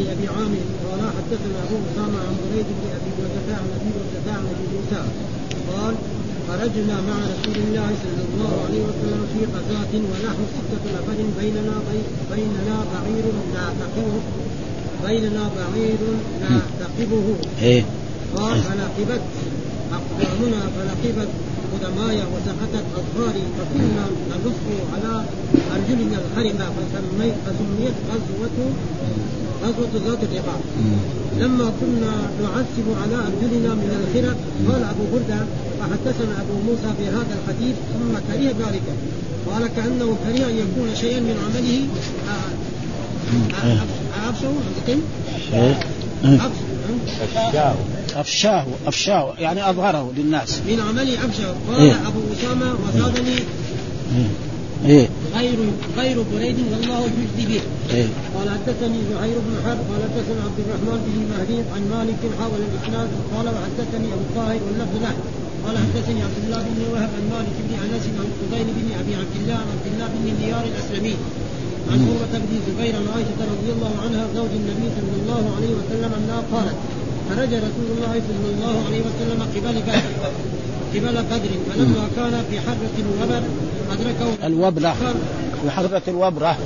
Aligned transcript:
واللفظ 0.00 0.08
لابي 0.08 0.28
عامر 0.28 0.62
قال 0.84 1.00
حدثنا 1.16 1.58
أبو 1.64 1.76
أسامة 1.92 2.18
عن 2.26 2.34
بريد 2.42 2.66
بن 2.78 2.86
أبي 2.96 3.10
بردة 3.18 3.54
عن 3.60 3.66
أبي 3.76 3.90
بردة 3.96 4.32
عن 4.38 4.44
أبي 4.52 4.64
موسى 4.74 5.02
قال 5.70 5.94
خرجنا 6.48 6.96
مع 7.08 7.16
رسول 7.32 7.56
الله 7.64 7.88
صلى 8.04 8.22
الله 8.28 8.52
عليه 8.66 8.82
وسلم 8.88 9.22
في 9.32 9.40
غزاة 9.54 9.92
ونحن 10.10 10.42
ستة 10.54 10.84
نفر 10.96 11.18
بيننا 11.40 11.76
بيننا 12.30 12.76
بعير 12.92 13.24
نعتقبه 13.54 14.20
بيننا 15.06 15.50
بعير 15.56 15.98
نعتقبه 16.42 17.36
إيه. 17.62 17.84
قال 18.36 18.62
فلقبت 18.62 19.22
أقدامنا 19.92 20.60
فلقبت 20.76 21.28
قدماي 21.72 22.16
وسقطت 22.16 22.84
أظفاري 22.96 23.42
فكنا 23.58 24.04
نلف 24.30 24.60
على 24.94 25.24
أرجلنا 25.74 26.18
الخرمة 26.24 26.66
فسميت 26.76 27.34
فسميت 27.46 27.94
غزوة 28.10 28.72
غزوة 29.64 29.92
ذات 30.06 30.18
الرقاع 30.22 30.58
لما 31.38 31.72
كنا 31.80 32.12
نعسب 32.42 32.86
على 33.02 33.14
أرجلنا 33.14 33.74
من 33.74 33.90
الخرق 34.00 34.36
قال 34.68 34.82
أبو 34.84 35.04
بردة 35.12 35.40
فحدثنا 35.80 36.34
أبو 36.40 36.54
موسى 36.66 36.94
في 36.98 37.06
هذا 37.08 37.36
الحديث 37.38 37.76
ثم 37.92 38.12
كره 38.28 38.68
ذلك. 38.68 38.82
قال 39.50 39.66
كأنه 39.76 40.16
كره 40.24 40.46
أن 40.46 40.56
يكون 40.58 40.88
شيئا 41.00 41.20
من 41.20 41.36
عمله. 41.44 41.80
أبشر 44.28 44.52
أفشاه 47.32 47.74
أفشاه 48.16 48.66
أفشاه 48.86 49.34
يعني 49.38 49.70
أظهره 49.70 50.12
للناس. 50.16 50.60
من 50.68 50.80
عمل 50.88 51.16
أبشر. 51.16 51.54
قال 51.68 51.80
إيه؟ 51.80 51.92
أبو 51.92 52.20
أسامة 52.38 52.74
وزادني. 52.88 53.36
إيه؟ 54.86 55.08
غير 55.36 55.58
غير 55.98 56.16
بريد 56.32 56.56
والله 56.72 57.00
يجزي 57.18 57.44
به 57.48 57.60
إيه؟ 57.94 58.08
قال 58.34 58.48
حدثني 58.50 58.98
زهير 59.10 59.36
بن 59.46 59.54
حرب 59.64 59.78
قال 59.90 60.00
حدثنا 60.08 60.40
عبد 60.48 60.60
الرحمن 60.64 60.98
بن 61.06 61.18
مهدي 61.32 61.58
عن 61.74 61.82
مالك 61.94 62.20
حاول 62.38 62.60
الإسناد 62.68 63.08
قال 63.34 63.46
وحدثني 63.54 64.06
أبو 64.14 64.24
الطاهر 64.28 64.60
واللفظ 64.66 64.96
له 65.04 65.14
قال 65.64 65.76
حدثني 65.84 66.20
عبد 66.22 66.40
الله 66.44 66.62
بن 66.74 66.82
وهب 66.92 67.10
عن 67.18 67.24
مالك 67.34 67.56
بن 67.66 67.72
أنس 67.84 68.04
عن 68.20 68.28
فضيل 68.40 68.66
بن 68.78 68.88
أبي 69.00 69.12
عبد 69.20 69.36
الله 69.40 69.56
عن 69.62 69.68
عبد 69.74 69.86
الله 69.92 70.06
بن 70.14 70.26
ديار 70.42 70.64
الأسلمي 70.72 71.14
عن 71.90 71.98
عروة 72.08 72.34
بن 72.44 72.54
زبير 72.66 72.92
عن 73.00 73.06
عائشة 73.14 73.40
رضي 73.54 73.70
الله 73.76 73.92
عنها 74.04 74.22
زوج 74.36 74.52
النبي 74.60 74.86
صلى 74.98 75.14
الله 75.22 75.42
عليه 75.56 75.72
وسلم 75.78 76.10
أنها 76.18 76.40
قالت 76.52 76.76
خرج 77.30 77.52
رسول 77.66 77.88
الله 77.96 78.14
صلى 78.28 78.48
الله 78.54 78.74
عليه 78.86 79.00
وسلم 79.08 79.40
قبل 79.54 79.76
بدر 79.86 80.04
قبل 80.92 81.14
بدر 81.30 81.52
فلما 81.68 82.04
كان 82.16 82.44
في 82.50 82.60
حرة 82.60 82.94
الوبر 83.04 83.42
أدركه 83.92 84.46
الوبرة. 84.46 84.94
في 85.62 85.70
حرة 85.70 86.02
الوبرة. 86.08 86.56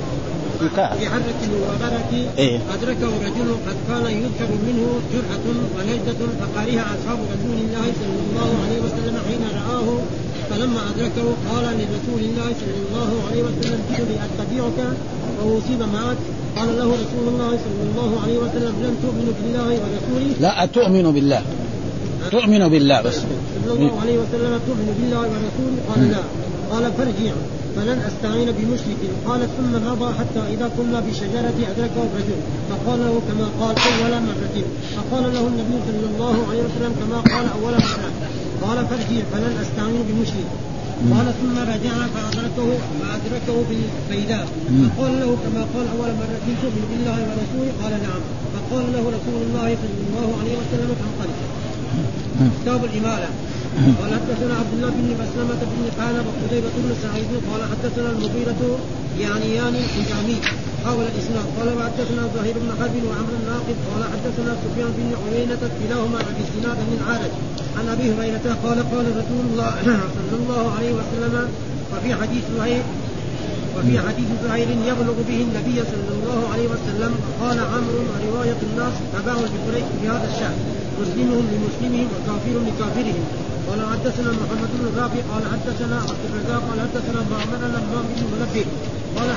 في 0.99 1.09
حرة 1.09 1.39
الوبرة 1.49 2.11
إيه؟ 2.37 2.59
أدركه 2.73 3.07
رجل 3.27 3.49
قد 3.67 3.77
كان 3.89 4.05
يذكر 4.21 4.49
منه 4.67 4.87
جرأة 5.13 5.45
وليدة 5.77 6.21
فقالها 6.39 6.85
أصحاب 6.95 7.19
رسول 7.33 7.57
الله 7.65 7.85
صلى 8.01 8.19
الله 8.25 8.49
عليه 8.65 8.79
وسلم 8.85 9.15
حين 9.27 9.43
رآه. 9.59 9.87
فلما 10.49 10.81
أدركه 10.89 11.27
قال 11.49 11.63
لرسول 11.63 12.21
الله 12.29 12.49
صلى 12.61 12.77
الله 12.85 13.11
عليه 13.29 13.41
وسلم 13.43 13.79
جئت 13.91 14.09
أتبعك 14.25 14.79
وأصيب 15.45 15.79
معك 15.93 16.17
قال 16.55 16.67
له 16.67 16.83
رسول 16.83 17.25
الله 17.27 17.49
صلى 17.65 17.83
الله 17.89 18.21
عليه 18.23 18.37
وسلم 18.37 18.73
لن 18.83 18.93
تؤمنوا 19.03 19.33
بالله 19.39 19.67
ورسوله. 19.81 20.35
لا 20.39 20.65
تؤمن 20.65 21.11
بالله. 21.11 21.41
تؤمن 22.31 22.67
بالله 22.67 23.01
بس. 23.01 23.13
صلى 23.13 23.73
الله 23.73 24.01
عليه 24.01 24.17
وسلم 24.17 24.59
تؤمن 24.67 24.89
بالله 24.99 25.19
ورسوله. 25.19 25.79
قال 25.89 26.11
لا. 26.11 26.23
قال 26.71 26.83
فارجع 26.97 27.33
فلن 27.75 27.99
أستعين 28.09 28.49
بمشرك. 28.57 29.01
قال 29.27 29.41
ثم 29.57 29.73
مضى 29.91 30.13
حتى 30.19 30.41
إذا 30.53 30.69
كنا 30.77 30.99
بشجرة 30.99 31.57
أدركه 31.71 32.01
الرجل. 32.07 32.39
فقال 32.69 32.99
له 32.99 33.21
كما 33.27 33.47
قال 33.61 33.75
أول 33.77 34.13
مرة. 34.29 34.55
فقال 34.95 35.23
له 35.33 35.43
النبي 35.51 35.77
صلى 35.87 36.07
الله 36.11 36.35
عليه 36.49 36.61
وسلم 36.67 36.93
كما 37.01 37.17
قال 37.35 37.45
أول 37.57 37.73
مرة. 37.73 38.11
قال 38.61 38.77
فارجع 38.87 39.21
فلن 39.33 39.53
أستعين 39.61 40.03
بمشرك. 40.09 40.49
قال 41.11 41.27
ثم 41.41 41.55
رجع 41.73 41.95
فادركه 42.15 42.69
فأدركه 42.99 43.55
بالبيداء 43.69 44.47
فقال 44.97 45.13
له 45.19 45.29
كما 45.43 45.61
قال 45.73 45.87
أول 45.95 46.11
مره 46.21 46.45
تؤمن 46.61 46.85
بالله 46.91 47.17
ورسوله 47.27 47.71
قال 47.81 47.93
نعم. 48.07 48.21
فقال 48.53 48.85
له 48.93 49.03
رسول 49.17 49.41
الله 49.47 49.77
صلى 49.81 50.01
الله 50.07 50.27
عليه 50.39 50.55
وسلم 50.61 50.89
فانطلق 50.99 51.39
كتاب 52.61 52.85
الإمالة. 52.85 53.29
قال 54.01 54.11
حدثنا 54.13 54.53
عبد 54.61 54.73
الله 54.73 54.89
بن 54.89 55.07
مسلمة 55.23 55.61
بن 55.71 55.83
قال 56.01 56.15
وقتيبة 56.27 56.73
بن 56.77 56.91
سعيد 57.03 57.31
قال 57.49 57.61
حدثنا 57.71 58.09
المغيرة 58.09 58.61
يعني 59.19 59.55
يعني 59.55 59.77
الحجامي 59.85 60.37
حاول 60.85 61.05
الاسلام 61.13 61.45
قال 61.57 61.67
وحدثنا 61.77 62.23
زهير 62.35 62.55
بن 62.63 62.69
حرب 62.79 62.95
وعمر 63.07 63.33
الناقد 63.41 63.77
قال 63.89 64.01
حدثنا 64.13 64.51
سفيان 64.63 64.91
بن 64.97 65.09
عيينة 65.23 65.63
كلاهما 65.79 66.17
عن 66.27 66.35
الزناد 66.43 66.77
من 66.91 66.99
عارج. 67.07 67.33
عن 67.77 67.85
أبي 67.95 68.07
هريرة 68.13 68.47
قال 68.63 68.77
قال 68.93 69.05
رسول 69.21 69.43
الله 69.49 69.73
صلى 70.17 70.35
الله 70.41 70.63
عليه 70.77 70.93
وسلم 70.99 71.47
وفي 71.91 72.15
حديث 72.21 72.43
زهير 72.57 72.83
وفي 73.77 73.93
حديث 74.07 74.29
زهير 74.43 74.69
يبلغ 74.89 75.17
به 75.29 75.39
النبي 75.47 75.77
صلى 75.93 76.11
الله 76.17 76.39
عليه 76.53 76.67
وسلم 76.73 77.11
قال 77.41 77.57
عمرو 77.73 78.01
ورواية 78.11 78.59
الناس 78.69 78.95
تبع 79.13 79.33
لقريش 79.33 79.87
في 80.01 80.07
هذا 80.13 80.27
الشأن 80.33 80.57
مسلمهم 81.01 81.45
لمسلمهم 81.53 82.07
وكافر 82.15 82.55
لكافرهم. 82.67 83.25
قال 83.69 83.79
حدثنا 83.91 84.31
محمد 84.41 84.71
بن 84.79 84.85
رافع 84.99 85.21
قال 85.31 85.43
حدثنا 85.53 85.97
عبد 86.09 86.23
الرزاق 86.29 86.61
قال 86.69 86.79
حدثنا 86.85 87.19
معمر 87.31 87.61
الامام 87.69 88.05
بن 88.15 88.21
منبه 88.33 88.65
قال 89.17 89.29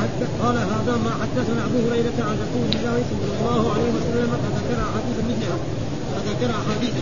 قال 0.42 0.56
هذا 0.72 0.94
ما 1.04 1.12
حدثنا 1.22 1.60
أبو 1.68 1.78
هريرة 1.86 2.18
عن 2.28 2.34
رسول 2.44 2.66
الله 2.74 2.96
صلى 3.10 3.28
الله 3.34 3.62
عليه 3.74 3.90
وسلم 3.96 4.30
فذكر 4.42 4.78
أحاديث 4.88 5.18
منها 5.30 5.56
فذكر 6.12 6.50
أحاديث 6.60 6.94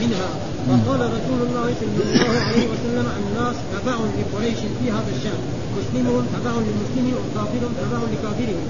منها. 0.00 0.28
فقال 0.68 1.00
رسول 1.16 1.40
الله 1.46 1.68
صلى 1.80 2.00
الله 2.04 2.32
عليه 2.48 2.66
وسلم 2.72 3.06
الناس 3.20 3.56
تبع 3.72 3.96
لقريش 4.18 4.60
في 4.78 4.86
هذا 4.96 5.10
الشأن 5.16 5.40
مسلمهم 5.78 6.24
تبع 6.34 6.54
لمسلمهم 6.66 7.14
وكافرهم 7.24 7.72
تبع 7.82 8.00
لكافرهم. 8.12 8.66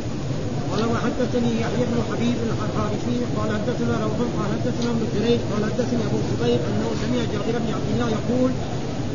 قال 0.72 0.84
وحدثني 0.93 1.53
يحيى 1.60 1.84
بن 1.91 1.99
حبيب 2.09 2.37
الحارثي 2.49 3.16
قال 3.37 3.49
حدثنا 3.56 3.94
روح 4.05 4.19
قال 4.37 4.49
حدثنا 4.55 4.91
ابن 4.94 5.05
جريج 5.15 5.41
قال 5.50 5.62
حدثني 5.71 6.03
أبو 6.09 6.19
الزبير 6.22 6.59
أنه 6.69 6.88
سمع 7.03 7.21
جابر 7.33 7.55
بن 7.65 7.71
عبد 7.77 7.88
الله 7.94 8.09
يقول 8.19 8.50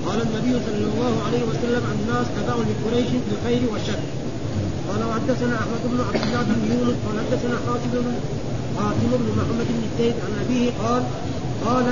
قال 0.05 0.19
النبي 0.27 0.53
صلى 0.65 0.85
الله 0.91 1.13
عليه 1.25 1.43
وسلم 1.49 1.83
الناس 1.95 2.25
تبع 2.37 2.55
لقريش 2.69 3.09
في 3.25 3.31
الخير 3.35 3.61
والشر 3.71 4.01
قال 4.89 5.01
وحدثنا 5.09 5.55
أحمد 5.63 5.83
بن 5.91 5.99
عبد 6.07 6.23
الله 6.27 6.41
بن 6.49 6.59
يونس 6.71 6.97
قال 7.05 7.17
حدثنا 7.25 7.55
حاتم 7.65 7.89
بن 7.93 8.15
حاتم 8.77 9.09
بن 9.21 9.27
محمد 9.37 9.67
بن 9.69 9.83
زيد 9.97 10.15
عن 10.25 10.33
أبيه 10.45 10.71
قال 10.83 11.03
قال 11.65 11.87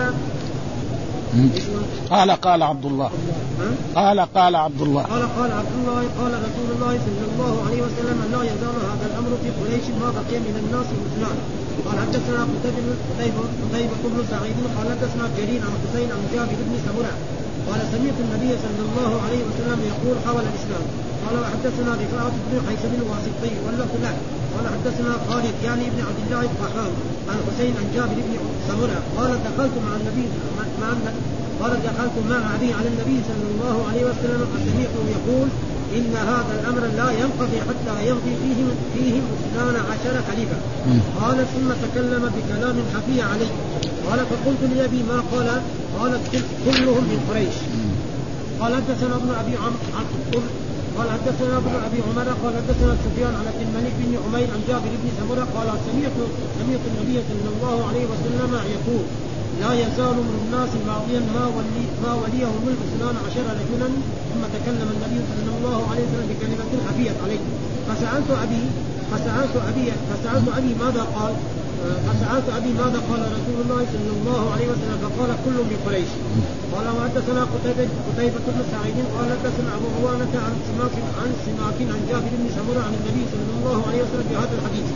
قال 2.10 2.32
قال 2.32 2.64
عبد 2.64 2.86
الله 2.86 3.10
قال 3.96 4.20
قال 4.20 4.56
عبد 4.56 4.82
الله 4.82 5.04
قال 5.04 5.24
قال 5.38 5.52
عبد 5.52 5.74
الله 5.80 6.02
قال 6.20 6.34
رسول 6.48 6.70
الله 6.76 6.94
صلى 7.06 7.26
الله 7.32 7.54
عليه 7.66 7.82
وسلم 7.88 8.18
لا 8.32 8.42
يزال 8.52 8.78
هذا 8.92 9.06
الأمر 9.12 9.32
في 9.44 9.50
قريش 9.60 9.86
ما 10.02 10.10
بقي 10.18 10.38
من 10.48 10.56
الناس 10.64 10.88
مثلان 11.06 11.38
قال 11.86 11.98
حدثنا 12.00 12.42
قتيبة 12.54 14.02
بن 14.14 14.24
سعيد 14.32 14.58
قال 14.78 14.88
حدثنا 14.92 15.26
جرير 15.38 15.62
عن 15.68 15.74
حسين 15.84 16.10
عن 16.16 16.24
جابر 16.34 16.60
بن 16.68 16.76
سمرة. 16.86 17.14
قال 17.68 17.80
سمعت 17.94 18.18
النبي 18.26 18.52
صلى 18.66 18.82
الله 18.88 19.12
عليه 19.26 19.42
وسلم 19.48 19.80
يقول 19.92 20.16
حول 20.26 20.44
الإسلام. 20.52 20.86
قال 21.26 21.36
وحدثنا 21.42 21.92
رفاعة 22.04 22.36
بن 22.48 22.56
حيثم 22.68 22.92
الواسطي 23.02 23.54
واللفظ 23.66 23.96
له 24.04 24.16
قال 24.56 24.66
حدثنا 24.74 25.12
خالد 25.30 25.56
يعني 25.64 25.88
ابن 25.88 26.00
عبد 26.10 26.20
الله 26.26 26.42
الطحاوي 26.52 26.98
عن 27.30 27.38
حسين 27.48 27.74
عن 27.80 27.88
جابر 27.96 28.18
بن 28.26 28.34
سمرة 28.68 29.00
قال 29.18 29.32
دخلت 29.48 29.76
مع 29.86 29.94
النبي 30.00 30.28
مع 30.82 30.88
قال 31.62 31.72
دخلت 31.72 32.16
مع 32.30 32.56
أبي 32.56 32.74
على 32.74 32.88
النبي 32.88 33.18
صلى 33.30 33.48
الله 33.54 33.76
عليه 33.90 34.04
وسلم 34.10 34.48
فسمعته 34.54 35.04
يقول 35.18 35.48
إن 35.98 36.14
هذا 36.16 36.60
الأمر 36.60 36.82
لا 37.00 37.12
ينقضي 37.12 37.60
حتى 37.70 38.08
يمضي 38.10 38.36
فيهم 38.44 38.70
فيهم 38.94 39.24
اثنان 39.40 39.76
عشر 39.92 40.22
خليفة. 40.32 40.58
قال 41.22 41.38
ثم 41.38 41.70
تكلم 41.88 42.32
بكلام 42.36 42.76
خفي 42.94 43.22
عليه. 43.22 43.52
قال 44.10 44.20
فقلت 44.20 44.76
لأبي 44.76 45.04
ما 45.04 45.24
قال؟ 45.32 45.62
قال 46.00 46.20
كلهم 46.66 47.04
من 47.04 47.20
قريش. 47.30 47.56
قال 48.60 48.76
حدثنا 48.76 49.16
ابن 49.16 49.30
أبي 49.40 49.56
عمرو 49.58 50.42
قال 50.98 51.08
حدثنا 51.16 51.58
ابن 51.58 51.74
ابي 51.88 52.00
عمر 52.08 52.28
قال 52.44 52.54
حدثنا 52.60 52.94
سفيان 53.06 53.34
عن 53.40 53.46
عبد 53.52 53.62
الملك 53.68 53.94
بن 54.00 54.12
عمير 54.24 54.48
عن 54.56 54.62
جابر 54.68 54.92
بن 55.02 55.10
سمره 55.20 55.46
قال 55.56 55.70
سمعت 55.88 56.16
سمعت 56.60 56.84
النبي 56.92 57.18
صلى 57.30 57.50
الله 57.54 57.78
عليه 57.90 58.06
وسلم 58.12 58.52
يقول 58.76 59.04
لا 59.62 59.72
يزال 59.84 60.18
من 60.30 60.38
الناس 60.44 60.72
ماضيا 60.90 61.22
ما 61.36 61.46
ولي 61.56 61.86
ما 62.04 62.12
وليه 62.22 62.52
ملك 62.66 62.80
اثنان 62.88 63.16
عشر 63.26 63.46
رجلا 63.62 63.90
ثم 64.30 64.42
تكلم 64.56 64.90
النبي 64.96 65.20
صلى 65.32 65.52
الله 65.58 65.80
عليه 65.92 66.04
وسلم 66.08 66.28
بكلمة 66.32 66.72
خفيت 66.88 67.18
عليه 67.24 67.42
فسألت 67.88 68.30
أبي 68.46 68.64
فسألت 69.12 69.56
أبي 69.70 69.88
فسألت 70.10 70.48
أبي 70.58 70.72
ماذا 70.84 71.04
قال؟ 71.16 71.34
فسالت 72.06 72.48
أبي 72.60 72.72
ماذا 72.82 73.00
قال 73.10 73.22
رسول 73.38 73.58
الله 73.64 73.82
صلى 73.94 74.12
الله 74.18 74.42
عليه 74.54 74.68
وسلم 74.74 74.98
فقال 75.06 75.30
كل 75.46 75.58
من 75.70 75.78
قريش. 75.86 76.12
قال 76.74 76.86
وحدثنا 76.96 77.42
قتيبة 77.54 77.90
قتيبة 78.08 78.46
بن 78.56 78.62
سعيد 78.74 78.98
قال 79.16 79.30
حدثنا 79.38 79.70
أبو 79.78 79.88
عوانة 79.96 80.34
عن 80.46 80.54
سماك 80.70 80.96
عن 81.22 81.30
سماك 81.46 81.78
عن 81.94 82.02
جابر 82.10 82.32
بن 82.42 82.48
سمرة 82.58 82.82
عن 82.88 82.94
النبي 83.00 83.24
صلى 83.34 83.52
الله 83.58 83.80
عليه 83.88 84.02
وسلم 84.04 84.26
في 84.30 84.36
هذا 84.42 84.56
الحديث 84.60 84.88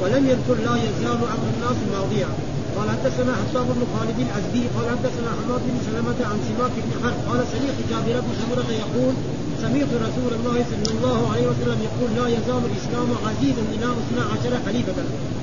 ولم 0.00 0.22
يذكر 0.32 0.56
لا 0.66 0.74
يزال 0.84 1.20
أمر 1.34 1.46
الناس 1.54 1.78
ماضيا. 1.94 2.30
قال 2.76 2.88
حدثنا 2.90 3.32
حساب 3.42 3.66
بن 3.76 3.82
خالد 3.92 4.18
الأزدي 4.26 4.64
قال 4.74 4.86
حدثنا 4.94 5.30
حماد 5.38 5.62
بن 5.70 5.78
سلمة 5.86 6.20
عن 6.30 6.38
سماك 6.48 6.74
بن 6.84 6.92
حرب 7.02 7.18
قال 7.28 7.40
سمعت 7.52 7.78
جابر 7.90 8.16
بن 8.26 8.32
سمرة 8.40 8.70
يقول 8.84 9.14
سمعت 9.62 9.90
رسول 10.06 10.32
الله 10.38 10.58
صلى 10.72 10.90
الله 10.94 11.18
عليه 11.32 11.46
وسلم 11.50 11.78
يقول 11.88 12.10
لا 12.18 12.26
يزال 12.36 12.62
الإسلام 12.70 13.08
عزيزا 13.26 13.64
إلى 13.74 13.86
اثنا 14.00 14.22
عشر 14.32 14.52
خليفة 14.66 14.98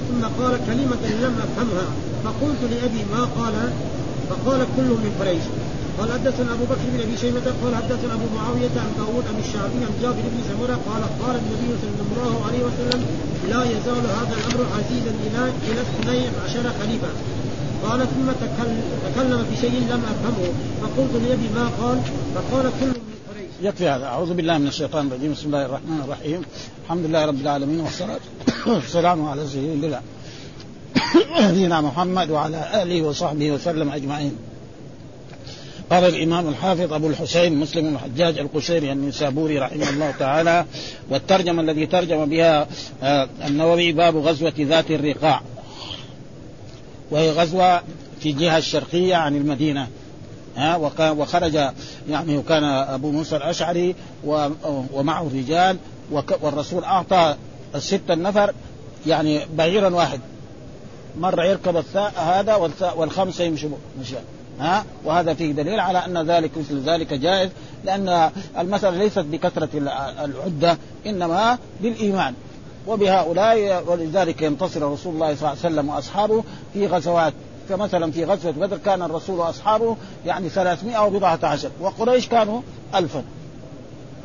ثم 0.07 0.21
قال 0.39 0.53
كلمة 0.69 1.03
لم 1.23 1.33
أفهمها. 1.45 1.87
فقلت 2.23 2.61
لأبي 2.71 3.01
ما 3.13 3.21
قال؟ 3.37 3.55
فقال 4.29 4.59
كل 4.75 4.89
من 5.03 5.11
قريش. 5.19 5.45
قال 5.99 6.11
حدثنا 6.11 6.53
أبو 6.53 6.65
بكر 6.71 6.85
بن 6.93 6.99
أبي 7.05 7.17
شيبة 7.17 7.47
قال 7.61 7.75
حدثنا 7.75 8.13
أبو 8.13 8.27
معاوية 8.37 8.75
عن 8.83 8.91
داوود 8.97 9.25
عن 9.31 9.37
الشعبي 9.43 9.79
عن 9.87 9.93
جابر 10.01 10.23
بن 10.33 10.39
سمره 10.49 10.77
قال 10.89 11.03
قال 11.21 11.35
النبي 11.41 11.71
صلى 11.83 12.01
الله 12.07 12.33
عليه 12.47 12.61
وسلم 12.67 13.01
لا 13.51 13.61
يزال 13.73 14.05
هذا 14.19 14.35
الأمر 14.39 14.65
عزيزا 14.77 15.13
إلى 15.25 15.41
إلى 15.67 15.81
اثني 15.85 16.21
عشر 16.45 16.65
خليفة. 16.79 17.11
قال 17.83 17.99
ثم 17.99 18.27
تكلم 19.07 19.45
بشيء 19.51 19.75
لم 19.91 20.01
أفهمه. 20.11 20.47
فقلت 20.81 21.13
لأبي 21.23 21.49
ما 21.55 21.65
قال؟ 21.79 21.97
فقال 22.35 22.65
كل 22.79 23.06
يكفي 23.61 23.89
هذا. 23.89 24.05
أعوذ 24.05 24.33
بالله 24.33 24.57
من 24.57 24.67
الشيطان 24.67 25.07
الرجيم. 25.07 25.31
بسم 25.31 25.47
الله 25.47 25.65
الرحمن 25.65 26.01
الرحيم. 26.05 26.41
الحمد 26.83 27.05
لله 27.05 27.25
رب 27.25 27.41
العالمين 27.41 27.79
والصلاة 27.79 28.19
والسلام 28.67 29.25
على 29.25 29.47
سيدنا 29.47 30.01
نبينا 31.39 31.81
محمد 31.81 32.29
وعلى 32.29 32.83
آله 32.83 33.01
وصحبه 33.01 33.51
وسلم 33.51 33.89
أجمعين. 33.89 34.37
قال 35.89 36.03
الإمام 36.03 36.47
الحافظ 36.47 36.93
أبو 36.93 37.07
الحسين 37.07 37.59
مسلم 37.59 37.95
الحجاج 37.95 38.39
القشيري 38.39 38.91
النسابوري 38.91 39.59
رحمه 39.59 39.89
الله 39.89 40.11
تعالى 40.19 40.65
والترجمة 41.09 41.61
الذي 41.61 41.85
ترجم 41.85 42.25
بها 42.25 42.67
آه، 43.03 43.29
النووي 43.47 43.91
باب 43.91 44.17
غزوة 44.17 44.53
ذات 44.59 44.91
الرقاع. 44.91 45.41
وهي 47.11 47.31
غزوة 47.31 47.81
في 48.19 48.29
الجهه 48.29 48.57
الشرقية 48.57 49.15
عن 49.15 49.35
المدينة. 49.35 49.87
ها 50.57 50.75
وخرج 51.11 51.53
يعني 52.09 52.37
وكان 52.37 52.63
أبو 52.63 53.11
موسى 53.11 53.35
الأشعري 53.35 53.95
ومعه 54.93 55.29
رجال 55.33 55.77
والرسول 56.41 56.83
أعطى 56.83 57.35
الستة 57.75 58.13
النفر 58.13 58.53
يعني 59.07 59.41
بعيرا 59.55 59.89
واحد. 59.89 60.19
مرة 61.19 61.45
يركب 61.45 61.83
هذا 62.15 62.55
والخمسة 62.95 63.43
يمشوا 63.43 63.69
مشيان 64.01 64.23
ها 64.59 64.85
وهذا 65.05 65.33
فيه 65.33 65.51
دليل 65.51 65.79
على 65.79 65.97
أن 65.97 66.31
ذلك 66.31 66.51
مثل 66.57 66.79
ذلك 66.79 67.13
جائز 67.13 67.49
لأن 67.85 68.31
المسألة 68.57 68.97
ليست 68.97 69.19
بكثرة 69.19 69.69
العدة 70.23 70.77
إنما 71.05 71.57
بالإيمان. 71.81 72.33
وبهؤلاء 72.87 73.83
ولذلك 73.87 74.41
ينتصر 74.41 74.91
رسول 74.91 75.13
الله 75.13 75.35
صلى 75.35 75.35
الله 75.35 75.49
عليه 75.49 75.59
وسلم 75.59 75.89
وأصحابه 75.89 76.43
في 76.73 76.87
غزوات 76.87 77.33
فمثلا 77.69 78.11
في 78.11 78.25
غزوة 78.25 78.51
بدر 78.51 78.77
كان 78.77 79.01
الرسول 79.01 79.39
وأصحابه 79.39 79.97
يعني 80.25 80.49
300 80.49 81.05
وبضعة 81.05 81.39
عشر 81.43 81.69
وقريش 81.81 82.27
كانوا 82.27 82.61
ألفا. 82.95 83.23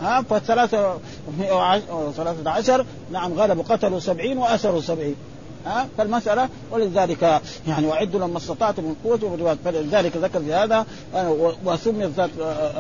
ها 0.01 0.23
فالثلاثة 0.23 0.99
ثلاثة 2.17 2.51
عشر 2.51 2.87
نعم 3.13 3.33
غلبوا 3.33 3.63
قتلوا 3.63 4.01
سبعين 4.01 4.39
وأسروا 4.39 4.81
سبعين. 4.81 5.17
ها 5.67 5.89
فالمسألة 5.99 6.49
ولذلك 6.71 7.41
يعني 7.69 7.87
وعدوا 7.87 8.21
لما 8.21 8.39
استطعتم 8.39 8.85
من 8.85 8.95
قوة 9.05 9.57
فلذلك 9.65 10.17
ذكر 10.17 10.41
في 10.41 10.55
هذا 10.55 10.87
وسميت 11.65 12.11
ذات 12.11 12.31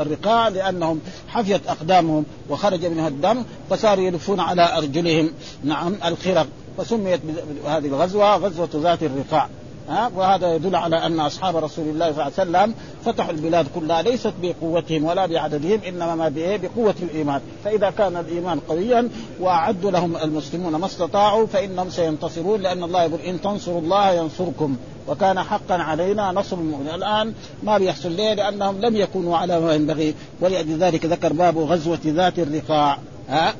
الرقاع 0.00 0.48
لأنهم 0.48 1.00
حفيت 1.28 1.66
أقدامهم 1.66 2.24
وخرج 2.50 2.86
منها 2.86 3.08
الدم 3.08 3.44
فصاروا 3.70 4.04
يلفون 4.04 4.40
على 4.40 4.76
أرجلهم. 4.76 5.32
نعم 5.64 5.94
الخرق. 6.04 6.46
فسميت 6.78 7.20
هذه 7.66 7.86
الغزوة 7.86 8.36
غزوة 8.36 8.68
ذات 8.74 9.02
الرقاع. 9.02 9.48
ها؟ 9.88 10.10
وهذا 10.16 10.54
يدل 10.54 10.76
على 10.76 11.06
أن 11.06 11.20
أصحاب 11.20 11.56
رسول 11.56 11.88
الله 11.88 12.12
صلى 12.12 12.22
الله 12.22 12.58
عليه 12.58 12.68
وسلم 12.68 12.74
فتحوا 13.04 13.32
البلاد 13.32 13.66
كلها 13.74 14.02
ليست 14.02 14.32
بقوتهم 14.42 15.04
ولا 15.04 15.26
بعددهم 15.26 15.80
إنما 15.88 16.14
ما 16.14 16.32
بقوة 16.36 16.94
الإيمان. 17.02 17.40
فإذا 17.64 17.90
كان 17.90 18.16
الإيمان 18.16 18.60
قويا 18.60 19.08
وأعدوا 19.40 19.90
لهم 19.90 20.16
المسلمون 20.16 20.76
ما 20.76 20.86
استطاعوا 20.86 21.46
فإنهم 21.46 21.90
سينتصرون 21.90 22.60
لأن 22.60 22.82
الله 22.82 23.02
يقول 23.02 23.20
إن 23.20 23.40
تنصروا 23.40 23.80
الله 23.80 24.12
ينصركم. 24.12 24.76
وكان 25.08 25.42
حقا 25.42 25.74
علينا 25.74 26.32
نصر 26.32 26.56
المؤمنين. 26.56 26.94
الآن 26.94 27.34
ما 27.62 27.78
بيحصل 27.78 28.12
ليه؟ 28.12 28.34
لأنهم 28.34 28.80
لم 28.80 28.96
يكونوا 28.96 29.36
على 29.36 29.60
ما 29.60 29.74
ينبغي 29.74 30.14
ولذلك 30.40 31.06
ذكر 31.06 31.32
باب 31.32 31.58
غزوة 31.58 32.00
ذات 32.06 32.38
الرقاع 32.38 32.98
ها؟ 33.28 33.54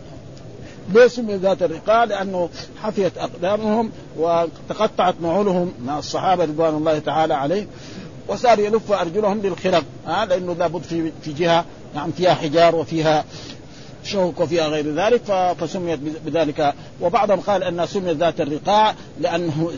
ليه 0.94 1.06
سمي 1.06 1.34
ذات 1.34 1.62
الرقاع؟ 1.62 2.04
لأنه 2.04 2.48
حفيت 2.82 3.18
أقدامهم 3.18 3.90
وتقطعت 4.16 5.14
نعولهم 5.22 5.72
مع 5.84 5.98
الصحابة 5.98 6.44
رضوان 6.44 6.74
الله 6.74 6.98
تعالى 6.98 7.34
عليهم. 7.34 7.66
وصار 8.28 8.58
يلف 8.58 8.92
أرجلهم 8.92 9.40
بالخرق 9.40 9.84
ها 10.06 10.24
لأنه 10.24 10.54
لابد 10.54 10.82
في 10.82 11.12
في 11.22 11.32
جهة 11.32 11.64
نعم 11.94 12.10
فيها 12.10 12.34
حجار 12.34 12.74
وفيها 12.74 13.24
شوك 14.04 14.40
وفيها 14.40 14.68
غير 14.68 14.94
ذلك 14.94 15.54
فسميت 15.60 15.98
بذلك. 16.26 16.74
وبعضهم 17.00 17.40
قال 17.40 17.62
انها 17.62 17.86
سميت 17.86 18.16
ذات 18.16 18.40
الرقاع 18.40 18.94
لأنه 19.20 19.72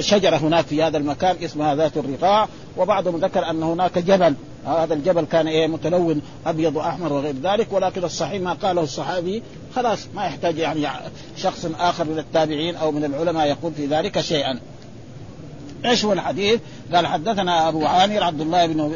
شجرة 0.00 0.36
هناك 0.36 0.66
في 0.66 0.82
هذا 0.82 0.98
المكان 0.98 1.36
اسمها 1.44 1.74
ذات 1.74 1.96
الرقاع. 1.96 2.48
وبعضهم 2.76 3.16
ذكر 3.16 3.50
أن 3.50 3.62
هناك 3.62 3.98
جبل 3.98 4.34
هذا 4.68 4.94
الجبل 4.94 5.24
كان 5.24 5.48
إيه 5.48 5.66
متلون 5.66 6.22
أبيض 6.46 6.76
وأحمر 6.76 7.12
وغير 7.12 7.34
ذلك 7.42 7.72
ولكن 7.72 8.04
الصحيح 8.04 8.42
ما 8.42 8.52
قاله 8.52 8.82
الصحابي 8.82 9.42
خلاص 9.76 10.06
ما 10.14 10.26
يحتاج 10.26 10.58
يعني 10.58 10.88
شخص 11.36 11.66
آخر 11.78 12.04
من 12.04 12.18
التابعين 12.18 12.76
أو 12.76 12.92
من 12.92 13.04
العلماء 13.04 13.46
يقول 13.46 13.72
في 13.72 13.86
ذلك 13.86 14.20
شيئا. 14.20 14.60
إيش 15.84 16.04
هو 16.04 16.12
الحديث؟ 16.12 16.60
قال 16.94 17.06
حدثنا 17.06 17.68
أبو 17.68 17.86
عامر 17.86 18.22
عبد 18.22 18.40
الله 18.40 18.66
بن 18.66 18.92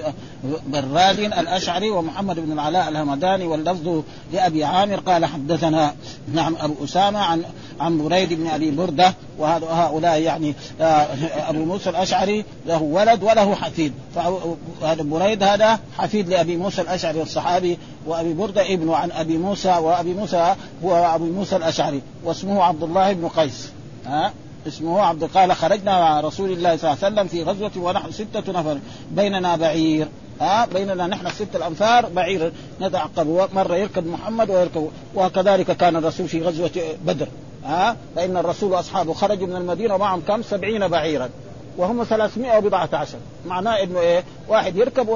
براد 0.67 1.19
الأشعري 1.19 1.91
ومحمد 1.91 2.41
بن 2.41 2.53
العلاء 2.53 2.89
الهمداني 2.89 3.45
واللفظ 3.45 4.03
لأبي 4.33 4.65
عامر 4.65 4.97
قال 4.97 5.25
حدثنا 5.25 5.95
نعم 6.35 6.57
أبو 6.61 6.85
أسامة 6.85 7.19
عن 7.19 7.43
عن 7.81 8.09
بريد 8.09 8.33
بن 8.33 8.47
أبي 8.47 8.71
بردة 8.71 9.15
وهذا 9.39 9.67
هؤلاء 9.67 10.21
يعني 10.21 10.55
آه، 10.81 11.07
أبو 11.49 11.65
موسى 11.65 11.91
الأشعري 11.91 12.45
له 12.67 12.83
ولد 12.83 13.23
وله 13.23 13.55
حفيد. 13.55 13.93
فهذا 14.15 15.03
بريد 15.03 15.43
هذا 15.43 15.81
حفيد 15.99 16.29
لأبي 16.29 16.57
موسى 16.57 16.83
الأشعري 16.83 17.23
الصحابي 17.23 17.79
وأبي 18.07 18.35
بردة 18.35 18.75
ابن 18.75 18.91
عن 18.91 19.11
أبي 19.11 19.39
موسى 19.39 19.69
وأبي 19.69 20.15
موسى 20.15 20.55
هو 20.85 21.15
أبو 21.15 21.25
موسى 21.25 21.57
الأشعري 21.57 22.03
واسمه 22.25 22.63
عبد 22.63 22.83
الله 22.83 23.13
بن 23.13 23.29
قيس. 23.29 23.71
ها؟ 24.07 24.33
اسمه 24.67 25.01
عبد 25.01 25.25
قال 25.25 25.53
خرجنا 25.53 26.01
مع 26.01 26.21
رسول 26.21 26.53
الله 26.53 26.77
صلى 26.77 26.93
الله 26.93 27.05
عليه 27.05 27.15
وسلم 27.15 27.29
في 27.29 27.43
غزوة 27.43 27.85
ونحن 27.85 28.13
ستة 28.13 28.53
نفر. 28.53 28.79
بيننا 29.11 29.57
بعير. 29.57 30.09
ها؟ 30.41 30.67
بيننا 30.67 31.07
نحن 31.07 31.31
ستة 31.31 31.57
الأنفار 31.57 32.07
بعير. 32.07 32.53
نتعقب. 32.81 33.49
مرة 33.55 33.77
يركب 33.77 34.07
محمد 34.07 34.51
ويركب. 34.51 34.91
وكذلك 35.15 35.77
كان 35.77 35.97
الرسول 35.97 36.29
في 36.29 36.43
غزوة 36.43 36.71
بدر. 37.05 37.29
ها؟ 37.65 37.97
فإن 38.17 38.37
الرسول 38.37 38.73
وأصحابه 38.73 39.13
خرجوا 39.13 39.47
من 39.47 39.57
المدينة 39.57 39.95
ومعهم 39.95 40.23
كم؟ 40.29 40.43
سبعين 40.43 40.89
بعيرا. 40.89 41.29
وهم 41.77 42.05
300 42.05 42.59
وبضعة 42.59 42.89
عشر. 42.93 43.19
معناه 43.47 43.83
إنه 43.83 44.01
إيه؟ 44.01 44.25
واحد 44.49 44.77
يركب 44.77 45.09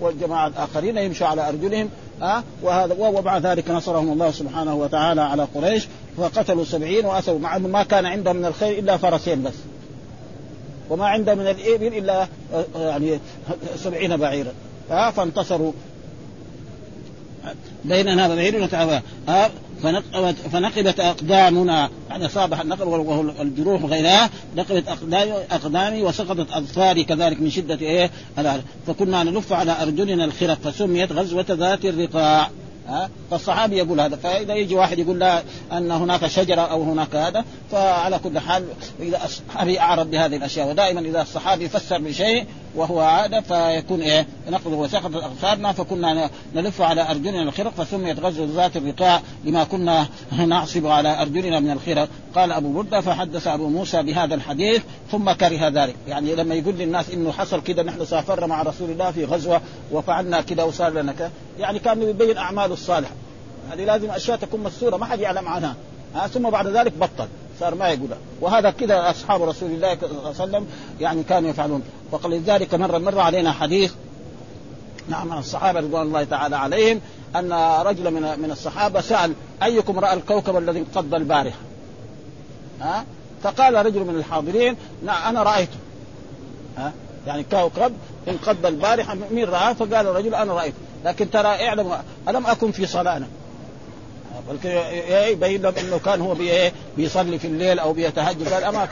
والجماعة 0.00 0.46
الآخرين 0.46 0.98
يمشوا 0.98 1.26
على 1.26 1.48
أرجلهم 1.48 1.88
ها؟ 2.22 2.44
وهذا 2.62 2.94
ومع 2.98 3.38
ذلك 3.38 3.70
نصرهم 3.70 4.12
الله 4.12 4.30
سبحانه 4.30 4.74
وتعالى 4.74 5.20
على 5.20 5.46
قريش 5.54 5.88
فقتلوا 6.16 6.64
سبعين 6.64 7.06
وأسوا. 7.06 7.38
مع 7.38 7.56
أنه 7.56 7.68
ما 7.68 7.82
كان 7.82 8.06
عندهم 8.06 8.36
من 8.36 8.44
الخير 8.44 8.78
إلا 8.78 8.96
فرسين 8.96 9.42
بس. 9.42 9.54
وما 10.90 11.06
عندهم 11.06 11.38
من 11.38 11.46
الإبل 11.46 11.96
إلا 11.96 12.26
يعني 12.76 13.18
سبعين 13.76 14.16
بعيرا. 14.16 14.52
ها؟ 14.90 15.10
فانتصروا. 15.10 15.72
بيننا 17.84 18.32
وبين 18.32 18.68
فنقبت 19.82 20.36
فنقبت 20.52 21.00
أقدامنا. 21.00 21.90
يعني 22.10 22.26
اصابح 22.26 22.60
النقب 22.60 22.86
وهو 22.86 23.20
الجروح 23.40 23.84
وغيرها. 23.84 24.30
نقبت 24.56 24.88
اقدامي 24.88 25.32
أقدامي 25.50 26.02
وسقطت 26.02 26.52
أظفاري 26.52 27.04
كذلك 27.04 27.40
من 27.40 27.50
شدة 27.50 27.78
إيه؟ 27.80 28.10
فكنا 28.86 29.22
نلف 29.22 29.52
على 29.52 29.82
أرجلنا 29.82 30.24
الخرق 30.24 30.58
فسميت 30.64 31.12
غزوة 31.12 31.46
ذات 31.50 31.84
الرقاع. 31.84 32.50
ها؟ 32.88 33.10
فالصحابي 33.30 33.76
يقول 33.76 34.00
هذا. 34.00 34.16
فإذا 34.16 34.54
يجي 34.54 34.74
واحد 34.74 34.98
يقول 34.98 35.18
لا 35.18 35.42
أن 35.72 35.90
هناك 35.90 36.26
شجرة 36.26 36.60
أو 36.60 36.82
هناك 36.82 37.14
هذا 37.14 37.44
فعلى 37.72 38.18
كل 38.18 38.38
حال 38.38 38.64
إذا 39.00 39.24
الصحابي 39.24 39.80
أعرض 39.80 40.10
بهذه 40.10 40.36
الأشياء. 40.36 40.68
ودائما 40.68 41.00
إذا 41.00 41.22
الصحابي 41.22 41.68
فسر 41.68 41.98
بشيء 41.98 42.46
وهو 42.74 43.00
عادة 43.00 43.40
فيكون 43.40 44.02
إيه 44.02 44.26
نقض 44.50 44.72
وسقط 44.72 45.16
أغفارنا 45.16 45.72
فكنا 45.72 46.30
نلف 46.54 46.80
على 46.80 47.10
أرجلنا 47.10 47.42
الخرق 47.42 47.70
فسميت 47.70 48.20
غزوه 48.20 48.48
ذات 48.54 48.76
الرقاع 48.76 49.20
لما 49.44 49.64
كنا 49.64 50.06
نعصب 50.46 50.86
على 50.86 51.22
أرجلنا 51.22 51.60
من 51.60 51.70
الخرق. 51.70 52.08
قال 52.34 52.52
أبو 52.52 52.72
بردة 52.72 53.00
فحدث 53.00 53.46
أبو 53.46 53.68
موسى 53.68 54.02
بهذا 54.02 54.34
الحديث 54.34 54.82
ثم 55.10 55.32
كره 55.32 55.68
ذلك. 55.68 55.96
يعني 56.08 56.34
لما 56.34 56.54
يقول 56.54 56.74
للناس 56.74 57.10
إنه 57.10 57.32
حصل 57.32 57.62
كده 57.62 57.82
نحن 57.82 58.04
سافرنا 58.04 58.46
مع 58.46 58.62
رسول 58.62 58.90
الله 58.90 59.10
في 59.10 59.24
غزوة 59.24 59.60
وفعلنا 59.92 60.40
كده 60.40 60.66
وصار 60.66 60.92
لنا 60.92 61.12
كده. 61.12 61.30
يعني 61.58 61.78
كان 61.78 62.02
يبين 62.02 62.36
أعماله 62.36 62.74
الصالحة. 62.74 63.12
هذه 63.72 63.84
لازم 63.84 64.10
أشياء 64.10 64.36
تكون 64.36 64.60
مستورة 64.60 64.96
ما 64.96 65.06
حد 65.06 65.20
يعلم 65.20 65.48
عنها. 65.48 65.74
ها 66.14 66.26
ثم 66.26 66.50
بعد 66.50 66.66
ذلك 66.66 66.92
بطل. 66.92 67.28
صار 67.60 67.74
ما 67.74 67.88
يقولها 67.88 68.18
وهذا 68.40 68.70
كذا 68.70 69.10
أصحاب 69.10 69.42
رسول 69.42 69.70
الله 69.70 69.96
صلى 70.00 70.10
الله 70.10 70.20
عليه 70.20 70.30
وسلم 70.30 70.66
يعني 71.00 71.22
كانوا 71.22 71.50
يفعلون 71.50 71.82
ذلك 72.46 72.74
مرة 72.74 72.98
مر 72.98 73.20
علينا 73.20 73.52
حديث 73.52 73.92
نعم 75.08 75.28
من 75.28 75.38
الصحابة 75.38 75.80
رضوان 75.80 76.06
الله 76.06 76.24
تعالى 76.24 76.56
عليهم 76.56 77.00
أن 77.36 77.52
رجلا 77.86 78.10
من 78.10 78.40
من 78.40 78.50
الصحابة 78.50 79.00
سأل 79.00 79.34
أيكم 79.62 79.98
رأى 79.98 80.14
الكوكب 80.14 80.56
الذي 80.56 80.78
انقض 80.78 81.14
البارحة؟ 81.14 81.58
ها؟ 82.80 83.04
فقال 83.42 83.86
رجل 83.86 84.00
من 84.00 84.14
الحاضرين 84.14 84.76
نعم 85.04 85.28
أنا 85.28 85.42
رأيته 85.42 85.76
ها؟ 86.78 86.92
يعني 87.26 87.44
كوكب 87.50 87.92
انقض 88.28 88.66
البارحة 88.66 89.16
مين 89.30 89.44
رآه؟ 89.44 89.72
فقال 89.72 90.06
الرجل 90.06 90.34
أنا 90.34 90.52
رأيته 90.52 90.76
لكن 91.04 91.30
ترى 91.30 91.68
اعلم 91.68 91.92
ألم 92.28 92.46
أكن 92.46 92.72
في 92.72 92.86
صلاة 92.86 93.22
يبين 95.30 95.62
لهم 95.62 95.74
إنه 95.80 95.98
كان 95.98 96.20
هو 96.20 96.36
بيصلي 96.96 97.38
في 97.38 97.46
الليل 97.46 97.78
أو 97.78 97.92
بيتهجد. 97.92 98.48
قال 98.48 98.64
أما 98.64 98.88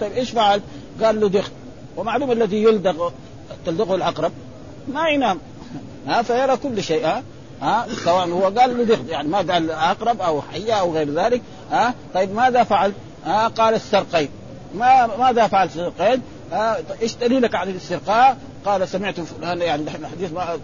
طيب 0.00 0.12
إيش 0.12 0.30
فعل؟ 0.30 0.60
قال 1.02 1.20
له 1.20 1.28
دخ 1.28 1.50
ومعلوم 1.96 2.32
الذي 2.32 2.62
يلدغ 2.62 3.10
تلدغه 3.66 3.94
العقرب 3.94 4.32
ما 4.88 5.08
ينام. 5.08 5.38
ها 6.06 6.22
فيرى 6.22 6.56
كل 6.56 6.82
شيء 6.82 7.06
ها 7.06 7.22
ها 7.62 7.86
سواء 8.04 8.28
هو 8.28 8.42
قال 8.44 8.78
له 8.78 8.84
دخ 8.84 8.98
يعني 9.08 9.28
ما 9.28 9.38
قال 9.38 9.72
عقرب 9.72 10.20
أو 10.20 10.42
حية 10.42 10.72
أو 10.72 10.94
غير 10.94 11.10
ذلك 11.10 11.42
ها. 11.70 11.94
طيب 12.14 12.34
ماذا 12.34 12.64
فعل؟ 12.64 12.92
ها 13.24 13.48
قال 13.48 13.74
استرقيت. 13.74 14.30
ما 14.74 15.16
ماذا 15.16 15.46
فعل 15.46 15.66
استرقيت؟ 15.66 16.20
إيش 17.02 17.14
دليلك 17.14 17.54
على 17.54 17.70
الاسترقاء؟ 17.70 18.38
قال 18.64 18.88
سمعت 18.88 19.20
فلان 19.20 19.60
يعني 19.60 19.84
نحن 19.84 20.06
حديث 20.06 20.32
ما 20.32 20.58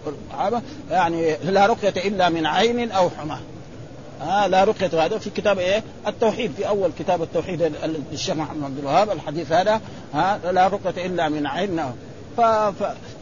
يعني 0.91 1.37
لا 1.45 1.67
رقية 1.67 2.09
إلا 2.09 2.29
من 2.29 2.47
عين 2.47 2.91
أو 2.91 3.11
حمى. 3.11 3.37
آه 4.23 4.47
لا 4.47 4.65
رقية 4.65 5.05
هذا 5.05 5.19
في 5.19 5.31
كتاب 5.31 5.59
إيه؟ 5.59 5.83
التوحيد 6.07 6.53
في 6.57 6.69
أول 6.69 6.91
كتاب 6.99 7.23
التوحيد 7.23 7.73
للشيخ 8.13 8.37
محمد 8.37 8.65
عبد 8.65 8.79
الوهاب 8.79 9.11
الحديث 9.11 9.53
هذا 9.53 9.81
ها 10.15 10.53
لا 10.53 10.69
رقية 10.69 11.07
إلا 11.07 11.29
من 11.29 11.47
عين. 11.47 11.83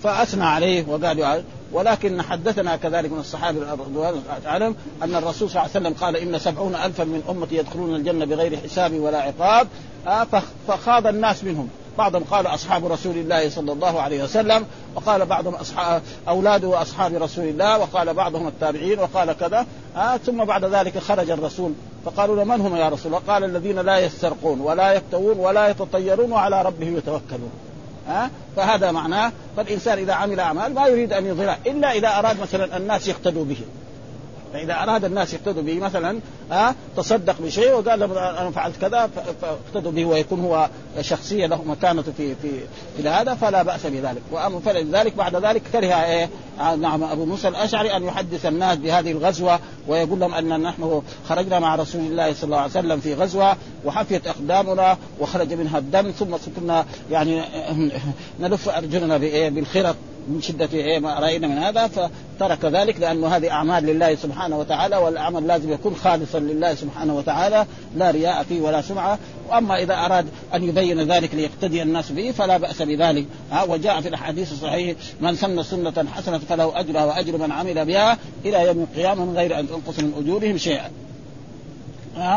فأثنى 0.02 0.45
عليه 0.45 0.85
وقال 0.88 1.45
ولكن 1.73 2.23
حدثنا 2.23 2.76
كذلك 2.76 3.12
من 3.12 3.19
الصحابة 3.19 3.73
رضوان 3.73 4.23
الله 4.47 4.75
أن 5.02 5.14
الرسول 5.14 5.50
صلى 5.50 5.62
الله 5.62 5.71
عليه 5.75 5.88
وسلم 5.88 5.95
قال 5.95 6.17
إن 6.17 6.38
سبعون 6.38 6.75
ألفا 6.75 7.05
من 7.05 7.23
أمتي 7.28 7.57
يدخلون 7.57 7.95
الجنة 7.95 8.25
بغير 8.25 8.57
حساب 8.57 8.95
ولا 8.95 9.19
عقاب 9.19 9.69
آه 10.07 10.26
فخاض 10.69 11.07
الناس 11.07 11.45
منهم 11.45 11.69
بعضهم 11.99 12.25
قال 12.25 12.47
أصحاب 12.47 12.87
رسول 12.87 13.17
الله 13.17 13.50
صلى 13.50 13.73
الله 13.73 14.00
عليه 14.00 14.25
وسلم 14.25 14.67
وقال 14.95 15.26
بعضهم 15.26 15.55
أصحاب 15.55 16.02
اولاده 16.28 16.69
وأصحاب 16.69 17.14
رسول 17.14 17.45
الله 17.45 17.78
وقال 17.78 18.14
بعضهم 18.14 18.49
التابعين 18.49 18.99
وقال 18.99 19.33
كذا 19.33 19.67
آه 19.97 20.17
ثم 20.17 20.45
بعد 20.45 20.64
ذلك 20.64 20.99
خرج 20.99 21.31
الرسول. 21.31 21.73
فقالوا 22.05 22.37
له 22.37 22.45
من 22.45 22.61
هم 22.61 22.76
يا 22.76 22.88
رسول 22.88 23.07
الله؟ 23.14 23.33
قال 23.33 23.45
الذين 23.45 23.78
لا 23.78 23.99
يسترقون 23.99 24.61
ولا 24.61 24.93
يكتوون 24.93 25.38
ولا 25.38 25.69
يتطيرون 25.69 26.33
وعلى 26.33 26.62
ربهم 26.62 26.97
يتوكلون. 26.97 27.50
ها 28.09 28.25
آه 28.25 28.31
فهذا 28.57 28.90
معناه 28.90 29.33
فالإنسان 29.57 29.99
إذا 29.99 30.12
عمل 30.12 30.40
أعمال 30.40 30.75
ما 30.75 30.87
يريد 30.87 31.12
أن 31.12 31.26
يظهرها 31.26 31.59
إلا 31.67 31.93
إذا 31.93 32.09
أراد 32.09 32.40
مثلا 32.40 32.76
الناس 32.76 33.09
يقتدوا 33.09 33.45
به. 33.45 33.59
فإذا 34.52 34.83
أراد 34.83 35.05
الناس 35.05 35.35
يقتدوا 35.35 35.62
به 35.62 35.78
مثلا 35.78 36.21
ها 36.50 36.75
تصدق 36.97 37.37
بشيء 37.40 37.73
وقال 37.73 38.02
أنا 38.19 38.50
فعلت 38.50 38.76
كذا 38.81 39.11
فاقتدوا 39.43 39.93
به 39.93 40.05
ويكون 40.05 40.40
هو 40.40 40.69
شخصية 41.00 41.47
له 41.47 41.62
مكانة 41.64 42.02
في 42.02 42.35
في 42.35 42.50
في 42.97 43.09
هذا 43.09 43.35
فلا 43.35 43.62
بأس 43.62 43.87
بذلك. 43.87 44.23
واما 44.33 44.61
فلذلك 44.61 45.14
بعد 45.14 45.37
ذلك 45.37 45.62
كره 45.73 46.05
إيه 46.05 46.28
نعم 46.59 47.05
أبو 47.05 47.25
موسى 47.25 47.49
الأشعري 47.49 47.97
أن 47.97 48.02
يحدث 48.02 48.47
الناس 48.47 48.78
بهذه 48.78 49.11
الغزوة 49.11 49.61
ويقول 49.88 50.21
لهم 50.21 50.35
أن 50.35 50.62
نحن 50.62 51.02
خرجنا 51.28 51.59
مع 51.59 51.75
رسول 51.75 52.00
الله 52.00 52.35
صلى 52.35 52.45
الله 52.45 52.57
عليه 52.57 52.71
وسلم 52.71 53.00
في 53.00 53.14
غزوة 53.14 53.57
وحفيت 53.85 54.26
أقدامنا 54.26 54.99
وخرج 55.21 55.52
منها 55.52 55.78
الدم 55.78 56.11
ثم 56.11 56.37
كنا 56.57 56.85
يعني 57.11 57.43
نلف 58.40 58.69
أرجلنا 58.69 59.17
بالخرق. 59.49 59.97
من 60.28 60.42
شدة 60.42 60.68
إيه 60.73 60.99
ما 60.99 61.14
رأينا 61.14 61.47
من 61.47 61.58
هذا 61.58 61.87
فترك 61.87 62.64
ذلك 62.64 63.00
لأنه 63.00 63.26
هذه 63.26 63.50
أعمال 63.50 63.87
لله 63.87 64.14
سبحانه 64.14 64.58
وتعالى 64.58 64.97
والعمل 64.97 65.47
لازم 65.47 65.73
يكون 65.73 65.94
خالصا 65.94 66.38
لله 66.38 66.75
سبحانه 66.75 67.16
وتعالى 67.16 67.66
لا 67.97 68.11
رياء 68.11 68.42
فيه 68.42 68.61
ولا 68.61 68.82
سمعة. 68.82 69.18
وأما 69.50 69.82
إذا 69.82 69.94
أراد 69.94 70.26
أن 70.54 70.64
يبين 70.64 71.12
ذلك 71.12 71.35
ليقتدي 71.35 71.82
الناس 71.82 72.12
به 72.12 72.30
فلا 72.30 72.56
بأس 72.56 72.82
بذلك. 72.82 73.26
ها 73.52 73.62
وجاء 73.62 74.00
في 74.00 74.08
الحديث 74.08 74.52
الصحيح 74.52 74.97
من 75.20 75.35
سن 75.35 75.62
سنة 75.62 76.06
حسنة 76.14 76.38
فله 76.38 76.80
أجرها 76.80 77.04
وأجر 77.04 77.38
من 77.38 77.52
عمل 77.52 77.87
بها 77.87 78.18
إلى 78.44 78.66
يوم 78.66 78.87
القيامة 78.90 79.25
من 79.25 79.37
غير 79.37 79.58
أن 79.58 79.68
تنقص 79.68 79.99
من 79.99 80.12
أجورهم 80.18 80.56
شيئا. 80.56 80.90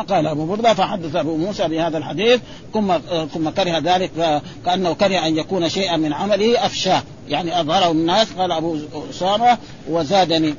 قال 0.09 0.27
أبو 0.27 0.45
بردة 0.45 0.73
فحدث 0.73 1.15
أبو 1.15 1.37
موسى 1.37 1.67
بهذا 1.67 1.97
الحديث 1.97 2.41
ثم 2.73 2.97
ثم 3.33 3.49
كره 3.49 3.77
ذلك 3.77 4.41
كانه 4.65 4.93
كره 4.93 5.27
أن 5.27 5.37
يكون 5.37 5.69
شيئا 5.69 5.97
من 5.97 6.13
عمله 6.13 6.65
أفشاه. 6.65 7.03
يعني 7.31 7.59
أظهره 7.59 7.91
الناس 7.91 8.27
قال 8.37 8.51
أبو 8.51 8.77
أسامة 9.09 9.57
وزادني. 9.89 10.55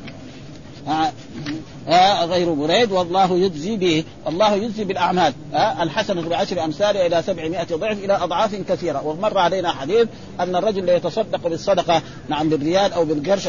آه 1.88 2.24
غير 2.24 2.52
بريد 2.52 2.92
والله 2.92 3.32
يجزي 3.36 3.76
به 3.76 4.04
الله 4.28 4.54
يجزي 4.54 4.84
بالأعمال. 4.84 5.32
آه 5.54 5.82
الحسنه 5.82 6.28
بعشر 6.28 6.64
امثالها 6.64 7.06
إلى 7.06 7.22
سبعمائة 7.22 7.66
ضعف 7.76 8.04
إلى 8.04 8.16
أضعاف 8.16 8.54
كثيرة. 8.54 9.06
ومر 9.06 9.38
علينا 9.38 9.72
حديث 9.72 10.08
أن 10.40 10.56
الرجل 10.56 10.88
يتصدق 10.88 11.48
بالصدقة 11.48 12.02
نعم 12.28 12.48
بالريال 12.48 12.92
أو 12.92 13.04
بالقرش 13.04 13.48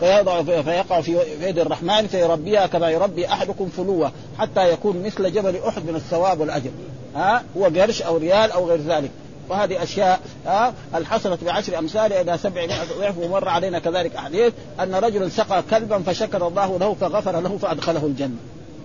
فيضع 0.00 0.42
فيقع 0.42 1.00
في 1.00 1.18
يد 1.40 1.58
الرحمن 1.58 2.06
فيربيها 2.06 2.66
كما 2.66 2.90
يربي 2.90 3.26
أحدكم 3.26 3.68
فلوة 3.76 4.12
حتى 4.38 4.72
يكون 4.72 5.02
مثل 5.02 5.32
جبل 5.32 5.60
أحد 5.68 5.84
من 5.84 5.96
الثواب 5.96 6.40
والأجر. 6.40 6.70
ها؟ 7.16 7.42
هو 7.56 7.64
قرش 7.64 8.02
أو 8.02 8.16
ريال 8.16 8.50
أو 8.50 8.68
غير 8.68 8.80
ذلك. 8.80 9.10
وهذه 9.48 9.82
أشياء 9.82 10.20
ها 10.46 10.74
الحسنه 10.94 11.38
بعشر 11.42 11.78
أمثال 11.78 12.12
إلى 12.12 12.38
سبعمائة 12.38 12.84
ضعف 12.98 13.18
ومر 13.18 13.48
علينا 13.48 13.78
كذلك 13.78 14.16
أحاديث 14.16 14.52
أن 14.80 14.94
رجلا 14.94 15.28
سقى 15.28 15.62
كلبا 15.70 15.98
فشكر 15.98 16.48
الله 16.48 16.78
له 16.78 16.94
فغفر 16.94 17.40
له 17.40 17.58
فأدخله 17.58 18.06
الجنة. 18.06 18.36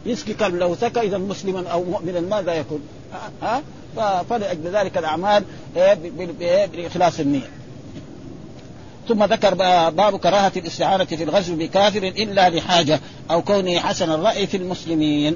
يسقي 0.06 0.34
كلب 0.34 0.56
له 0.56 0.76
سكى 0.76 1.00
إذا 1.00 1.18
مسلما 1.18 1.68
أو 1.68 1.84
مؤمنا 1.84 2.20
ماذا 2.20 2.54
يكون؟ 2.54 2.82
ها 3.42 3.62
فلأجل 4.30 4.68
ذلك 4.68 4.98
الأعمال 4.98 5.44
بإخلاص 6.74 7.20
النية. 7.20 7.50
ثم 9.08 9.24
ذكر 9.24 9.54
باب 9.90 10.20
كراهة 10.20 10.52
الاستعانة 10.58 11.06
في 11.06 11.24
الغزو 11.24 11.56
بكافر 11.56 12.04
إلا 12.04 12.50
لحاجة 12.50 13.00
أو 13.32 13.42
كونه 13.42 13.80
حسن 13.80 14.12
الرأي 14.12 14.48
في 14.48 14.58
المسلمين. 14.58 15.36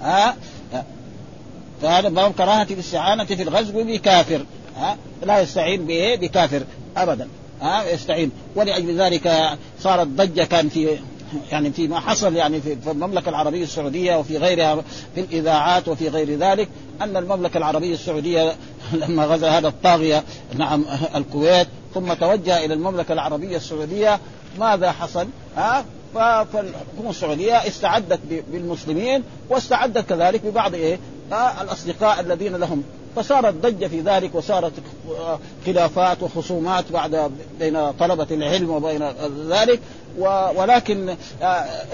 ها 0.00 0.36
فهذا 1.82 2.08
باب 2.08 2.32
كراهة 2.32 2.66
الاستعانة 2.70 3.24
في 3.24 3.42
الغزو 3.42 3.84
بكافر. 3.84 4.44
ها؟ 4.76 4.96
لا 5.22 5.40
يستعين 5.40 5.86
به 5.86 6.14
بكافر 6.14 6.62
أبدا. 6.96 7.28
ها؟ 7.60 7.90
يستعين. 7.90 8.30
ولأجل 8.56 9.00
ذلك 9.00 9.58
صارت 9.80 10.06
ضجة 10.06 10.44
كان 10.44 10.68
في 10.68 10.98
يعني 11.52 11.72
في 11.72 11.88
ما 11.88 12.00
حصل 12.00 12.36
يعني 12.36 12.60
في 12.60 12.90
المملكة 12.90 13.28
العربية 13.28 13.62
السعودية 13.62 14.16
وفي 14.16 14.38
غيرها 14.38 14.84
في 15.14 15.20
الإذاعات 15.20 15.88
وفي 15.88 16.08
غير 16.08 16.38
ذلك 16.38 16.68
أن 17.00 17.16
المملكة 17.16 17.58
العربية 17.58 17.94
السعودية 17.94 18.54
لما 19.08 19.24
غزا 19.24 19.50
هذا 19.50 19.68
الطاغية 19.68 20.24
نعم 20.56 20.84
الكويت 21.14 21.68
ثم 21.94 22.12
توجه 22.12 22.64
إلى 22.64 22.74
المملكة 22.74 23.12
العربية 23.12 23.56
السعودية 23.56 24.20
ماذا 24.58 24.92
حصل؟ 24.92 25.28
ها؟ 25.56 25.84
فالحكومة 26.14 27.10
السعودية 27.10 27.54
استعدت 27.54 28.20
بالمسلمين 28.52 29.22
واستعدت 29.50 30.08
كذلك 30.08 30.46
ببعض 30.46 30.74
إيه؟ 30.74 30.98
الأصدقاء 31.32 32.20
الذين 32.20 32.56
لهم. 32.56 32.82
فصارت 33.16 33.54
ضجة 33.54 33.86
في 33.86 34.00
ذلك 34.00 34.34
وصارت 34.34 34.72
خلافات 35.66 36.22
وخصومات 36.22 36.92
بعد 36.92 37.30
بين 37.58 37.92
طلبة 37.92 38.26
العلم 38.30 38.70
وبين 38.70 39.02
ذلك. 39.48 39.80
ولكن 40.56 41.16
آه، 41.42 41.46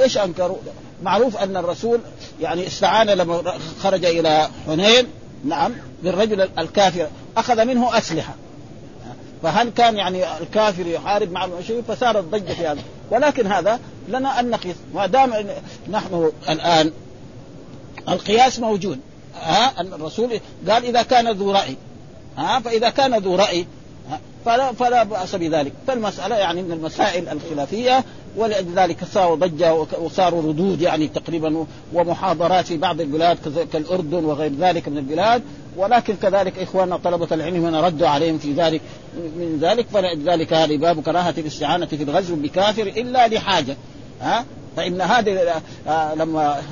إيش 0.03 0.19
أنكروا؟ 0.19 0.57
معروف 1.03 1.37
أن 1.37 1.57
الرسول 1.57 2.01
يعني 2.41 2.67
استعان 2.67 3.07
لما 3.07 3.43
خرج 3.81 4.05
إلى 4.05 4.49
حنين. 4.67 5.07
نعم 5.45 5.73
بالرجل 6.03 6.49
الكافر. 6.59 7.07
أخذ 7.37 7.65
منه 7.65 7.99
أسلحة. 7.99 8.35
فهل 9.43 9.71
كان 9.71 9.97
يعني 9.97 10.39
الكافر 10.41 10.87
يحارب 10.87 11.33
مع 11.33 11.45
المشركين؟ 11.45 11.83
فصارت 11.83 12.25
ضجة 12.25 12.53
في 12.53 12.67
هذا. 12.67 12.83
ولكن 13.11 13.47
هذا 13.47 13.81
لنا 14.09 14.41
أن 14.41 14.51
نقيس 14.51 14.77
ما 14.95 15.07
دام 15.07 15.47
نحن 15.91 16.31
الآن 16.49 16.93
القياس 18.09 18.59
موجود. 18.59 18.99
ها 19.43 19.81
الرسول 19.81 20.41
قال 20.69 20.85
إذا 20.85 21.03
كان 21.03 21.29
ذو 21.33 21.53
رأي. 21.53 21.77
ها 22.37 22.61
فإذا 22.61 22.91
كان 22.91 23.15
ذو 23.15 23.35
رأي 23.35 23.67
فلا 24.45 24.73
فلا 24.73 25.03
بأس 25.03 25.35
بذلك. 25.35 25.73
فالمسألة 25.87 26.37
يعني 26.37 26.63
من 26.63 26.73
المسائل 26.73 27.29
الخلافية 27.29 28.05
ولذلك 28.37 29.05
صاروا 29.05 29.37
ضجة 29.37 29.75
وصاروا 29.75 30.43
ردود 30.43 30.81
يعني 30.81 31.09
تقريبا 31.09 31.67
ومحاضرات 31.93 32.67
في 32.67 32.77
بعض 32.77 33.01
البلاد 33.01 33.39
كالأردن 33.73 34.25
وغير 34.25 34.53
ذلك 34.61 34.89
من 34.89 34.99
البلاد. 34.99 35.43
ولكن 35.77 36.17
كذلك 36.23 36.59
إخواننا 36.59 36.97
طلبة 36.97 37.29
العلم 37.33 37.65
هنا 37.65 37.81
ردوا 37.81 38.09
عليهم 38.09 38.39
في 38.39 38.53
ذلك 38.53 38.81
من 39.15 39.59
ذلك. 39.61 39.87
فلذلك 39.93 40.53
هذه 40.53 40.77
باب 40.77 41.03
كراهة 41.03 41.35
الاستعانة 41.39 41.87
في 41.87 42.03
الغزو 42.03 42.37
بكافر 42.37 42.83
إلا 42.83 43.29
لحاجة. 43.29 43.77
ها 44.21 44.45
فإن 44.79 45.01
هذه 45.01 45.63
آه، 45.89 46.15
لما 46.15 46.63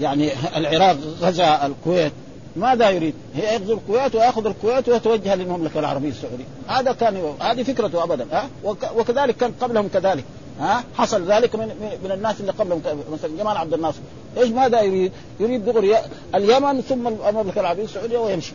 يعني 0.00 0.30
العراق 0.56 0.96
غزا 1.20 1.66
الكويت 1.66 2.12
ماذا 2.56 2.90
يريد؟ 2.90 3.14
هي 3.34 3.54
يغزو 3.54 3.74
الكويت 3.74 4.14
ويأخذ 4.14 4.46
الكويت 4.46 4.88
ويتوجه 4.88 5.34
للمملكة 5.34 5.80
العربية 5.80 6.08
السعودية، 6.08 6.44
هذا 6.68 6.92
كان 6.92 7.34
هذه 7.40 7.62
فكرته 7.62 8.04
ابدا 8.04 8.26
ها؟ 8.32 8.48
وكذلك 8.96 9.36
كان 9.36 9.52
قبلهم 9.60 9.88
كذلك 9.88 10.24
ها؟ 10.60 10.84
حصل 10.94 11.32
ذلك 11.32 11.56
من 11.56 11.98
من 12.04 12.10
الناس 12.12 12.40
اللي 12.40 12.52
قبلهم 12.52 12.82
مثلا 13.12 13.30
جمال 13.38 13.56
عبد 13.56 13.74
الناصر. 13.74 14.00
إيش 14.36 14.48
ماذا 14.48 14.80
يريد؟ 14.80 15.12
يريد 15.40 15.64
دغري 15.64 15.96
اليمن 16.34 16.80
ثم 16.80 17.08
المملكة 17.08 17.60
العربية 17.60 17.84
السعودية 17.84 18.18
ويمشي. 18.18 18.52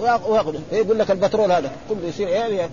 ويأخذ 0.00 0.54
يقول 0.72 0.98
لك 0.98 1.10
البترول 1.10 1.52
هذا 1.52 1.70
كله 1.88 2.08
يصير 2.08 2.28
إيه 2.28 2.70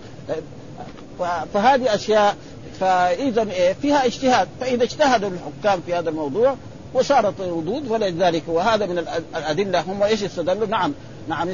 فهذه 1.54 1.96
أشياء 1.96 2.36
فاذا 2.80 3.52
إيه 3.52 3.74
فيها 3.74 4.06
اجتهاد 4.06 4.48
فإذا 4.62 4.84
اجتهدوا 4.84 5.30
الحكام 5.30 5.82
في 5.86 5.94
هذا 5.94 6.10
الموضوع 6.10 6.56
وصارت 6.94 7.42
ردود 7.42 7.92
ولذلك 7.92 8.44
وهذا 8.48 8.86
من 8.86 8.98
الأدلة 9.36 9.82
هم 9.82 10.04
إيش 10.04 10.24
استدلوا؟ 10.24 10.68
نعم 10.68 10.94
نعم. 11.28 11.50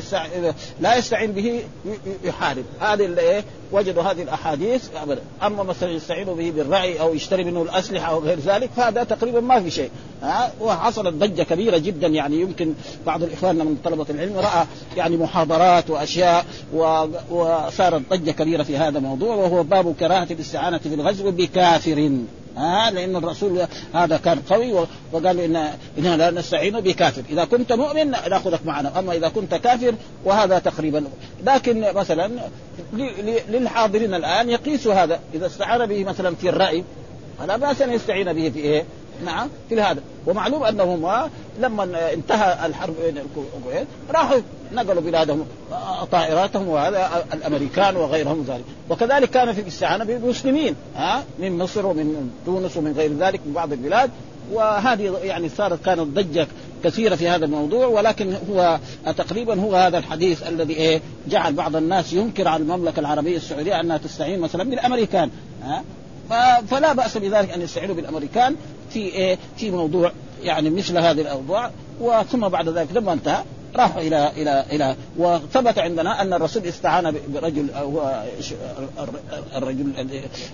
لا 0.81 0.97
يستعين 0.97 1.31
به 1.31 1.63
يحارب. 2.23 2.63
هذه 2.79 3.05
اللي 3.05 3.21
إيه 3.21 3.43
وجدوا 3.71 4.03
هذه 4.03 4.21
الأحاديث 4.21 4.89
أبدا. 5.03 5.21
أما 5.43 5.63
مثلا 5.63 5.91
يستعينوا 5.91 6.35
به 6.35 6.51
بالرعي 6.51 6.99
أو 6.99 7.13
يشتري 7.13 7.43
منه 7.43 7.61
الأسلحة 7.61 8.11
أو 8.11 8.19
غير 8.19 8.39
ذلك 8.39 8.69
فهذا 8.77 9.03
تقريبا 9.03 9.39
ما 9.39 9.61
في 9.61 9.71
شيء. 9.71 9.89
ها؟ 10.23 10.51
وحصلت 10.61 11.13
ضجة 11.13 11.43
كبيرة 11.43 11.77
جدا 11.77 12.07
يعني 12.07 12.41
يمكن 12.41 12.73
بعض 13.05 13.23
الاخوان 13.23 13.55
من 13.55 13.77
طلبة 13.83 14.05
العلم 14.09 14.37
رأى 14.37 14.65
يعني 14.97 15.17
محاضرات 15.17 15.89
وأشياء 15.89 16.45
و... 16.73 17.05
وصارت 17.31 18.01
ضجة 18.09 18.31
كبيرة 18.31 18.63
في 18.63 18.77
هذا 18.77 18.97
الموضوع 18.97 19.35
وهو 19.35 19.63
باب 19.63 19.95
كراهة 19.99 20.27
الاستعانة 20.31 20.77
في 20.77 20.93
الغزو 20.93 21.31
بكافر. 21.31 22.11
ها 22.57 22.91
لأن 22.91 23.15
الرسول 23.15 23.65
هذا 23.93 24.17
كان 24.17 24.39
قوي 24.49 24.85
وقال 25.11 25.39
ان 25.39 25.55
إننا 25.97 26.17
لا 26.17 26.31
نستعين 26.31 26.79
بكافر. 26.79 27.23
إذا 27.29 27.45
كنت 27.45 27.73
مؤمن 27.73 28.11
نأخذك 28.11 28.65
معنا. 28.65 28.99
أما 28.99 29.13
إذا 29.13 29.29
كنت 29.29 29.55
كافر 29.55 29.93
وهذا 30.25 30.59
تقريبا 30.59 31.03
لكن 31.45 31.85
مثلا 31.95 32.31
للحاضرين 33.49 34.13
الآن 34.13 34.49
يقيسوا 34.49 34.93
هذا. 34.93 35.19
إذا 35.33 35.45
استعان 35.45 35.85
به 35.85 36.03
مثلا 36.03 36.35
في 36.35 36.49
الرأي 36.49 36.83
فلا 37.39 37.57
بأس 37.57 37.81
أن 37.81 37.93
يستعين 37.93 38.33
به 38.33 38.49
في 38.49 38.59
إيه؟ 38.59 38.85
نعم 39.25 39.49
في 39.69 39.81
هذا. 39.81 40.01
ومعلوم 40.27 40.63
أنهم 40.63 41.29
لما 41.59 42.13
انتهى 42.13 42.65
الحرب 42.65 42.93
بين 43.03 43.17
الكويت 43.17 43.87
راحوا 44.11 44.39
نقلوا 44.73 45.01
بلادهم 45.01 45.45
طائراتهم 46.11 46.67
وهذا 46.67 47.25
الأمريكان 47.33 47.95
وغيرهم 47.95 48.45
ذلك 48.47 48.63
وكذلك 48.89 49.29
كان 49.29 49.53
في 49.53 49.61
الاستعانه 49.61 50.03
بالمسلمين 50.03 50.75
ها 50.95 51.23
من 51.39 51.57
مصر 51.57 51.85
ومن 51.85 52.31
تونس 52.45 52.77
ومن 52.77 52.93
غير 52.97 53.13
ذلك 53.13 53.39
من 53.45 53.53
بعض 53.53 53.71
البلاد. 53.71 54.09
وهذه 54.51 55.17
يعني 55.23 55.49
صارت 55.49 55.85
كانت 55.85 55.99
ضجة 55.99 56.47
كثيرة 56.83 57.15
في 57.15 57.29
هذا 57.29 57.45
الموضوع. 57.45 57.85
ولكن 57.85 58.33
هو 58.49 58.79
تقريبا 59.17 59.61
هو 59.61 59.75
هذا 59.75 59.97
الحديث 59.97 60.47
الذي 60.47 60.73
إيه 60.73 61.01
جعل 61.27 61.53
بعض 61.53 61.75
الناس 61.75 62.13
ينكر 62.13 62.47
على 62.47 62.63
المملكة 62.63 62.99
العربية 62.99 63.37
السعودية 63.37 63.79
أنها 63.79 63.97
تستعين 63.97 64.39
مثلا 64.39 64.63
بالأمريكان 64.63 65.29
ها 65.63 65.83
فلا 66.69 66.93
بأس 66.93 67.17
بذلك 67.17 67.51
أن 67.51 67.61
يستعينوا 67.61 67.95
بالأمريكان. 67.95 68.55
في 68.89 68.99
إيه؟ 68.99 69.37
في 69.57 69.71
موضوع 69.71 70.11
يعني 70.43 70.69
مثل 70.69 70.97
هذه 70.97 71.21
الأوضاع 71.21 71.71
وثم 72.01 72.47
بعد 72.47 72.69
ذلك 72.69 72.87
لما 72.93 73.13
انتهى 73.13 73.43
راحوا 73.75 74.01
إلى 74.01 74.31
إلى 74.37 74.65
إلى 74.71 74.95
وثبت 75.17 75.79
عندنا 75.79 76.21
أن 76.21 76.33
الرسول 76.33 76.63
استعان 76.63 77.15
برجل 77.27 77.69
هو 77.71 78.23
الرجل 79.55 79.93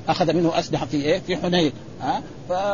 أخذ 0.09 0.33
منه 0.33 0.59
أسلحة 0.59 0.85
في 0.85 0.97
إيه؟ 0.97 1.19
في 1.19 1.37
حنين 1.37 1.71
ها 2.01 2.21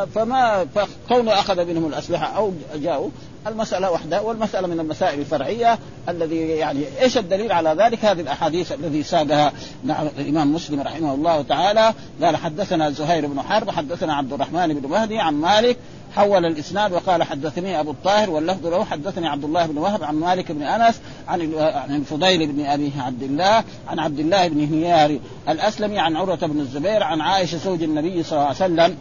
فما 0.05 0.67
فكونه 0.75 1.33
أخذ 1.33 1.65
منهم 1.65 1.87
الأسلحة 1.87 2.25
أو 2.25 2.53
جاءوا 2.75 3.09
المسألة 3.47 3.91
وحدة 3.91 4.21
والمسألة 4.21 4.67
من 4.67 4.79
المسائل 4.79 5.19
الفرعية 5.19 5.79
الذي 6.09 6.35
يعني 6.35 6.83
إيش 7.01 7.17
الدليل 7.17 7.51
على 7.51 7.75
ذلك؟ 7.83 8.05
هذه 8.05 8.21
الأحاديث 8.21 8.71
الذي 8.71 9.03
ساقها 9.03 9.53
نعم 9.83 10.07
الإمام 10.19 10.53
مسلم 10.53 10.81
رحمه 10.81 11.13
الله 11.13 11.41
تعالى 11.41 11.93
قال 12.21 12.37
حدثنا 12.37 12.89
زهير 12.89 13.27
بن 13.27 13.41
حرب 13.41 13.69
حدثنا 13.69 14.13
عبد 14.13 14.33
الرحمن 14.33 14.73
بن 14.73 14.89
مهدي 14.89 15.19
عن 15.19 15.33
مالك 15.33 15.77
حول 16.15 16.45
الإسناد 16.45 16.93
وقال 16.93 17.23
حدثني 17.23 17.79
أبو 17.79 17.91
الطاهر 17.91 18.29
واللفظ 18.29 18.67
له 18.67 18.85
حدثني 18.85 19.27
عبد 19.27 19.43
الله 19.43 19.65
بن 19.65 19.77
وهب 19.77 20.03
عن 20.03 20.15
مالك 20.15 20.51
بن 20.51 20.61
أنس 20.61 21.01
عن 21.27 21.53
عن 21.57 21.95
الفضيل 21.95 22.51
بن 22.51 22.65
أبي 22.65 22.91
عبد 22.97 23.23
الله 23.23 23.63
عن 23.87 23.99
عبد 23.99 24.19
الله 24.19 24.47
بن 24.47 24.73
هيار 24.73 25.19
الأسلمي 25.49 25.99
عن 25.99 26.15
عروة 26.15 26.35
بن 26.35 26.59
الزبير 26.59 27.03
عن 27.03 27.21
عائشة 27.21 27.57
زوج 27.57 27.83
النبي 27.83 28.23
صلى 28.23 28.31
الله 28.31 28.45
عليه 28.45 28.55
وسلم 28.55 28.97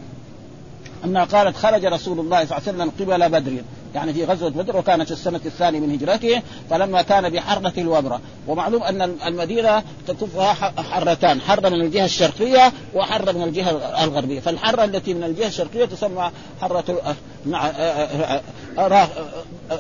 أنها 1.05 1.25
قالت 1.25 1.57
خرج 1.57 1.85
رسول 1.85 2.21
الله 2.21 2.45
صلى 2.45 2.59
الله 2.59 2.69
عليه 2.69 2.79
وسلم 2.79 2.93
قبل 3.01 3.29
بدر 3.29 3.63
يعني 3.95 4.13
في 4.13 4.25
غزوة 4.25 4.51
بدر 4.51 4.77
وكانت 4.77 5.11
السنة 5.11 5.41
الثانية 5.47 5.81
من 5.81 5.95
هجرته 5.95 6.43
فلما 6.71 7.03
كان 7.03 7.31
بحره 7.31 7.73
الوبرة. 7.79 8.21
ومعلوم 8.49 8.83
أن 8.83 9.03
المدينة 9.27 9.83
تكفها 10.07 10.53
حرتان 10.83 11.41
حره 11.41 11.69
من 11.69 11.81
الجهة 11.81 12.05
الشرقية 12.05 12.73
وحره 12.95 13.33
من 13.33 13.43
الجهة 13.43 13.71
الغربية. 14.05 14.41
فالحرة 14.41 14.85
التي 14.85 15.15
من 15.15 15.25
الجهة 15.25 15.47
الشرقية 15.47 15.85
تسمى 15.85 16.31
حرة 16.61 17.15
مع 17.47 17.71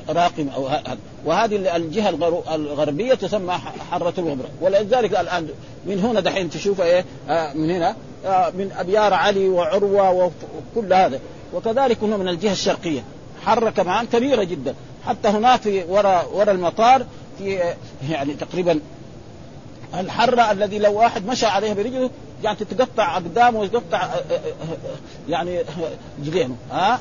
راقم 0.09 0.49
أو 0.49 0.68
وهذه 1.25 1.77
الجهة 1.77 2.09
الغربية 2.55 3.14
تسمى 3.14 3.53
حرة 3.90 4.14
الوبرة. 4.18 4.49
ولذلك 4.61 5.20
الآن 5.20 5.49
من 5.87 6.01
هنا 6.01 6.20
دحين 6.20 6.51
تشوف 6.51 6.81
إيه؟ 6.81 7.05
من 7.55 7.70
هنا 7.70 7.96
من 8.55 8.73
أبيار 8.79 9.14
علي 9.14 9.49
وعروة 9.49 10.33
وكل 10.77 10.92
هذا. 10.92 11.20
وكذلك 11.55 11.99
هنا 12.03 12.16
من 12.16 12.29
الجهة 12.29 12.53
الشرقية. 12.53 13.05
حرة 13.46 13.70
كمان 13.70 14.07
كبيرة 14.07 14.42
جدا. 14.44 14.74
حتى 15.07 15.29
هناك 15.29 15.61
في 15.61 15.85
وراء 15.88 16.31
وراء 16.33 16.55
المطار 16.55 17.07
في 17.38 17.74
يعني 18.11 18.35
تقريبا 18.35 18.81
الحرة 19.94 20.53
الذي 20.53 20.79
لو 20.79 20.98
واحد 20.98 21.26
مشى 21.26 21.46
عليها 21.46 21.74
برجله 21.74 22.11
يعني 22.42 22.57
تتقطع 22.57 23.16
أقدامه 23.16 23.59
ويقطع 23.59 24.09
يعني 25.29 25.61
جلينه 26.24 26.57
ها 26.70 27.00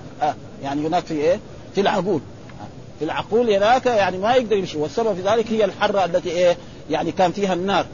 يعني 0.64 0.88
هناك 0.88 1.06
في 1.06 1.14
إيه؟ 1.14 1.40
في 1.76 1.82
العقول. 1.82 2.22
في 3.00 3.06
العقول 3.06 3.50
هناك 3.50 3.86
يعني 3.86 4.18
ما 4.18 4.34
يقدر 4.34 4.56
يمشي. 4.56 4.78
والسبب 4.78 5.14
في 5.16 5.22
ذلك 5.22 5.52
هي 5.52 5.66
الحرة 5.66 6.06
التي 6.06 6.30
إيه؟ 6.30 6.58
يعني 6.90 7.12
كان 7.12 7.32
فيها 7.32 7.54
النار. 7.54 7.86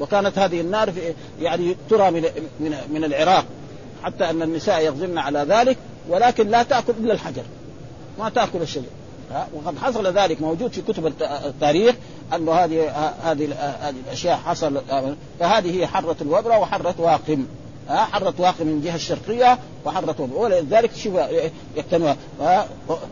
وكانت 0.00 0.38
هذه 0.38 0.60
النار 0.60 0.92
في 0.92 1.00
يعني 1.40 1.76
ترى 1.90 2.10
من 2.10 2.22
من 2.60 2.74
من 2.92 3.04
العراق. 3.04 3.44
حتى 4.02 4.30
أن 4.30 4.42
النساء 4.42 4.84
يغزلن 4.84 5.18
على 5.18 5.46
ذلك 5.48 5.76
ولكن 6.08 6.48
لا 6.48 6.62
تأكل 6.62 6.92
إلا 7.00 7.12
الحجر. 7.12 7.42
ما 8.18 8.28
تأكل 8.28 8.62
الشجر 8.62 8.86
وقد 9.54 9.78
حصل 9.78 10.06
ذلك 10.06 10.40
موجود 10.40 10.72
في 10.72 10.82
كتب 10.82 11.12
التاريخ 11.46 11.94
انه 12.34 12.52
هذه 12.52 12.90
هذه 13.22 13.54
هذه 13.80 13.94
الأشياء 14.06 14.36
حصل 14.36 14.80
فهذه 15.40 15.80
هي 15.80 15.86
حرة 15.86 16.16
الوبرة 16.20 16.58
وحرة 16.58 16.94
واقم. 16.98 17.46
حرة 17.88 18.34
واقم 18.38 18.66
من 18.66 18.72
الجهة 18.72 18.94
الشرقية 18.94 19.58
وحرة 19.84 20.14
وبرة. 20.18 20.38
ولذلك 20.38 20.90
شوف 20.96 21.14
يقتنوها 21.76 22.16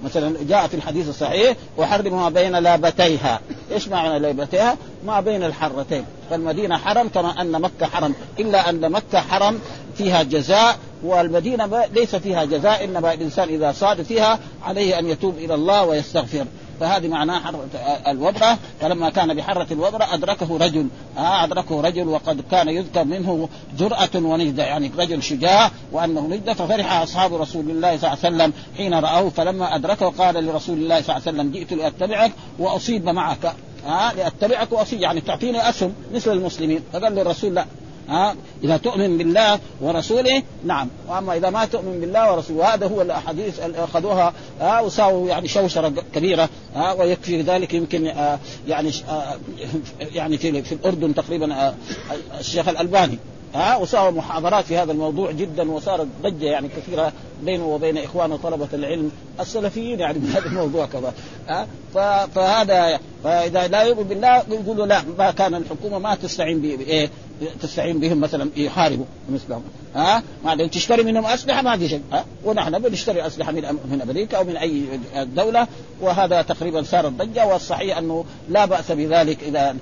مثلا 0.04 0.36
جاء 0.48 0.66
في 0.66 0.74
الحديث 0.74 1.08
الصحيح 1.08 1.56
وحرم 1.78 2.16
ما 2.16 2.28
بين 2.28 2.56
لابتيها. 2.56 3.40
إيش 3.72 3.88
معنى 3.88 4.18
لابتيها؟ 4.18 4.76
ما 5.06 5.20
بين 5.20 5.44
الحرتين. 5.44 6.04
فالمدينة 6.30 6.76
حرم 6.76 7.08
كما 7.08 7.40
أن 7.40 7.60
مكة 7.60 7.86
حرم. 7.86 8.14
إلا 8.38 8.70
أن 8.70 8.92
مكة 8.92 9.20
حرم 9.20 9.60
فيها 9.96 10.22
جزاء 10.22 10.78
والمدينة 11.02 11.84
ليس 11.94 12.16
فيها 12.16 12.44
جزاء 12.44 12.84
إنما 12.84 13.12
الإنسان 13.12 13.48
إذا 13.48 13.72
صاد 13.72 14.02
فيها 14.02 14.38
عليه 14.62 14.98
أن 14.98 15.06
يتوب 15.06 15.38
إلى 15.38 15.54
الله 15.54 15.84
ويستغفر. 15.84 16.46
فهذه 16.80 17.08
معناها 17.08 17.38
حرة 17.38 17.64
الوبرة 18.08 18.58
فلما 18.80 19.10
كان 19.10 19.34
بحرة 19.34 19.66
الوبرة 19.72 20.14
أدركه 20.14 20.56
رجل. 20.56 20.86
آه 21.18 21.44
أدركه 21.44 21.80
رجل 21.80 22.08
وقد 22.08 22.44
كان 22.50 22.68
يذكر 22.68 23.04
منه 23.04 23.48
جرأة 23.78 24.08
ونجدة. 24.14 24.62
يعني 24.62 24.90
رجل 24.98 25.22
شجاع 25.22 25.70
وأنه 25.92 26.20
نجدة 26.20 26.54
ففرح 26.54 27.00
أصحاب 27.00 27.34
رسول 27.34 27.70
الله 27.70 27.96
صلى 27.96 28.12
الله 28.12 28.24
عليه 28.24 28.36
وسلم 28.36 28.52
حين 28.76 28.94
رأوه. 28.94 29.30
فلما 29.30 29.74
أدركه 29.74 30.06
قال 30.06 30.46
لرسول 30.46 30.78
الله 30.78 31.02
صلى 31.02 31.16
الله 31.16 31.28
عليه 31.28 31.38
وسلم 31.38 31.50
جئت 31.52 31.72
لأتبعك 31.72 32.32
وأصيب 32.58 33.04
معك. 33.04 33.54
آه 33.86 34.12
لأتبعك 34.12 34.72
وأصيب. 34.72 35.00
يعني 35.00 35.20
تعطيني 35.20 35.68
أسهم 35.68 35.94
مثل 36.14 36.32
المسلمين. 36.32 36.82
فقال 36.92 37.14
للرسول 37.14 37.54
لا. 37.54 37.66
ها؟ 38.08 38.34
إذا 38.64 38.76
تؤمن 38.76 39.18
بالله 39.18 39.58
ورسوله 39.80 40.42
نعم. 40.64 40.88
وأما 41.08 41.36
إذا 41.36 41.50
ما 41.50 41.64
تؤمن 41.64 42.00
بالله 42.00 42.32
ورسوله 42.32 42.74
هذا 42.74 42.86
هو 42.86 43.02
الأحاديث 43.02 43.60
اللي 43.60 43.84
أخذوها 43.84 44.32
ها؟ 44.60 44.80
وساووا 44.80 45.28
يعني 45.28 45.48
شوشرة 45.48 45.92
كبيرة 46.14 46.48
ها؟ 46.74 46.92
ويكفي 46.92 47.42
ذلك 47.42 47.74
يمكن 47.74 48.06
آه 48.06 48.38
يعني 48.68 48.90
آه 49.08 49.36
يعني 50.00 50.38
في, 50.38 50.62
في 50.62 50.72
الأردن 50.72 51.14
تقريبا 51.14 51.54
آه 51.54 51.74
الشيخ 52.40 52.68
الألباني 52.68 53.18
ها؟ 53.54 53.76
وساوى 53.76 54.10
محاضرات 54.10 54.64
في 54.64 54.76
هذا 54.76 54.92
الموضوع 54.92 55.30
جدا 55.32 55.70
وصارت 55.70 56.06
ضجة 56.22 56.46
يعني 56.46 56.68
كثيرة 56.68 57.12
بينه 57.42 57.66
وبين 57.66 57.98
إخوانه 57.98 58.36
طلبة 58.36 58.68
العلم 58.72 59.10
السلفيين 59.40 60.00
يعني 60.00 60.18
بهذا 60.18 60.46
الموضوع 60.46 60.86
كذا 60.86 61.14
ها؟ 61.48 61.66
فهذا 62.34 63.00
فإذا 63.24 63.66
لا 63.68 63.82
يؤمن 63.82 64.02
بالله 64.02 64.36
يقولوا 64.36 64.86
لا 64.86 65.02
ما 65.18 65.30
كان 65.30 65.54
الحكومة 65.54 65.98
ما 65.98 66.14
تستعين 66.14 66.60
بإيه؟ 66.60 67.10
تستعين 67.62 67.98
بهم 67.98 68.20
مثلا 68.20 68.50
يحاربوا 68.56 69.04
مثلهم. 69.32 69.62
ها؟ 69.94 70.22
ما 70.44 70.66
تشتري 70.66 71.02
منهم 71.02 71.26
أسلحة 71.26 71.62
ما 71.62 71.76
في 71.76 71.88
شيء 71.88 72.02
ها؟ 72.12 72.24
ونحن 72.44 72.78
بنشتري 72.78 73.26
أسلحة 73.26 73.52
من 73.52 73.62
من 73.90 74.00
أمريكا 74.02 74.36
أو 74.36 74.44
من 74.44 74.56
أي 74.56 74.84
دولة 75.24 75.66
وهذا 76.00 76.42
تقريبا 76.42 76.82
صارت 76.82 77.12
ضجه 77.12 77.46
والصحيح 77.46 77.98
أنه 77.98 78.24
لا 78.48 78.64
بأس 78.64 78.92
بذلك 78.92 79.42
إذا 79.42 79.76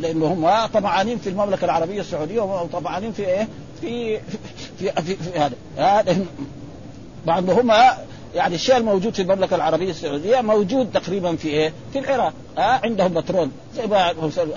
لأنه 0.00 0.26
هم 0.26 0.66
طمعانين 0.66 1.18
في 1.18 1.28
المملكة 1.28 1.64
العربية 1.64 2.00
السعودية 2.00 2.40
وطمعانين 2.40 3.12
في 3.12 3.26
إيه؟ 3.26 3.48
في 3.80 4.18
في 4.18 4.38
في, 4.78 4.92
في, 5.02 5.16
في 5.16 5.38
هذا. 5.78 6.16
بعض 7.26 7.50
هم 7.50 7.72
يعني 8.36 8.54
الشيء 8.54 8.76
الموجود 8.76 9.14
في 9.14 9.22
المملكة 9.22 9.56
العربية 9.56 9.90
السعودية 9.90 10.40
موجود 10.40 10.92
تقريبا 10.92 11.36
في 11.36 11.48
إيه؟ 11.48 11.72
في 11.92 11.98
العراق. 11.98 12.32
ها 12.58 12.80
عندهم 12.84 13.14
بترول. 13.14 13.50
زي 13.76 13.86
ما 13.86 14.10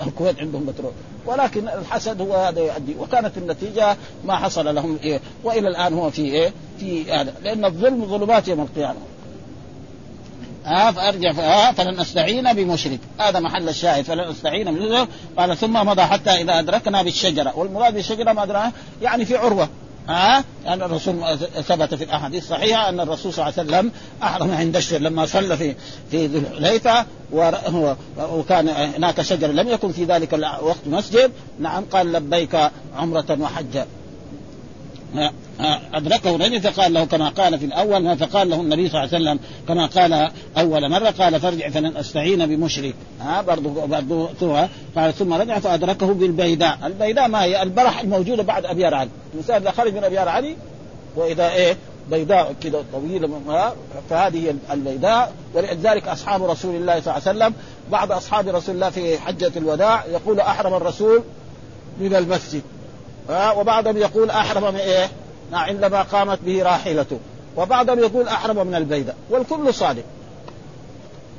الكويت 0.06 0.40
عندهم 0.40 0.66
بترول. 0.66 0.92
ولكن 1.26 1.68
الحسد 1.68 2.20
هو 2.20 2.34
هذا 2.34 2.60
يؤدي. 2.60 2.94
وكانت 2.98 3.38
النتيجة 3.38 3.96
ما 4.24 4.36
حصل 4.36 4.74
لهم 4.74 4.98
إيه؟ 5.02 5.20
وإلى 5.44 5.68
الآن 5.68 5.94
هو 5.94 6.10
في 6.10 6.22
إيه؟ 6.22 6.52
في 6.80 7.12
هذا. 7.12 7.34
لأن 7.42 7.64
الظلم 7.64 8.06
ظلمات 8.06 8.48
يوم 8.48 8.60
القيامة. 8.60 8.98
آه 10.66 10.90
فأرجع 10.90 11.30
آه 11.30 11.72
فلن 11.72 12.00
أستعين 12.00 12.52
بمشرك. 12.52 13.00
هذا 13.18 13.40
محل 13.40 13.68
الشاهد. 13.68 14.04
فلن 14.04 14.30
أستعين 14.30 14.74
بمشرك. 14.74 15.08
قال 15.36 15.56
ثم 15.56 15.72
مضى 15.72 16.02
حتى 16.02 16.30
إذا 16.30 16.58
أدركنا 16.58 17.02
بالشجرة. 17.02 17.58
والمراد 17.58 17.94
بالشجرة 17.94 18.32
ما 18.32 18.42
ادرى 18.42 18.62
يعني 19.02 19.24
في 19.24 19.36
عروة. 19.36 19.68
ها؟ 20.08 20.44
أن 20.66 20.82
الرسول 20.82 21.38
ثبت 21.68 21.94
في 21.94 22.04
الأحاديث 22.04 22.42
الصحيحة 22.42 22.88
أن 22.88 23.00
الرسول 23.00 23.32
صلى 23.32 23.48
الله 23.48 23.58
عليه 23.58 23.70
وسلم 23.70 23.92
أحرم 24.22 24.50
عند 24.50 24.76
الشجر 24.76 24.98
لما 24.98 25.26
صلى 25.26 25.56
في 25.56 25.74
في 26.10 26.26
الحليفة 26.26 27.06
وكان 28.18 28.68
هناك 28.68 29.22
شجر 29.22 29.46
لم 29.46 29.68
يكن 29.68 29.92
في 29.92 30.04
ذلك 30.04 30.34
الوقت 30.34 30.86
مسجد. 30.86 31.32
نعم 31.58 31.84
قال 31.84 32.12
لبيك 32.12 32.70
عمرة 32.96 33.38
وحجا 33.40 33.86
أدركه 35.94 36.36
رجل 36.36 36.60
فقال 36.60 36.92
له 36.92 37.04
كما 37.04 37.28
قال 37.28 37.58
في 37.58 37.64
الأول 37.64 38.18
فقال 38.18 38.50
له 38.50 38.60
النبي 38.60 38.88
صلى 38.88 39.04
الله 39.04 39.14
عليه 39.14 39.24
وسلم 39.24 39.38
كما 39.68 39.86
قال 39.86 40.30
أول 40.58 40.90
مرة 40.90 41.10
قال 41.10 41.40
فارجع 41.40 41.68
فلن 41.68 41.96
أستعين 41.96 42.46
بمشرك. 42.46 42.94
ها 43.20 43.42
برضه 43.42 43.86
برضه 43.86 44.28
قال 44.96 45.14
ثم 45.14 45.32
رجع 45.32 45.58
فأدركه 45.58 46.14
بالبيداء. 46.14 46.78
البيداء 46.84 47.28
ما 47.28 47.42
هي؟ 47.42 47.62
البرح 47.62 48.00
الموجودة 48.00 48.42
بعد 48.42 48.64
أبيار 48.64 48.94
علي. 48.94 49.10
الإنسان 49.34 49.62
إذا 49.62 49.70
خرج 49.70 49.94
من 49.94 50.04
أبيار 50.04 50.28
علي 50.28 50.56
وإذا 51.16 51.50
إيه؟ 51.50 51.76
بيداء 52.10 52.54
كده 52.62 52.82
طويلة 52.92 53.28
فهذه 54.10 54.46
هي 54.46 54.54
البيداء. 54.72 55.32
ولذلك 55.54 56.08
أصحاب 56.08 56.44
رسول 56.44 56.74
الله 56.74 57.00
صلى 57.00 57.16
الله 57.16 57.28
عليه 57.28 57.38
وسلم 57.38 57.54
بعض 57.90 58.12
أصحاب 58.12 58.48
رسول 58.48 58.74
الله 58.74 58.90
في 58.90 59.18
حجة 59.18 59.52
الوداع 59.56 60.04
يقول 60.06 60.40
أحرم 60.40 60.74
الرسول 60.74 61.22
من 62.00 62.14
المسجد. 62.14 62.62
وبعضهم 63.56 63.96
يقول 63.96 64.30
أحرم 64.30 64.74
من 64.74 64.80
إيه؟ 64.80 65.08
عندما 65.58 66.02
قامت 66.02 66.38
به 66.42 66.62
راحلته. 66.62 67.18
وبعضهم 67.56 67.98
يقول 67.98 68.28
أحرم 68.28 68.66
من 68.66 68.74
البيدة 68.74 69.14
والكل 69.30 69.74
صادق. 69.74 70.04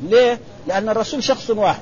ليه؟ 0.04 0.40
لأن 0.68 0.90
الرسول 0.90 1.24
شخص 1.24 1.50
واحد. 1.50 1.82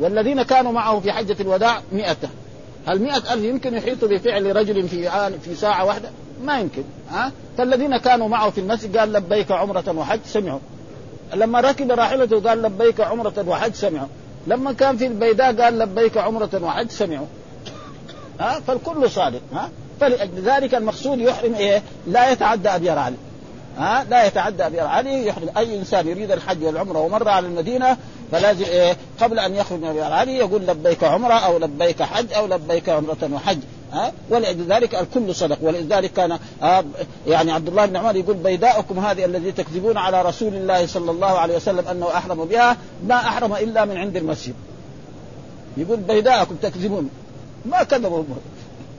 والذين 0.00 0.42
كانوا 0.42 0.72
معه 0.72 1.00
في 1.00 1.12
حجة 1.12 1.36
الوداع 1.40 1.80
مئة. 1.92 2.16
هل 2.86 3.02
مئة 3.02 3.32
ألف 3.32 3.44
يمكن 3.44 3.74
يحيطوا 3.74 4.08
بفعل 4.08 4.56
رجل 4.56 4.88
في 4.88 5.10
في 5.44 5.54
ساعة 5.54 5.84
واحدة؟ 5.84 6.08
ما 6.44 6.60
يمكن. 6.60 6.84
ها؟ 7.10 7.32
فالذين 7.58 7.96
كانوا 7.96 8.28
معه 8.28 8.50
في 8.50 8.60
المسجد 8.60 8.96
قال 8.96 9.12
لبيك 9.12 9.52
عمرة 9.52 9.94
وحج 9.96 10.20
سمعوا. 10.26 10.58
لما 11.34 11.60
ركب 11.60 11.90
راحلته 11.90 12.40
قال 12.40 12.62
لبيك 12.62 13.00
عمرة 13.00 13.44
وحج 13.48 13.74
سمعوا. 13.74 14.08
لما 14.46 14.72
كان 14.72 14.96
في 14.96 15.06
البيداء 15.06 15.62
قال 15.62 15.78
لبيك 15.78 16.18
عمرة 16.18 16.60
وحج 16.62 16.90
سمعوا. 16.90 17.26
ها؟ 18.40 18.60
فالكل 18.60 19.10
صادق. 19.10 19.40
ها؟ 19.52 19.70
فلذلك 20.02 20.74
المقصود 20.74 21.18
يحرم 21.18 21.54
إيه؟ 21.54 21.82
لا 22.06 22.30
يتعدى 22.30 22.68
ابيار 22.68 22.98
علي 22.98 23.16
ها؟ 23.78 24.04
لا 24.10 24.24
يتعدى 24.26 24.66
ابيار 24.66 24.86
علي 24.86 25.26
يحرم. 25.26 25.48
أي 25.56 25.78
إنسان 25.78 26.08
يريد 26.08 26.30
الحج 26.30 26.64
والعمرة 26.64 26.98
ومر 26.98 27.28
على 27.28 27.46
المدينة 27.46 27.96
فلازم 28.32 28.64
إيه؟ 28.64 28.96
قبل 29.20 29.38
أن 29.38 29.54
يخرج 29.54 29.78
من 29.80 29.88
ابيار 29.88 30.12
علي 30.12 30.36
يقول 30.36 30.66
لبيك 30.66 31.04
عمرة 31.04 31.34
أو 31.34 31.58
لبيك 31.58 32.02
حج 32.02 32.32
أو 32.32 32.46
لبيك 32.46 32.88
عمرة 32.88 33.30
وحج. 33.32 33.58
ها؟ 33.92 34.12
ولذلك 34.30 34.94
الكل 34.94 35.34
صدق. 35.34 35.58
ولذلك 35.62 36.12
كان 36.12 36.38
آه 36.62 36.84
يعني 37.26 37.52
عبد 37.52 37.68
الله 37.68 37.86
بن 37.86 37.96
عمر 37.96 38.16
يقول 38.16 38.36
بيداؤكم 38.36 38.98
هذه 38.98 39.24
الذي 39.24 39.52
تكذبون 39.52 39.96
على 39.96 40.22
رسول 40.22 40.54
الله 40.54 40.86
صلى 40.86 41.10
الله 41.10 41.38
عليه 41.38 41.56
وسلم 41.56 41.88
أنه 41.88 42.08
أحرم 42.16 42.44
بها. 42.44 42.76
ما 43.06 43.14
أحرم 43.14 43.54
إلا 43.54 43.84
من 43.84 43.96
عند 43.96 44.16
المسجد. 44.16 44.54
يقول 45.76 45.96
بيداءكم 45.96 46.56
تكذبون. 46.62 47.10
ما 47.64 47.82
كذبوا 47.82 48.24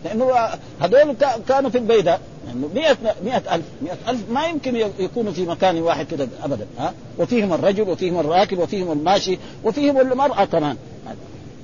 لأنه 0.05 0.33
هذول 0.81 1.15
كانوا 1.47 1.69
في 1.69 1.77
البيداء 1.77 2.19
يعني 2.47 2.59
مئة, 2.75 2.97
مئة 3.25 3.55
ألف 3.55 3.65
مئة 3.81 3.97
ألف 4.07 4.21
ما 4.29 4.45
يمكن 4.45 4.75
يكونوا 4.99 5.31
في 5.31 5.45
مكان 5.45 5.81
واحد 5.81 6.05
كده 6.05 6.27
أبدا 6.43 6.67
ها؟ 6.79 6.93
وفيهم 7.19 7.53
الرجل 7.53 7.89
وفيهم 7.89 8.19
الراكب 8.19 8.59
وفيهم 8.59 8.91
الماشي 8.91 9.37
وفيهم 9.63 10.01
المرأة 10.01 10.45
كمان. 10.45 10.77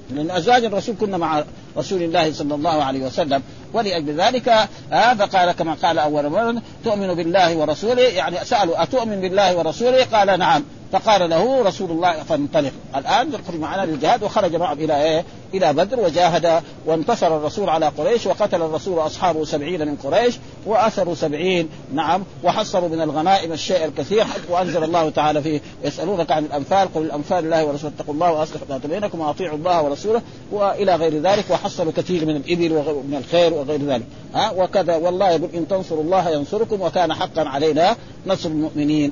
لأن 0.09 0.31
أزواج 0.31 0.65
الرسول 0.65 0.95
كنا 0.99 1.17
مع 1.17 1.43
رسول 1.77 2.03
الله 2.03 2.33
صلى 2.33 2.55
الله 2.55 2.83
عليه 2.83 3.05
وسلم. 3.05 3.41
ولأجل 3.73 4.21
ذلك 4.21 4.49
آه 4.93 5.13
فقال 5.13 5.51
كما 5.51 5.73
قال 5.73 5.99
أول 5.99 6.29
مرة 6.29 6.61
تؤمن 6.83 7.13
بالله 7.13 7.57
ورسوله؟ 7.57 8.01
يعني 8.01 8.45
سألوا 8.45 8.83
أتؤمن 8.83 9.21
بالله 9.21 9.57
ورسوله؟ 9.57 10.03
قال 10.03 10.39
نعم. 10.39 10.63
فقال 10.91 11.29
له 11.29 11.63
رسول 11.63 11.91
الله 11.91 12.23
فانطلق. 12.23 12.71
الآن 12.95 13.33
يخرج 13.33 13.59
معنا 13.59 13.85
للجهاد 13.85 14.23
وخرج 14.23 14.55
معهم 14.55 14.79
إلى 14.79 15.03
إيه؟ 15.03 15.25
إلى 15.53 15.73
بدر 15.73 15.99
وجاهد 15.99 16.63
وانتصر 16.85 17.37
الرسول 17.37 17.69
على 17.69 17.87
قريش 17.87 18.27
وقتل 18.27 18.61
الرسول 18.61 18.99
اصحابه 18.99 19.45
سبعين 19.45 19.87
من 19.87 19.95
قريش 19.95 20.39
وأثروا 20.65 21.15
سبعين 21.15 21.69
نعم 21.93 22.23
وحصلوا 22.43 22.89
من 22.89 23.01
الغنائم 23.01 23.51
الشيء 23.51 23.85
الكثير 23.85 24.25
وانزل 24.49 24.83
الله 24.83 25.09
تعالى 25.09 25.41
فيه 25.41 25.61
يسألونك 25.83 26.31
عن 26.31 26.45
الأنفال 26.45 26.93
قل 26.93 27.01
الأنفال 27.01 27.45
الله 27.45 27.65
ورسوله 27.65 27.93
اتقوا 27.97 28.13
الله 28.13 28.31
وأصلحوا 28.31 28.67
ذات 28.69 28.85
بينكم 28.85 29.19
وأطيعوا 29.19 29.57
الله 29.57 29.83
ورسوله 29.83 30.21
وإلى 30.51 30.95
غير 30.95 31.21
ذلك 31.21 31.45
وحصلوا 31.49 31.91
كثير 31.97 32.25
من 32.25 32.35
الإبل 32.35 32.73
ومن 32.73 33.23
الخير 33.25 33.53
وغير 33.53 33.85
ذلك. 33.85 34.05
ها؟ 34.35 34.51
وكذا 34.51 34.95
والله 34.95 35.29
يقول 35.29 35.49
إن 35.53 35.67
تنصروا 35.67 36.03
الله 36.03 36.29
ينصركم 36.29 36.81
وكان 36.81 37.13
حقا 37.13 37.41
علينا 37.41 37.95
نصر 38.27 38.49
المؤمنين. 38.49 39.11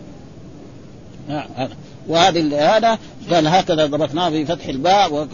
وهذه 2.08 2.78
هذا 2.78 2.98
قال 3.32 3.48
هكذا 3.48 3.86
ضبطناه 3.86 4.30
في 4.30 4.46
فتح 4.46 4.66
الباء 4.66 5.28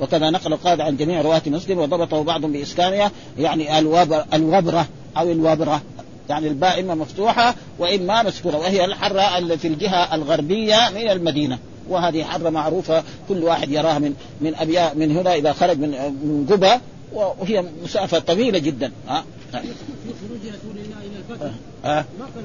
وكذا 0.00 0.30
نقل 0.30 0.52
القاعدة 0.52 0.84
عن 0.84 0.96
جميع 0.96 1.20
رواة 1.20 1.42
مسلم 1.46 1.78
وضبطه 1.78 2.22
بعضهم 2.22 2.52
بإسكانها 2.52 3.10
يعني 3.38 3.78
الوبر 3.78 4.24
الوبرة 4.32 4.86
أو 5.16 5.32
الوبرة 5.32 5.82
يعني 6.28 6.48
الباء 6.48 6.80
إما 6.80 6.94
مفتوحة 6.94 7.54
وإما 7.78 8.22
مسكورة 8.22 8.56
وهي 8.56 8.84
الحرة 8.84 9.56
في 9.56 9.68
الجهة 9.68 10.14
الغربية 10.14 10.76
من 10.94 11.10
المدينة 11.10 11.58
وهذه 11.88 12.24
حرة 12.24 12.50
معروفة 12.50 13.02
كل 13.28 13.44
واحد 13.44 13.70
يراها 13.70 13.98
من 13.98 14.14
من 14.40 14.54
أبياء 14.54 14.94
من 14.94 15.16
هنا 15.16 15.34
إذا 15.34 15.52
خرج 15.52 15.78
من 15.78 15.90
من 16.24 16.46
قبة 16.50 16.80
وهي 17.12 17.64
مسافة 17.84 18.18
طويلة 18.18 18.58
جدا. 18.58 18.92
ها؟ 19.08 19.24
في 19.52 19.58
خروج 19.58 20.40
رسول 20.40 20.78
الله 20.84 20.96
إلى 20.98 21.16
الفتح. 21.30 21.50
ها؟ 21.84 22.04
ما 22.18 22.26
كان 22.34 22.44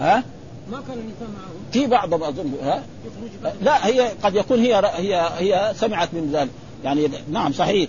ها؟ 0.00 0.24
ما 0.70 0.82
كان 0.88 0.98
النساء 0.98 1.28
معهم 1.28 1.54
في 1.72 1.86
بعضهم 1.86 2.22
أظن 2.22 2.52
ها؟ 2.62 2.82
لا 3.62 3.86
هي 3.86 4.08
قد 4.22 4.34
يكون 4.34 4.60
هي 4.60 4.74
هي 4.96 5.30
هي 5.38 5.72
سمعت 5.76 6.08
من 6.12 6.30
ذلك. 6.32 6.50
يعني 6.84 7.10
نعم 7.30 7.52
صحيح. 7.52 7.88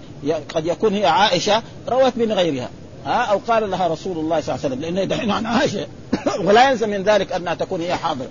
قد 0.56 0.66
يكون 0.66 0.94
هي 0.94 1.06
عائشة 1.06 1.64
روت 1.90 2.18
من 2.18 2.32
غيرها 2.32 2.70
ها؟ 3.06 3.22
أو 3.22 3.40
قال 3.48 3.72
لها 3.72 3.88
رسول 3.88 4.18
الله 4.18 4.42
صلى 4.42 4.56
الله 4.56 4.66
عليه 4.66 4.76
وسلم. 4.76 4.82
لأنه 4.82 5.04
دحين 5.04 5.32
عن 5.32 5.46
عائشة. 5.46 5.88
ولا 6.46 6.70
يلزم 6.70 6.90
من 6.90 7.04
ذلك 7.04 7.32
انها 7.32 7.54
تكون 7.54 7.82
هي 7.82 7.96
حاضرة 7.96 8.30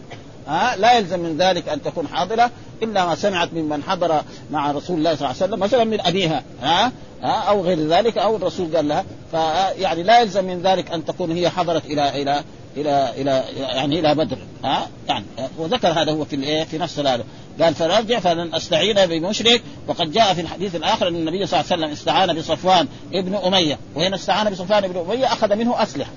ها؟ 0.49 0.77
لا 0.77 0.99
يلزم 0.99 1.21
من 1.21 1.37
ذلك 1.39 1.69
أن 1.69 1.83
تكون 1.83 2.09
حاضرة 2.09 2.51
إلا 2.83 3.07
ما 3.07 3.15
سمعت 3.15 3.53
ممن 3.53 3.83
حضر 3.83 4.23
مع 4.51 4.71
رسول 4.71 4.99
الله 4.99 5.15
صلى 5.15 5.31
الله 5.31 5.37
عليه 5.41 5.47
وسلم 5.47 5.61
مثلا 5.61 5.85
من 5.85 6.01
أبيها 6.01 6.43
ها؟ 6.63 6.93
ها؟ 7.23 7.41
أو 7.49 7.63
غير 7.63 7.89
ذلك 7.89 8.19
أو 8.19 8.37
الرسول 8.37 8.77
قال 8.77 8.89
لها. 8.89 9.05
فيعني 9.31 10.03
لا 10.03 10.21
يلزم 10.21 10.45
من 10.45 10.63
ذلك 10.63 10.91
أن 10.91 11.05
تكون 11.05 11.33
هي 11.33 11.51
حضرت 11.51 11.85
إلى 11.85 12.23
إلى 12.23 12.45
إلى 12.77 13.13
إلى 13.17 13.45
يعني 13.57 14.01
إلى 14.01 14.15
بدر 14.15 14.39
ها؟ 14.65 14.89
يعني 15.09 15.25
وذكر 15.59 15.89
هذا 15.89 16.13
هو 16.13 16.25
في 16.25 16.37
الإيه؟ 16.37 16.65
في 16.65 16.79
نفس 16.79 16.99
هذا 16.99 17.25
قال 17.61 17.75
فنرجع 17.75 18.21
فلن 18.21 18.55
أستعين 18.55 19.07
بمشرك. 19.07 19.63
وقد 19.89 20.13
جاء 20.13 20.35
في 20.35 20.41
الحديث 20.41 20.77
الآخر 20.77 21.09
أن 21.09 21.15
النبي 21.15 21.47
صلى 21.47 21.61
الله 21.61 21.73
عليه 21.73 21.83
وسلم 21.83 21.93
استعان 21.93 22.39
بصفوان 22.39 22.89
ابن 23.13 23.35
أمية. 23.35 23.79
وهنا 23.95 24.17
استعان 24.17 24.51
بصفوان 24.51 24.85
ابن 24.85 25.05
أمية 25.11 25.27
أخذ 25.27 25.55
منه 25.55 25.83
أسلحة. 25.83 26.11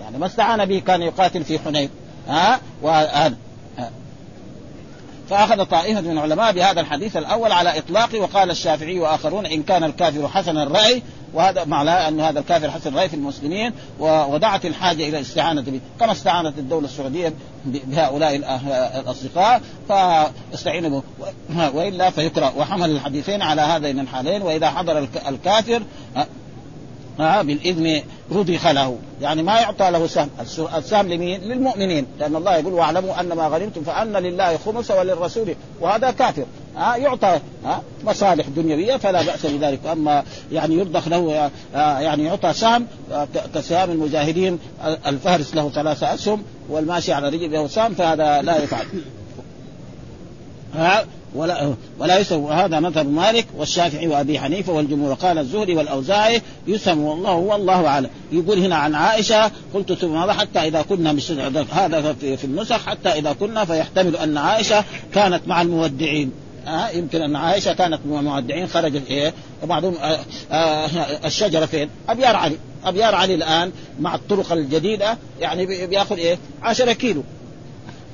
يعني 0.00 0.18
ما 0.18 0.26
استعان 0.26 0.64
به 0.64 0.78
كان 0.78 1.02
يقاتل 1.02 1.44
في 1.44 1.58
حنين 1.58 1.90
ها؟ 2.28 2.60
وهذا. 2.82 3.36
فأخذ 5.30 5.64
طائفة 5.64 6.00
من 6.00 6.10
العلماء 6.10 6.52
بهذا 6.52 6.80
الحديث 6.80 7.16
الأول 7.16 7.52
على 7.52 7.78
اطلاقه 7.78 8.20
وقال 8.20 8.50
الشافعي 8.50 8.98
وآخرون 8.98 9.46
إن 9.46 9.62
كان 9.62 9.84
الكافر 9.84 10.28
حسن 10.28 10.58
الرأي 10.58 11.02
وهذا 11.34 11.64
معناه 11.64 12.08
أن 12.08 12.20
هذا 12.20 12.40
الكافر 12.40 12.70
حسن 12.70 12.90
الرأي 12.90 13.08
في 13.08 13.14
المسلمين 13.14 13.72
ودعت 14.00 14.66
الحاجة 14.66 15.08
إلى 15.08 15.16
الاستعانه 15.16 15.60
به. 15.60 15.80
كما 16.00 16.12
استعانت 16.12 16.58
الدولة 16.58 16.86
السعودية 16.86 17.32
بهؤلاء 17.64 18.36
الأصدقاء 19.00 19.62
فاستعينوا 19.88 21.00
وإلا 21.74 22.10
فيكره. 22.10 22.52
وحمل 22.56 22.90
الحديثين 22.90 23.42
على 23.42 23.62
هذين 23.62 24.00
الحالين 24.00 24.42
وإذا 24.42 24.70
حضر 24.70 25.08
الكافر 25.28 25.82
آه 27.20 27.42
بالإذن 27.42 28.02
رضخ 28.32 28.66
له. 28.66 28.98
يعني 29.20 29.42
ما 29.42 29.60
يعطى 29.60 29.90
له 29.90 30.06
سهم. 30.06 30.28
السهم 30.76 31.08
لمين؟ 31.08 31.40
للمؤمنين. 31.40 32.06
لأن 32.18 32.36
الله 32.36 32.56
يقول 32.56 32.72
واعلموا 32.72 33.20
ان 33.20 33.28
ما 33.28 33.48
غنمتم 33.48 33.82
فأن 33.82 34.12
لله 34.12 34.56
خمس 34.56 34.90
وللرسول. 34.90 35.54
وهذا 35.80 36.10
كافر. 36.10 36.44
آه 36.76 36.96
يعطى 36.96 37.40
آه 37.66 37.80
مصالح 38.04 38.48
دنيوية 38.48 38.96
فلا 38.96 39.22
بأس 39.22 39.46
بذلك. 39.46 39.86
اما 39.86 40.24
يعني 40.52 40.74
يرضخ 40.74 41.08
له 41.08 41.50
يعني 41.74 42.24
يعطى 42.24 42.52
سهم 42.52 42.86
كسهام 43.54 43.90
المجاهدين 43.90 44.58
الفارس 45.06 45.54
له 45.54 45.70
ثلاثة 45.70 46.14
أسهم 46.14 46.42
والماشي 46.68 47.12
على 47.12 47.28
رجل 47.28 47.52
له 47.52 47.66
سهم 47.66 47.94
فهذا 47.94 48.42
لا 48.42 48.62
يفعل. 48.62 48.86
ولا 51.36 51.74
ولا 51.98 52.18
يسوى 52.18 52.54
هذا 52.54 52.80
مذهب 52.80 53.12
مالك 53.12 53.46
والشافعي 53.56 54.08
وأبي 54.08 54.38
حنيفة 54.38 54.72
والجمهور. 54.72 55.14
قال 55.14 55.38
الزهري 55.38 55.74
والأوزاعي 55.74 56.42
يسم 56.66 56.98
والله 57.00 57.34
والله 57.34 57.86
أعلم. 57.86 58.10
يقول 58.32 58.58
هنا 58.58 58.76
عن 58.76 58.94
عائشة 58.94 59.50
قلت 59.74 59.92
ثم 59.92 60.16
هذا 60.16 60.32
حتى 60.32 60.58
إذا 60.58 60.82
كنا 60.82 61.16
هذا 61.72 62.12
في, 62.20 62.36
في 62.36 62.44
النسخ 62.44 62.86
حتى 62.86 63.08
إذا 63.08 63.32
كنا 63.32 63.64
فيحتمل 63.64 64.16
أن 64.16 64.38
عائشة 64.38 64.84
كانت 65.14 65.48
مع 65.48 65.62
المودعين. 65.62 66.32
آه 66.66 66.88
يمكن 66.88 67.22
أن 67.22 67.36
عائشة 67.36 67.72
كانت 67.72 68.00
مع 68.06 68.20
المودعين 68.20 68.66
خرجت 68.66 69.02
إيه؟ 69.10 69.34
وبعضهم 69.62 69.94
آه 69.94 70.18
آه 70.52 70.86
الشجرة 71.26 71.66
فين؟ 71.66 71.88
أبيار 72.08 72.36
علي. 72.36 72.56
أبيار 72.84 73.14
علي 73.14 73.34
الآن 73.34 73.72
مع 74.00 74.14
الطرق 74.14 74.52
الجديدة 74.52 75.18
يعني 75.40 75.86
بياخذ 75.86 76.16
إيه؟ 76.16 76.38
10 76.62 76.92
كيلو. 76.92 77.22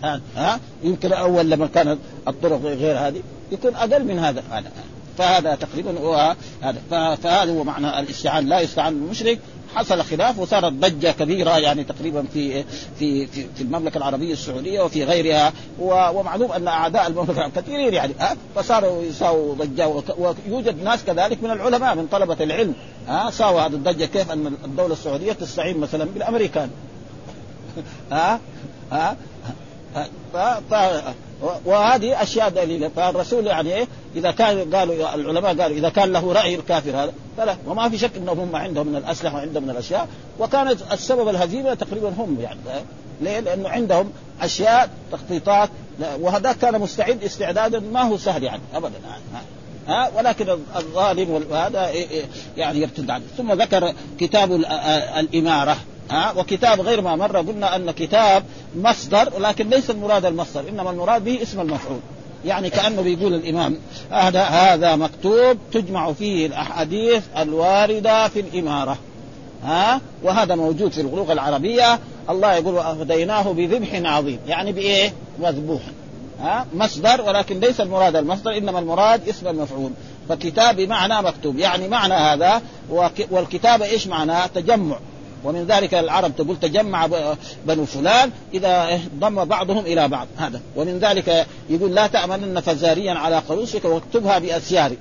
ها 0.03 0.21
ها؟ 0.37 0.61
يمكن 0.83 1.13
أول 1.13 1.51
لما 1.51 1.67
كانت 1.67 1.99
الطرق 2.29 2.61
غير 2.63 2.99
هذه 2.99 3.23
يكون 3.53 3.75
أقل 3.75 4.05
من 4.05 4.19
هذا. 4.19 4.43
هذا 4.51 4.71
فهذا 5.19 5.55
تقريبا 5.55 5.99
هو 6.01 6.37
هذا. 6.63 6.81
فهذا 6.91 7.53
هو 7.53 7.65
معنى 7.65 8.01
الاستعان. 8.01 8.49
لا 8.49 8.61
يستعان 8.61 8.95
بالمشرك 8.95 9.39
حصل 9.75 10.03
خلاف 10.03 10.39
وصارت 10.39 10.73
ضجة 10.73 11.15
كبيرة 11.19 11.59
يعني 11.59 11.85
تقريبا 11.85 12.23
في 12.23 12.65
في 12.99 13.27
في, 13.27 13.47
في 13.57 13.63
المملكة 13.63 13.99
العربية 13.99 14.33
السعودية 14.33 14.83
وفي 14.83 15.05
غيرها. 15.05 15.53
ومعلوم 15.79 16.53
أن 16.53 16.69
أعداء 16.69 17.07
المملكة 17.07 17.49
كثيرين 17.57 17.95
يعني 17.95 18.15
ها؟ 18.19 18.37
فصاروا 18.55 19.03
يساووا 19.03 19.55
ضجة. 19.55 20.03
ويوجد 20.19 20.83
ناس 20.83 21.05
كذلك 21.05 21.43
من 21.43 21.51
العلماء 21.51 21.95
من 21.95 22.07
طلبة 22.07 22.37
العلم 22.41 22.75
ها؟ 23.09 23.31
ساووا 23.31 23.61
هذه 23.61 23.73
الضجة. 23.73 24.05
كيف 24.05 24.33
أن 24.33 24.47
الدولة 24.65 24.93
السعودية 24.93 25.33
تستعين 25.33 25.79
مثلا 25.79 26.05
بالأمريكان؟ 26.05 26.71
ها؟ 28.13 28.41
ها؟ 28.93 29.17
ف... 30.33 30.37
ف... 30.71 30.75
وهذه 31.65 32.23
أشياء 32.23 32.49
دليلة. 32.49 32.89
فالرسول 32.97 33.47
يعني 33.47 33.75
إيه؟ 33.75 33.87
إذا 34.17 34.31
كان 34.31 34.75
قالوا 34.75 35.15
العلماء 35.15 35.61
قالوا 35.61 35.77
إذا 35.77 35.89
كان 35.89 36.13
له 36.13 36.33
رأي 36.33 36.55
الكافر 36.55 36.91
هذا 36.91 37.13
فلا. 37.37 37.57
وما 37.67 37.89
في 37.89 37.99
شك 37.99 38.11
إنهم 38.17 38.41
هم 38.41 38.57
عندهم 38.57 38.87
من 38.87 38.97
الأسلحة 38.97 39.35
وعندهم 39.35 39.63
من 39.63 39.71
الأشياء. 39.71 40.09
وكانت 40.39 40.79
السبب 40.93 41.29
الهزيمة 41.29 41.75
تقريبا 41.75 42.09
هم 42.09 42.39
يعني. 42.41 42.61
ليه؟ 43.21 43.41
لأنه 43.41 43.69
عندهم 43.69 44.13
أشياء 44.41 44.91
تخطيطات. 45.13 45.71
وهذا 46.21 46.53
كان 46.53 46.81
مستعد 46.81 47.25
استعدادا 47.25 47.81
ما 47.81 48.03
هو 48.03 48.17
سهل 48.17 48.43
يعني 48.43 48.63
ابدا 48.75 48.95
يعني. 49.09 49.47
ها 49.89 50.11
ولكن 50.17 50.49
الظالم 50.77 51.43
وهذا 51.51 51.91
يعني 52.57 52.81
يرتد 52.81 53.11
عنه. 53.11 53.25
ثم 53.37 53.53
ذكر 53.53 53.95
كتاب 54.21 54.53
الإمارة. 55.19 55.77
ها 56.11 56.33
وكتاب 56.37 56.81
غير 56.81 57.01
ما 57.01 57.17
مر. 57.17 57.37
قلنا 57.37 57.77
أن 57.77 57.91
كتاب 57.91 58.45
مصدر 58.77 59.33
ولكن 59.37 59.69
ليس 59.69 59.91
المراد 59.91 60.25
المصدر 60.25 60.69
إنما 60.69 60.91
المراد 60.91 61.25
به 61.25 61.43
اسم 61.43 61.61
المفعول. 61.61 62.01
يعني 62.45 62.71
كأنه 62.71 63.03
بيقول 63.03 63.35
الإمام 63.35 63.79
هذا 64.11 64.43
هذا 64.43 64.97
مكتوب 64.97 65.59
تجمع 65.73 66.13
فيه 66.13 66.47
الأحاديث 66.47 67.23
الواردة 67.39 68.29
في 68.29 68.41
الإمارة. 68.41 68.99
ها 69.65 70.01
وهذا 70.23 70.55
موجود 70.55 70.93
في 70.93 71.01
اللغة 71.01 71.33
العربية. 71.33 71.99
الله 72.31 72.53
يقول 72.53 72.75
وأفديناه 72.75 73.53
بذبح 73.53 74.13
عظيم. 74.13 74.39
يعني 74.47 74.73
بإيه؟ 74.73 75.13
مذبوح 75.41 75.83
ها 76.41 76.67
مصدر 76.75 77.23
ولكن 77.23 77.61
ليس 77.61 77.81
المراد 77.81 78.17
المصدر 78.17 78.57
إنما 78.57 78.79
المراد 78.79 79.29
اسم 79.29 79.49
المفعول. 79.49 79.91
فكتاب 80.29 80.77
بمعنى 80.77 81.23
مكتوب. 81.23 81.59
يعني 81.59 81.89
معنى 81.89 82.15
هذا 82.15 82.63
والكتابه 83.31 83.85
إيش 83.85 84.07
معناه؟ 84.07 84.47
تجمع. 84.47 84.97
ومن 85.45 85.67
ذلك 85.67 85.95
العرب 85.95 86.37
تقول 86.37 86.57
تجمع 86.61 87.09
بنو 87.67 87.85
فلان 87.85 88.31
إذا 88.55 89.01
ضم 89.19 89.45
بعضهم 89.45 89.79
إلى 89.87 90.09
بعض. 90.09 90.27
هذا. 90.39 90.61
ومن 90.77 90.99
ذلك 90.99 91.47
يقول 91.71 91.95
لا 91.95 92.07
تأمنن 92.07 92.61
فزاريا 92.61 93.13
على 93.13 93.39
قروسك 93.39 93.85
واكتبها 93.85 94.39
بأسياري. 94.39 94.99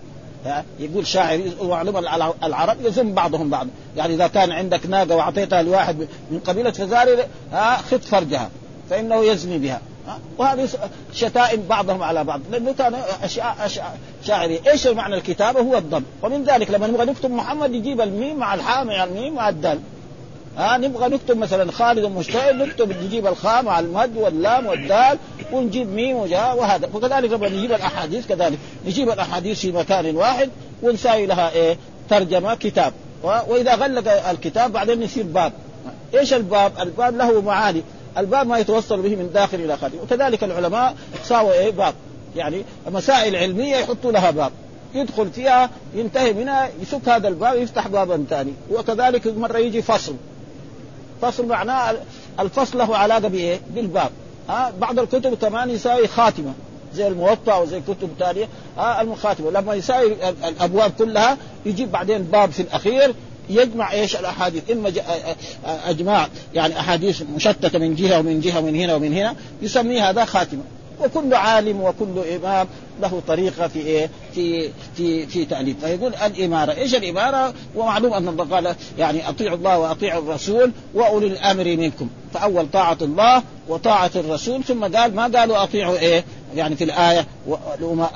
يقول 0.80 1.08
شاعر 1.08 1.42
ومعلوم 1.60 1.98
العرب 2.44 2.86
يزم 2.86 3.14
بعضهم 3.14 3.50
بعض. 3.50 3.68
يعني 3.98 4.14
إذا 4.14 4.28
كان 4.28 4.52
عندك 4.52 4.86
ناقة 4.86 5.16
وأعطيتها 5.16 5.62
لواحد 5.62 6.08
من 6.32 6.40
قبيلة 6.40 6.72
فزاري 6.72 7.18
خذ 7.92 8.00
فرجها 8.00 8.50
فإنه 8.90 9.24
يزني 9.24 9.58
بها. 9.58 9.82
وهذه 10.38 10.70
شتائم 11.14 11.64
بعضهم 11.70 12.04
على 12.04 12.24
بعض. 12.24 12.42
لأنه 12.52 12.74
كان 12.74 12.96
اشياء 13.24 13.70
شاعري 14.26 14.60
إيش 14.68 14.88
معنى 14.88 15.16
الكتابة؟ 15.16 15.60
هو 15.60 15.78
الضم. 15.78 16.04
ومن 16.24 16.44
ذلك 16.44 16.72
لما 16.72 16.88
نبغى 16.88 17.06
نكتب 17.06 17.32
محمد 17.32 17.74
يجيب 17.74 18.02
الميم 18.02 18.38
مع 18.38 18.54
الحاء 18.54 18.86
مع 18.86 19.04
الميم 19.04 19.36
مع 19.36 19.50
الدال. 19.50 19.80
ها 20.58 20.78
نبغى 20.78 21.10
نكتب 21.10 21.38
مثلا 21.38 21.72
خالد 21.72 22.06
مشتعل 22.06 22.58
نكتب 22.58 23.04
نجيب 23.04 23.28
الخاء 23.28 23.64
مع 23.64 23.80
المد 23.80 24.18
واللام 24.18 24.66
والدال 24.66 25.18
ونجيب 25.52 25.88
ميم 25.88 26.18
وجاء 26.18 26.58
وهذا. 26.58 26.90
وكذلك 26.94 27.32
لما 27.32 27.50
نجيب 27.50 27.72
الأحاديث 27.72 28.28
كذلك 28.28 28.58
نجيب 28.86 29.10
الأحاديث 29.10 29.60
في 29.60 29.72
مكان 29.72 30.16
واحد 30.16 30.50
ونساوي 30.84 31.26
لها 31.26 31.52
إيه؟ 31.52 31.78
ترجمة 32.10 32.56
كتاب. 32.56 32.94
وإذا 33.24 33.76
غلق 33.76 34.30
الكتاب 34.30 34.72
بعدين 34.72 35.04
يصير 35.04 35.24
باب. 35.24 35.54
إيش 36.20 36.34
الباب؟ 36.34 36.72
الباب 36.82 37.18
له 37.18 37.42
معاني. 37.42 37.84
الباب 38.18 38.48
ما 38.48 38.58
يتوصل 38.58 39.02
به 39.02 39.16
من 39.16 39.30
داخل 39.34 39.58
إلى 39.58 39.78
خارج. 39.78 39.94
وكذلك 40.04 40.44
العلماء 40.44 40.96
ساووا 41.24 41.54
إيه؟ 41.54 41.72
باب. 41.72 41.94
يعني 42.36 42.64
مسائل 42.92 43.36
علمية 43.36 43.76
يحطوا 43.76 44.12
لها 44.12 44.32
باب. 44.32 44.52
يدخل 44.96 45.30
فيها 45.30 45.70
ينتهي 45.96 46.34
منها 46.34 46.70
يسك 46.82 47.10
هذا 47.10 47.28
الباب 47.28 47.58
يفتح 47.58 47.88
بابا 47.88 48.26
ثاني. 48.30 48.54
وكذلك 48.72 49.28
مرة 49.28 49.58
يجي 49.58 49.82
فصل. 49.82 50.16
فصل 51.22 51.46
معناه 51.46 51.96
الفصل 52.40 52.78
له 52.78 52.98
علاقة 52.98 53.28
بايه؟ 53.28 53.60
بالباب. 53.76 54.10
ها 54.50 54.74
بعض 54.80 55.00
الكتب 55.00 55.34
كمان 55.34 55.70
يساوي 55.70 56.08
خاتمة. 56.08 56.54
زي 56.96 57.08
الموطأ 57.08 57.58
وزي 57.58 57.82
كتب 57.82 58.10
ثانية 58.20 58.48
ها 58.78 59.02
المخاتمة. 59.02 59.52
لما 59.52 59.74
يساوي 59.74 60.30
الأبواب 60.30 60.92
كلها 60.98 61.38
يجيب 61.66 61.92
بعدين 61.92 62.24
باب 62.24 62.52
في 62.52 62.62
الأخير 62.62 63.14
يجمع 63.50 63.92
إيش؟ 63.92 64.16
الأحاديث. 64.16 64.72
إما 64.72 64.92
أجماع 65.66 66.28
يعني 66.54 66.80
أحاديث 66.80 67.22
مشتتة 67.36 67.80
من 67.80 67.96
جهة 67.96 68.20
ومن 68.20 68.40
جهة 68.40 68.60
ومن 68.60 68.76
هنا 68.76 68.96
ومن 68.96 69.14
هنا 69.14 69.36
يسميه 69.62 70.10
هذا 70.10 70.26
خاتمة. 70.26 70.64
وكل 71.02 71.34
عالم 71.34 71.82
وكل 71.82 72.20
إمام 72.36 72.68
له 73.02 73.22
طريقة 73.28 73.68
في 73.68 73.80
إيه؟ 73.80 74.10
في 74.34 74.70
في 74.96 75.28
في 75.28 75.46
تأليف 75.46 75.86
فيقول 75.86 76.16
الإمارة، 76.16 76.72
إيش 76.72 76.96
الإمارة؟ 76.96 77.54
ومعلوم 77.76 78.14
أن 78.14 78.28
الله 78.28 78.46
قال 78.46 78.76
يعني 78.98 79.30
أطيعوا 79.30 79.58
الله 79.58 79.80
وأطيعوا 79.80 80.22
الرسول 80.22 80.72
وأولي 80.94 81.28
الأمر 81.28 81.64
منكم، 81.64 82.10
فأول 82.34 82.68
طاعة 82.74 82.98
الله 83.02 83.44
وطاعة 83.68 84.12
الرسول 84.16 84.64
ثم 84.64 84.84
قال 84.84 85.16
ما 85.16 85.24
قالوا 85.24 85.64
أطيعوا 85.64 85.98
إيه؟ 85.98 86.24
يعني 86.56 86.76
في 86.76 86.84
الآية 86.84 87.28
اولي 87.48 88.08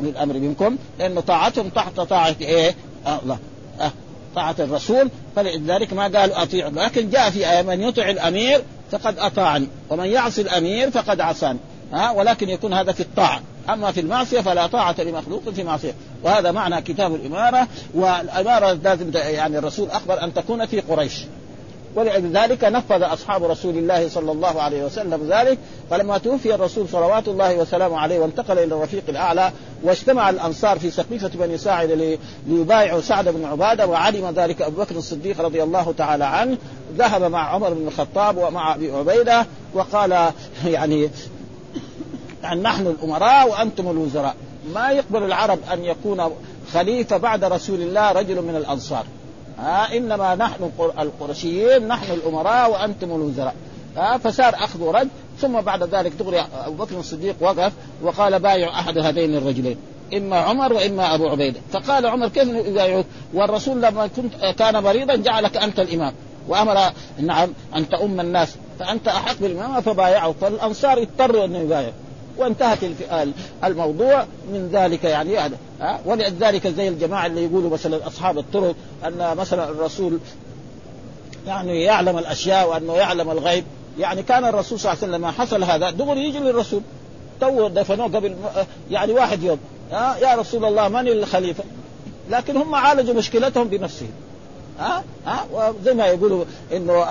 الأمر 0.00 0.34
منكم 0.34 0.76
لأن 0.98 1.20
طاعتهم 1.20 1.68
تحت 1.68 2.00
طاعة 2.00 2.36
إيه؟ 2.40 2.74
الله 3.22 3.38
أه 3.80 3.90
طاعة 4.34 4.54
الرسول 4.58 5.10
فلذلك 5.36 5.92
ما 5.92 6.02
قالوا 6.02 6.42
أطيعوا 6.42 6.70
لكن 6.70 7.10
جاء 7.10 7.30
في 7.30 7.50
آية 7.50 7.62
من 7.62 7.80
يطع 7.80 8.10
الأمير 8.10 8.62
فقد 8.92 9.18
أطاعني 9.18 9.66
ومن 9.90 10.06
يعصي 10.06 10.40
الأمير 10.40 10.90
فقد 10.90 11.20
عصاني 11.20 11.58
ها 11.92 12.10
ولكن 12.10 12.48
يكون 12.48 12.72
هذا 12.74 12.92
في 12.92 13.00
الطاعة. 13.00 13.40
أما 13.68 13.92
في 13.92 14.00
المعصية 14.00 14.40
فلا 14.40 14.66
طاعة 14.66 14.96
لمخلوق 14.98 15.50
في 15.50 15.64
معصية. 15.64 15.94
وهذا 16.22 16.50
معنى 16.50 16.82
كتاب 16.82 17.14
الإمارة 17.14 17.68
والإمارة 17.94 18.72
لازم 18.72 19.10
يعني 19.14 19.58
الرسول 19.58 19.90
أخبر 19.90 20.24
أن 20.24 20.34
تكون 20.34 20.66
في 20.66 20.80
قريش. 20.80 21.24
ولذلك 21.94 22.64
نفذ 22.64 23.02
أصحاب 23.02 23.44
رسول 23.44 23.78
الله 23.78 24.08
صلى 24.08 24.32
الله 24.32 24.62
عليه 24.62 24.84
وسلم 24.84 25.28
ذلك. 25.32 25.58
فلما 25.90 26.18
توفي 26.18 26.54
الرسول 26.54 26.88
صلوات 26.88 27.28
الله 27.28 27.54
وسلامه 27.54 27.98
عليه 27.98 28.18
وانتقل 28.18 28.58
إلى 28.58 28.74
الرفيق 28.74 29.02
الأعلى 29.08 29.52
واجتمع 29.82 30.30
الأنصار 30.30 30.78
في 30.78 30.90
سقيفة 30.90 31.30
بني 31.34 31.58
ساعد 31.58 32.18
ليبايعوا 32.48 33.00
سعد 33.00 33.28
بن 33.28 33.44
عبادة 33.44 33.86
وعلم 33.86 34.32
ذلك 34.36 34.62
أبو 34.62 34.82
بكر 34.82 34.96
الصديق 34.96 35.40
رضي 35.40 35.62
الله 35.62 35.94
تعالى 35.98 36.24
عنه. 36.24 36.58
ذهب 36.98 37.22
مع 37.22 37.54
عمر 37.54 37.70
بن 37.74 37.86
الخطاب 37.86 38.36
ومع 38.36 38.74
أبي 38.74 38.92
عبيدة 38.92 39.46
وقال 39.74 40.30
يعني 40.66 41.10
يعني 42.50 42.62
نحن 42.62 42.86
الأمراء 42.86 43.50
وأنتم 43.50 43.90
الوزراء. 43.90 44.34
ما 44.74 44.90
يقبل 44.90 45.22
العرب 45.22 45.58
أن 45.72 45.84
يكون 45.84 46.30
خليفة 46.72 47.16
بعد 47.16 47.44
رسول 47.44 47.82
الله 47.82 48.12
رجل 48.12 48.42
من 48.42 48.56
الأنصار. 48.56 49.04
ها 49.58 49.96
إنما 49.96 50.34
نحن 50.34 50.70
القرشيين 50.98 51.88
نحن 51.88 52.12
الأمراء 52.12 52.70
وأنتم 52.70 53.10
الوزراء. 53.10 53.54
ها 53.96 54.18
فصار 54.18 54.54
أخذ 54.54 54.82
ورد 54.82 55.08
ثم 55.40 55.60
بعد 55.60 55.82
ذلك 55.94 56.12
دغري 56.12 56.46
أبو 56.66 56.84
بكر 56.84 56.98
الصديق 56.98 57.36
وقف 57.40 57.72
وقال 58.02 58.38
بايع 58.38 58.80
أحد 58.80 58.98
هذين 58.98 59.36
الرجلين 59.36 59.76
إما 60.14 60.36
عمر 60.36 60.72
وإما 60.72 61.14
أبو 61.14 61.28
عبيدة. 61.28 61.60
فقال 61.72 62.06
عمر 62.06 62.28
كيف 62.28 62.48
يبايعك 62.48 63.06
والرسول 63.34 63.82
لما 63.82 64.06
كنت 64.06 64.34
كان 64.58 64.82
مريضا 64.82 65.16
جعلك 65.16 65.56
أنت 65.56 65.80
الإمام. 65.80 66.12
وأمر 66.48 66.92
نعم 67.18 67.48
ان 67.76 67.88
تؤم 67.88 68.20
الناس 68.20 68.56
فأنت 68.78 69.08
أحق 69.08 69.36
بالإمامة 69.40 69.80
فبايعه. 69.80 70.34
فالأنصار 70.40 71.02
اضطروا 71.02 71.44
أن 71.44 71.54
يبايعوا. 71.54 71.92
وانتهت 72.36 72.78
الموضوع 73.64 74.26
من 74.52 74.68
ذلك 74.72 75.04
يعني 75.04 75.38
هذا 75.38 75.56
ها 75.80 76.00
ولذلك 76.04 76.66
زي 76.66 76.88
الجماعة 76.88 77.26
اللي 77.26 77.44
يقولوا 77.44 77.70
مثلا 77.70 78.06
أصحاب 78.06 78.38
الطرق 78.38 78.74
أن 79.06 79.36
مثلا 79.36 79.68
الرسول 79.68 80.18
يعني 81.46 81.82
يعلم 81.82 82.18
الأشياء 82.18 82.68
وأنه 82.68 82.94
يعلم 82.94 83.30
الغيب. 83.30 83.64
يعني 83.98 84.22
كان 84.22 84.44
الرسول 84.44 84.80
صلى 84.80 84.92
الله 84.92 85.02
عليه 85.02 85.12
وسلم 85.12 85.24
لما 85.24 85.30
حصل 85.30 85.64
هذا. 85.64 85.90
دغري 85.90 86.24
يجي 86.24 86.38
للرسول. 86.38 86.80
تو 87.40 87.68
دفنوه 87.68 88.06
قبل 88.06 88.36
يعني 88.90 89.12
واحد 89.12 89.42
يوم. 89.42 89.58
يا 89.92 90.34
رسول 90.34 90.64
الله 90.64 90.88
من 90.88 91.08
الخليفة؟ 91.08 91.64
لكن 92.30 92.56
هم 92.56 92.74
عالجوا 92.74 93.14
مشكلتهم 93.14 93.68
بنفسهم. 93.68 94.10
ها؟ 94.80 95.04
ها؟ 95.26 95.46
وزي 95.52 95.94
ما 95.94 96.06
يقولوا 96.06 96.44
إنه 96.72 97.04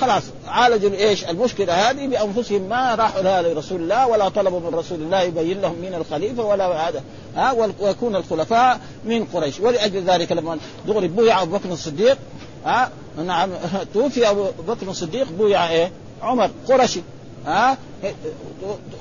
خلاص 0.00 0.22
عالجوا 0.46 0.90
إيش؟ 0.90 1.24
المشكلة 1.24 1.90
هذه 1.90 2.06
بأنفسهم 2.06 2.62
ما 2.62 2.94
راحوا 2.94 3.22
لها 3.22 3.42
لرسول 3.42 3.80
الله 3.80 4.06
ولا 4.06 4.28
طلبوا 4.28 4.60
من 4.60 4.74
رسول 4.74 5.00
الله 5.00 5.20
يبين 5.20 5.60
لهم 5.60 5.76
مين 5.80 5.94
الخليفة 5.94 6.44
ولا 6.44 6.88
هذا. 6.88 7.02
ها؟ 7.36 7.52
ويكون 7.80 8.16
الخلفاء 8.16 8.80
من 9.04 9.24
قريش. 9.24 9.60
ولأجل 9.60 10.02
ذلك 10.02 10.32
لما 10.32 10.58
دغري 10.86 11.08
بويع 11.08 11.42
أبو 11.42 11.56
بكر 11.56 11.72
الصديق 11.72 12.18
ها؟ 12.64 12.90
نعم 13.24 13.50
توفي 13.94 14.30
أبو 14.30 14.46
بكر 14.68 14.90
الصديق 14.90 15.30
بويع 15.30 15.70
إيه؟ 15.70 15.90
عمر 16.22 16.50
قرشي. 16.68 17.00
ها؟ 17.46 17.78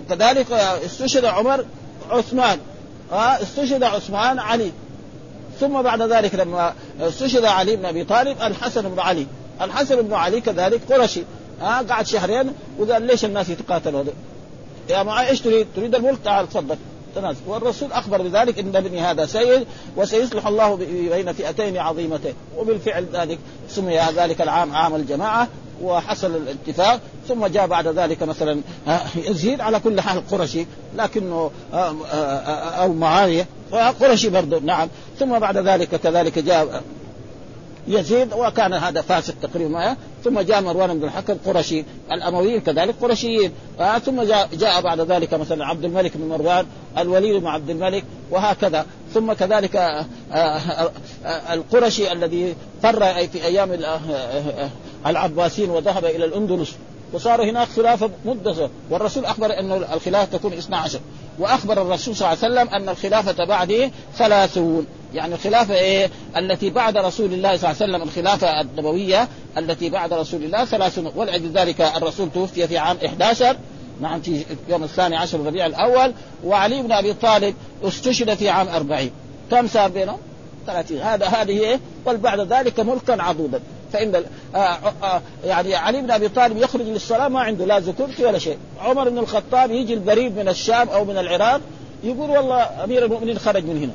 كذلك 0.10 0.52
استشهد 0.52 1.26
عمر 1.26 1.66
عثمان. 2.10 2.60
ها؟ 3.12 3.42
استشهد 3.42 3.84
عثمان 3.84 4.40
علي. 4.40 4.72
ثم 5.60 5.82
بعد 5.82 6.02
ذلك 6.02 6.36
لما 6.36 6.74
استشهد 7.02 7.46
علي 7.46 7.76
بن 7.76 7.86
أبي 7.86 8.04
طالب 8.04 8.42
الحسن 8.42 8.90
بن 8.90 9.00
علي. 9.00 9.28
الحسن 9.62 10.02
بن 10.02 10.14
علي 10.14 10.42
كذلك 10.42 10.82
قرشي. 10.92 11.24
ها 11.62 11.82
قعد 11.82 12.08
شهرين 12.08 12.54
وقال 12.80 13.02
ليش 13.02 13.26
الناس 13.26 13.50
يتقاتلوا؟ 13.50 14.04
يا 14.90 15.04
معاي 15.04 15.30
إيش 15.30 15.42
تريد؟ 15.42 15.68
تريد 15.76 15.96
الملك؟ 15.96 16.20
تعال 16.24 16.50
تفضل 16.50 16.78
تنازل. 17.16 17.40
والرسول 17.48 17.92
أخبر 17.92 18.22
بذلك 18.22 18.60
إن 18.60 18.76
ابني 18.76 19.02
هذا 19.02 19.26
سيد 19.26 19.68
وسيصلح 19.96 20.48
الله 20.48 20.76
بين 21.10 21.34
فئتين 21.34 21.78
عظيمتين. 21.78 22.34
وبالفعل 22.58 23.06
ذلك 23.14 23.40
سمي 23.70 24.00
ذلك 24.00 24.42
العام 24.42 24.76
عام 24.76 24.96
الجماعة. 24.96 25.48
وحصل 25.84 26.36
الاتفاق 26.36 27.00
ثم 27.28 27.46
جاء 27.46 27.68
بعد 27.68 27.88
ذلك 27.88 28.24
مثلا 28.24 28.62
يزيد 29.16 29.62
على 29.62 29.80
كل 29.80 30.02
حال 30.02 30.28
قرشي 30.28 30.66
لكنه 30.96 31.52
أو 31.74 32.94
معاوية 32.94 33.48
قرشي 34.02 34.30
برضه 34.30 34.60
نعم. 34.60 34.88
ثم 35.20 35.40
بعد 35.40 35.58
ذلك 35.58 35.96
كذلك 35.96 36.40
جاء 36.40 36.84
يزيد 37.88 38.34
وكان 38.34 38.74
هذا 38.74 39.02
فاسق 39.02 39.34
تقريبا 39.42 39.96
ثم 40.24 40.40
جاء 40.40 40.62
مروان 40.62 41.00
بن 41.00 41.06
الحكم 41.06 41.38
قرشي 41.46 41.86
الأمويين 42.12 42.62
كذلك 42.62 42.96
قرشيين 43.02 43.52
آه 43.80 43.98
ثم 43.98 44.22
جاء, 44.54 44.82
بعد 44.82 45.00
ذلك 45.02 45.34
مثلا 45.34 45.66
عبد 45.66 45.86
الملك 45.86 46.18
بن 46.18 46.28
مروان 46.28 46.66
الوليد 46.98 47.42
بن 47.42 47.48
عبد 47.48 47.70
الملك 47.70 48.04
وهكذا. 48.32 48.86
ثم 49.14 49.34
كذلك 49.34 49.76
آه 49.76 50.06
آه 50.32 50.92
القرشي 51.54 52.12
الذي 52.12 52.56
فر 52.84 53.14
في 53.28 53.46
أيام 53.46 53.72
العباسيين 55.08 55.70
وذهب 55.70 56.06
إلى 56.06 56.26
الأندلس 56.26 56.76
وصار 57.14 57.50
هناك 57.50 57.68
خلافة 57.68 58.10
مدة. 58.26 58.70
والرسول 58.90 59.26
أخبر 59.26 59.60
أن 59.60 59.72
الخلافة 59.72 60.38
تكون 60.38 60.54
12 60.54 61.00
وأخبر 61.40 61.82
الرسول 61.82 62.16
صلى 62.16 62.28
الله 62.34 62.44
عليه 62.44 62.54
وسلم 62.54 62.74
أن 62.74 62.90
الخلافة 62.90 63.46
بعده 63.46 63.92
ثلاثون. 64.18 64.86
يعني 65.14 65.34
الخلافة 65.36 65.76
إيه؟ 65.76 66.10
التي 66.38 66.70
بعد 66.70 66.98
رسول 66.98 67.34
الله 67.34 67.58
صلى 67.58 67.72
الله 67.72 67.82
عليه 67.82 67.94
وسلم 67.94 68.02
الخلافة 68.02 68.62
النبوية 68.62 69.28
التي 69.58 69.90
بعد 69.90 70.14
رسول 70.14 70.44
الله 70.44 70.66
ثلاثون. 70.66 71.12
ولأجل 71.16 71.52
ذلك 71.52 71.82
الرسول 71.82 72.30
توفي 72.34 72.68
في 72.68 72.78
عام 72.78 72.98
11 73.06 73.58
نعم 74.02 74.22
في 74.22 74.46
يوم 74.70 74.84
الثاني 74.84 75.16
عشر 75.16 75.40
ربيع 75.40 75.66
الأول. 75.66 76.14
وعلي 76.46 76.82
بن 76.82 76.92
أبي 76.92 77.14
طالب 77.14 77.56
استشهد 77.84 78.34
في 78.34 78.50
عام 78.50 78.68
40 78.68 79.12
كم 79.52 79.68
صار 79.68 79.90
بينهم؟ 79.90 80.18
30 80.68 80.98
هذا 80.98 81.26
هذه 81.26 81.60
إيه؟ 81.60 81.80
وبعد 82.06 82.40
ذلك 82.40 82.80
ملكا 82.80 83.24
عضودا 83.24 83.62
فإن 83.94 84.24
آه 84.56 84.58
آه 85.04 85.22
يعني 85.46 85.76
علي 85.76 86.02
بن 86.02 86.12
أبي 86.12 86.30
طالب 86.30 86.58
يخرج 86.58 86.82
للصلاة 86.82 87.28
ما 87.28 87.40
عنده 87.40 87.66
لا 87.66 87.80
زكرتي 87.80 88.26
ولا 88.26 88.38
شيء. 88.38 88.58
عمر 88.82 89.10
بن 89.10 89.18
الخطاب 89.18 89.72
يجي 89.72 89.94
البريد 89.94 90.38
من 90.38 90.48
الشام 90.50 90.90
أو 90.90 91.06
من 91.06 91.18
العراق 91.18 91.62
يقول 92.04 92.30
والله 92.30 92.84
أمير 92.84 93.06
المؤمنين 93.06 93.40
خرج 93.40 93.66
من 93.66 93.78
هنا. 93.78 93.94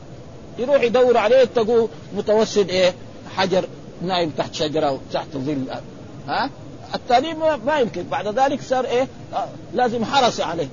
يروح 0.58 0.82
يدور 0.82 1.16
عليه 1.16 1.36
يتقوه 1.36 1.88
متوسد 2.16 2.68
إيه؟ 2.68 2.94
حجر 3.36 3.64
نايم 4.02 4.30
تحت 4.30 4.54
شجرة 4.54 4.86
أو 4.86 4.98
تحت 5.12 5.28
ظل. 5.36 5.64
ها؟ 6.28 6.50
الثاني 6.94 7.34
ما 7.64 7.78
يمكن. 7.78 8.02
بعد 8.02 8.38
ذلك 8.38 8.62
صار 8.62 8.84
إيه؟ 8.84 9.08
آه 9.34 9.46
لازم 9.74 10.04
حرس 10.04 10.40
عليه. 10.40 10.68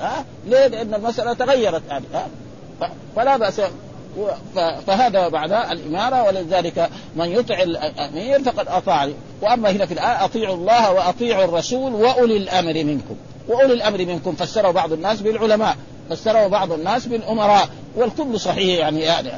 ها؟ 0.00 0.24
ليه؟ 0.46 0.66
لأن 0.66 0.94
المسألة 0.94 1.32
تغيرت. 1.32 1.82
يعني 1.88 2.04
ها؟ 2.14 2.28
فلا 3.16 3.36
بأس. 3.36 3.60
فهذا 4.86 5.28
بعد 5.28 5.52
الإمارة 5.52 6.22
ولذلك 6.22 6.90
من 7.16 7.28
يطع 7.28 7.62
الأمير 7.62 8.42
فقد 8.42 8.68
أطاع. 8.68 9.08
وأما 9.42 9.70
هنا 9.70 9.86
في 9.86 9.94
الآية 9.94 10.24
أطيعوا 10.24 10.54
الله 10.54 10.92
وأطيعوا 10.92 11.44
الرسول 11.44 11.94
وأولي 11.94 12.36
الأمر 12.36 12.74
منكم. 12.84 13.16
وأولي 13.48 13.72
الأمر 13.72 13.98
منكم 13.98 14.34
فسره 14.34 14.70
بعض 14.70 14.92
الناس 14.92 15.20
بالعلماء 15.20 15.76
فسره 16.10 16.46
بعض 16.46 16.72
الناس 16.72 17.06
بالأمراء 17.06 17.68
والكل 17.96 18.40
صحيح 18.40 18.78
يعني, 18.78 19.00
يعني 19.00 19.30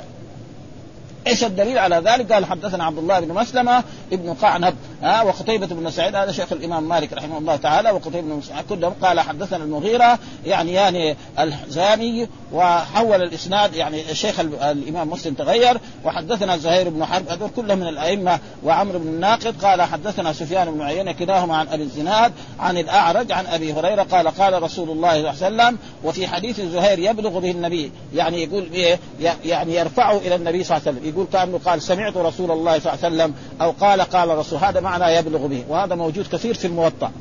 إيش 1.26 1.44
الدليل 1.44 1.78
على 1.78 1.96
ذلك؟ 1.96 2.32
قال 2.32 2.46
حدثنا 2.46 2.84
عبد 2.84 2.98
الله 2.98 3.20
بن 3.20 3.34
مسلمة 3.34 3.84
ابن 4.12 4.34
قعنب 4.34 4.74
ها 5.02 5.22
وقتيبة 5.22 5.66
بن 5.66 5.90
سعيد 5.90 6.14
هذا 6.14 6.32
شيخ 6.32 6.52
الإمام 6.52 6.88
مالك 6.88 7.12
رحمه 7.12 7.38
الله 7.38 7.56
تعالى 7.56 7.90
وقتيبة 7.90 8.20
بن 8.20 8.40
سعيد 8.42 8.64
كلهم 8.68 8.92
قال 9.02 9.20
حدثنا 9.20 9.64
المغيرة 9.64 10.18
يعني 10.46 10.72
يعني 10.72 11.16
الحزامي 11.38 12.28
وحول 12.52 13.22
الإسناد 13.22 13.74
يعني 13.74 14.10
الشيخ 14.10 14.40
الإمام 14.40 15.10
مسلم 15.10 15.34
تغير 15.34 15.80
وحدثنا 16.04 16.56
زهير 16.56 16.88
بن 16.88 17.04
حرب 17.04 17.28
هذول 17.28 17.50
كلهم 17.56 17.78
من 17.78 17.88
الأئمة 17.88 18.38
وعمرو 18.64 18.98
بن 18.98 19.08
الناقد 19.08 19.64
قال 19.64 19.82
حدثنا 19.82 20.32
سفيان 20.32 20.70
بن 20.70 20.82
عيينة 20.82 21.12
كلاهما 21.12 21.56
عن 21.56 21.68
أبي 21.68 21.82
الزناد 21.82 22.32
عن 22.60 22.78
الأعرج 22.78 23.32
عن 23.32 23.46
أبي 23.46 23.72
هريرة 23.72 24.02
قال 24.02 24.28
قال 24.28 24.62
رسول 24.62 24.90
الله 24.90 25.32
صلى 25.32 25.48
الله 25.48 25.62
عليه 25.62 25.72
وسلم 25.72 25.78
وفي 26.04 26.26
حديث 26.26 26.60
زهير 26.60 26.98
يبلغ 26.98 27.38
به 27.38 27.50
النبي 27.50 27.92
يعني 28.14 28.42
يقول 28.42 28.68
إيه 28.72 28.98
يعني 29.44 29.74
يرفعه 29.74 30.16
إلى 30.16 30.34
النبي 30.34 30.64
صلى 30.64 30.76
الله 30.76 30.88
عليه 30.88 30.98
وسلم 30.98 31.10
يقول 31.12 31.26
كأنه 31.32 31.60
قال 31.64 31.82
سمعت 31.82 32.16
رسول 32.16 32.50
الله 32.50 32.78
صلى 32.78 32.92
الله 32.92 33.04
عليه 33.04 33.16
وسلم 33.16 33.34
أو 33.60 33.70
قال 33.70 34.00
قال 34.00 34.38
رسول 34.38 34.58
هذا 34.58 34.80
معنى 34.88 35.14
يبلغ 35.14 35.46
به 35.46 35.64
وهذا 35.68 35.94
موجود 35.94 36.26
كثير 36.32 36.54
في 36.54 36.66
الموطأ. 36.66 37.12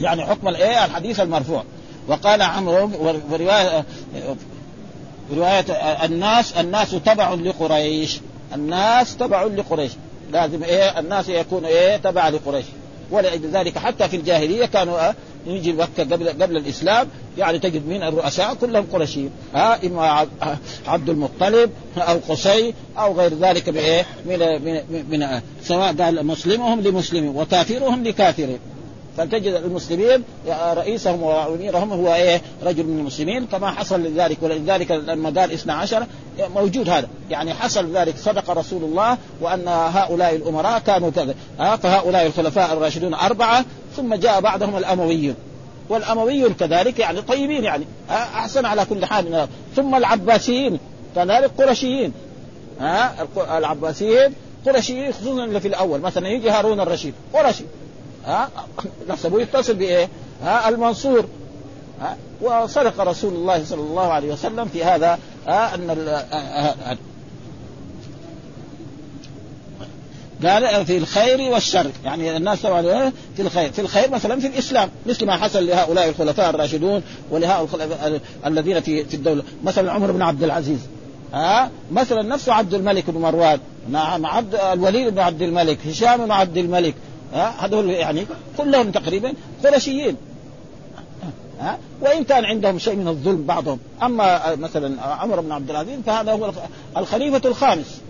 يعني 0.00 0.26
حكم 0.26 0.48
الايه 0.48 0.84
الحديث 0.84 1.20
المرفوع. 1.20 1.64
وقال 2.08 2.42
عمرو 2.42 2.90
وروايه 3.30 3.84
رواية 5.36 5.64
الناس 6.04 6.52
الناس 6.52 6.90
تبع 6.90 7.34
لقريش. 7.34 8.20
الناس 8.54 9.16
تبع 9.16 9.44
لقريش. 9.44 9.92
لازم 10.32 10.62
إيه 10.62 10.98
الناس 10.98 11.28
يكون 11.28 11.64
إيه 11.64 11.96
تبع 11.96 12.28
لقريش. 12.28 12.66
ولذلك 13.10 13.78
حتى 13.78 14.08
في 14.08 14.16
الجاهلية 14.16 14.66
كانوا 14.66 15.12
يجي 15.46 15.72
مكه 15.72 16.02
قبل 16.02 16.28
قبل 16.28 16.56
الإسلام 16.56 17.08
يعني 17.38 17.58
تجد 17.58 17.86
من 17.86 18.02
الرؤساء 18.02 18.54
كلهم 18.54 18.86
قرشيين 18.92 19.30
ها 19.54 19.86
إما 19.86 20.26
عبد 20.86 21.10
المطلب 21.10 21.70
أو 21.96 22.18
قصي 22.28 22.74
أو 22.98 23.12
غير 23.12 23.34
ذلك 23.34 23.70
بإيه؟ 23.70 24.06
من 24.26 24.38
من, 24.38 25.04
من 25.10 25.40
سواء 25.62 25.94
قال 25.94 26.26
مسلمهم 26.26 26.80
لمسلم 26.80 27.36
وكافرهم 27.36 28.04
لكافر. 28.04 28.58
فتجد 29.16 29.54
المسلمين 29.54 30.22
رئيسهم 30.74 31.22
واميرهم 31.22 31.92
هو 31.92 32.14
إيه؟ 32.14 32.42
رجل 32.62 32.84
من 32.84 32.98
المسلمين 32.98 33.46
كما 33.46 33.70
حصل 33.70 34.00
لذلك 34.00 34.38
ولذلك 34.42 34.90
لما 34.90 35.40
قال 35.40 35.52
12 35.52 36.06
موجود 36.54 36.88
هذا. 36.88 37.08
يعني 37.30 37.54
حصل 37.54 37.96
ذلك 37.96 38.16
صدق 38.16 38.50
رسول 38.50 38.84
الله 38.84 39.18
وأن 39.40 39.68
هؤلاء 39.68 40.36
الأمراء 40.36 40.78
كانوا 40.78 41.10
كذا. 41.10 41.34
فهؤلاء 41.76 42.26
الخلفاء 42.26 42.72
الراشدون 42.72 43.14
أربعة 43.14 43.64
ثم 43.96 44.14
جاء 44.14 44.40
بعدهم 44.40 44.76
الأمويون. 44.76 45.34
والأمويون 45.88 46.52
كذلك 46.52 46.98
يعني 46.98 47.22
طيبين 47.22 47.64
يعني. 47.64 47.84
أحسن 48.10 48.64
على 48.64 48.84
كل 48.84 49.04
حال 49.04 49.48
ثم 49.76 49.94
العباسيين 49.94 50.78
كذلك 51.16 51.50
قرشيين. 51.58 52.12
ها 52.80 53.14
العباسيين 53.58 54.34
قرشيين 54.66 55.12
خصوصا 55.12 55.44
اللي 55.44 55.60
في 55.60 55.68
الأول. 55.68 56.00
مثلا 56.00 56.28
يجي 56.28 56.50
هارون 56.50 56.80
الرشيد 56.80 57.14
قرشي. 57.34 57.64
ها؟ 58.26 58.50
نحسبه 59.08 59.40
يتصل 59.40 59.74
بإيه؟ 59.74 60.08
ها؟ 60.42 60.68
المنصور. 60.68 61.24
ها؟ 62.00 62.16
وصدق 62.40 63.00
رسول 63.00 63.34
الله 63.34 63.64
صلى 63.64 63.80
الله 63.80 64.12
عليه 64.12 64.32
وسلم 64.32 64.64
في 64.64 64.84
هذا 64.84 65.18
ها؟ 65.46 65.74
أن 65.74 66.18
قال 70.44 70.86
في 70.86 70.96
الخير 70.96 71.40
والشر. 71.40 71.90
يعني 72.04 72.36
الناس 72.36 72.62
طبعا 72.62 73.12
في 73.36 73.42
الخير. 73.42 73.72
في 73.72 73.80
الخير 73.80 74.10
مثلا 74.10 74.40
في 74.40 74.46
الإسلام. 74.46 74.90
مثل 75.06 75.26
ما 75.26 75.36
حصل 75.36 75.66
لهؤلاء 75.66 76.08
الخلفاء 76.08 76.50
الراشدون 76.50 77.02
ولهؤلاء 77.30 78.20
الذين 78.46 78.80
في 78.80 79.04
في 79.04 79.14
الدولة. 79.14 79.42
مثلا 79.64 79.92
عمر 79.92 80.12
بن 80.12 80.22
عبد 80.22 80.42
العزيز. 80.42 80.78
ها؟ 81.32 81.70
مثلا 81.92 82.22
نفسه 82.22 82.52
عبد 82.52 82.74
الملك 82.74 83.10
بن 83.10 83.20
مروان. 83.20 83.60
نعم 83.90 84.26
عبد 84.26 84.54
الوليد 84.54 85.08
بن 85.14 85.18
عبد 85.18 85.42
الملك. 85.42 85.78
هشام 85.86 86.24
بن 86.24 86.30
عبد 86.30 86.56
الملك. 86.56 86.94
هذول 87.34 87.90
يعني 87.90 88.26
كلهم 88.58 88.90
تقريبا 88.90 89.32
قرشيين 89.64 90.16
ها؟ 91.60 91.78
وإن 92.00 92.24
كان 92.24 92.44
عندهم 92.44 92.78
شيء 92.78 92.96
من 92.96 93.08
الظلم 93.08 93.42
بعضهم. 93.46 93.78
أما 94.02 94.54
مثلا 94.54 95.02
عمر 95.02 95.40
بن 95.40 95.52
عبد 95.52 95.70
العزيز 95.70 96.00
فهذا 96.06 96.32
هو 96.32 96.52
الخليفة 96.96 97.48
الخامس. 97.48 98.00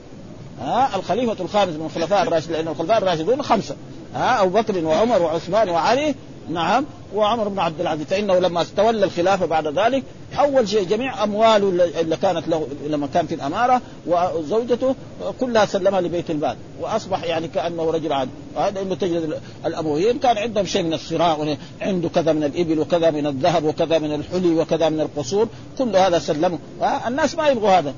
ها؟ 0.61 0.97
الخليفة 0.97 1.45
الخامس 1.45 1.73
من 1.73 1.87
الخلفاء 1.87 2.23
الراشدين 2.23 2.57
لأن 2.57 2.69
الخلفاء 2.69 2.99
الراشدون 2.99 3.43
خمسة. 3.43 3.77
ها؟ 4.15 4.43
أبو 4.43 4.51
بكر 4.61 4.85
وعمر 4.85 5.23
وعثمان 5.23 5.69
وعلي 5.69 6.15
نعم 6.51 6.85
وعمر 7.15 7.49
بن 7.49 7.59
عبد 7.59 7.81
العزيز 7.81 8.07
فإنه 8.07 8.39
لما 8.39 8.63
استولى 8.63 9.05
الخلافة 9.05 9.47
بعد 9.47 9.79
ذلك 9.79 10.03
أول 10.39 10.69
شيء 10.69 10.85
جميع 10.85 11.25
أمواله 11.25 11.69
اللي 12.01 12.17
كانت 12.17 12.49
له 12.49 12.67
لما 12.87 13.07
كان 13.15 13.27
في 13.27 13.35
الأمارة 13.35 13.81
وزوجته 14.07 14.95
كلها 15.41 15.65
سلمها 15.65 16.01
لبيت 16.01 16.31
المال 16.31 16.57
وأصبح 16.81 17.25
يعني 17.25 17.49
كأنه 17.49 17.91
رجل 17.91 18.13
عادي. 18.13 18.31
وهذا 18.57 18.83
إنه 18.83 18.95
تجد 18.95 19.41
الامويين 19.67 20.19
كان 20.19 20.39
عندهم 20.39 20.67
شيء 20.67 20.83
من 20.83 20.95
الصراع 20.95 21.57
عنده 21.81 22.09
كذا 22.09 22.33
من 22.33 22.45
الإبل 22.45 22.79
وكذا 22.79 23.11
من 23.11 23.27
الذهب 23.27 23.65
وكذا 23.65 23.99
من 23.99 24.15
الحلي 24.15 24.55
وكذا 24.55 24.89
من 24.89 25.01
القصور 25.01 25.49
كل 25.79 25.97
هذا 25.97 26.19
سلمه. 26.19 26.59
الناس 27.07 27.35
ما 27.35 27.49
يبغوا 27.49 27.79
هذا. 27.79 27.95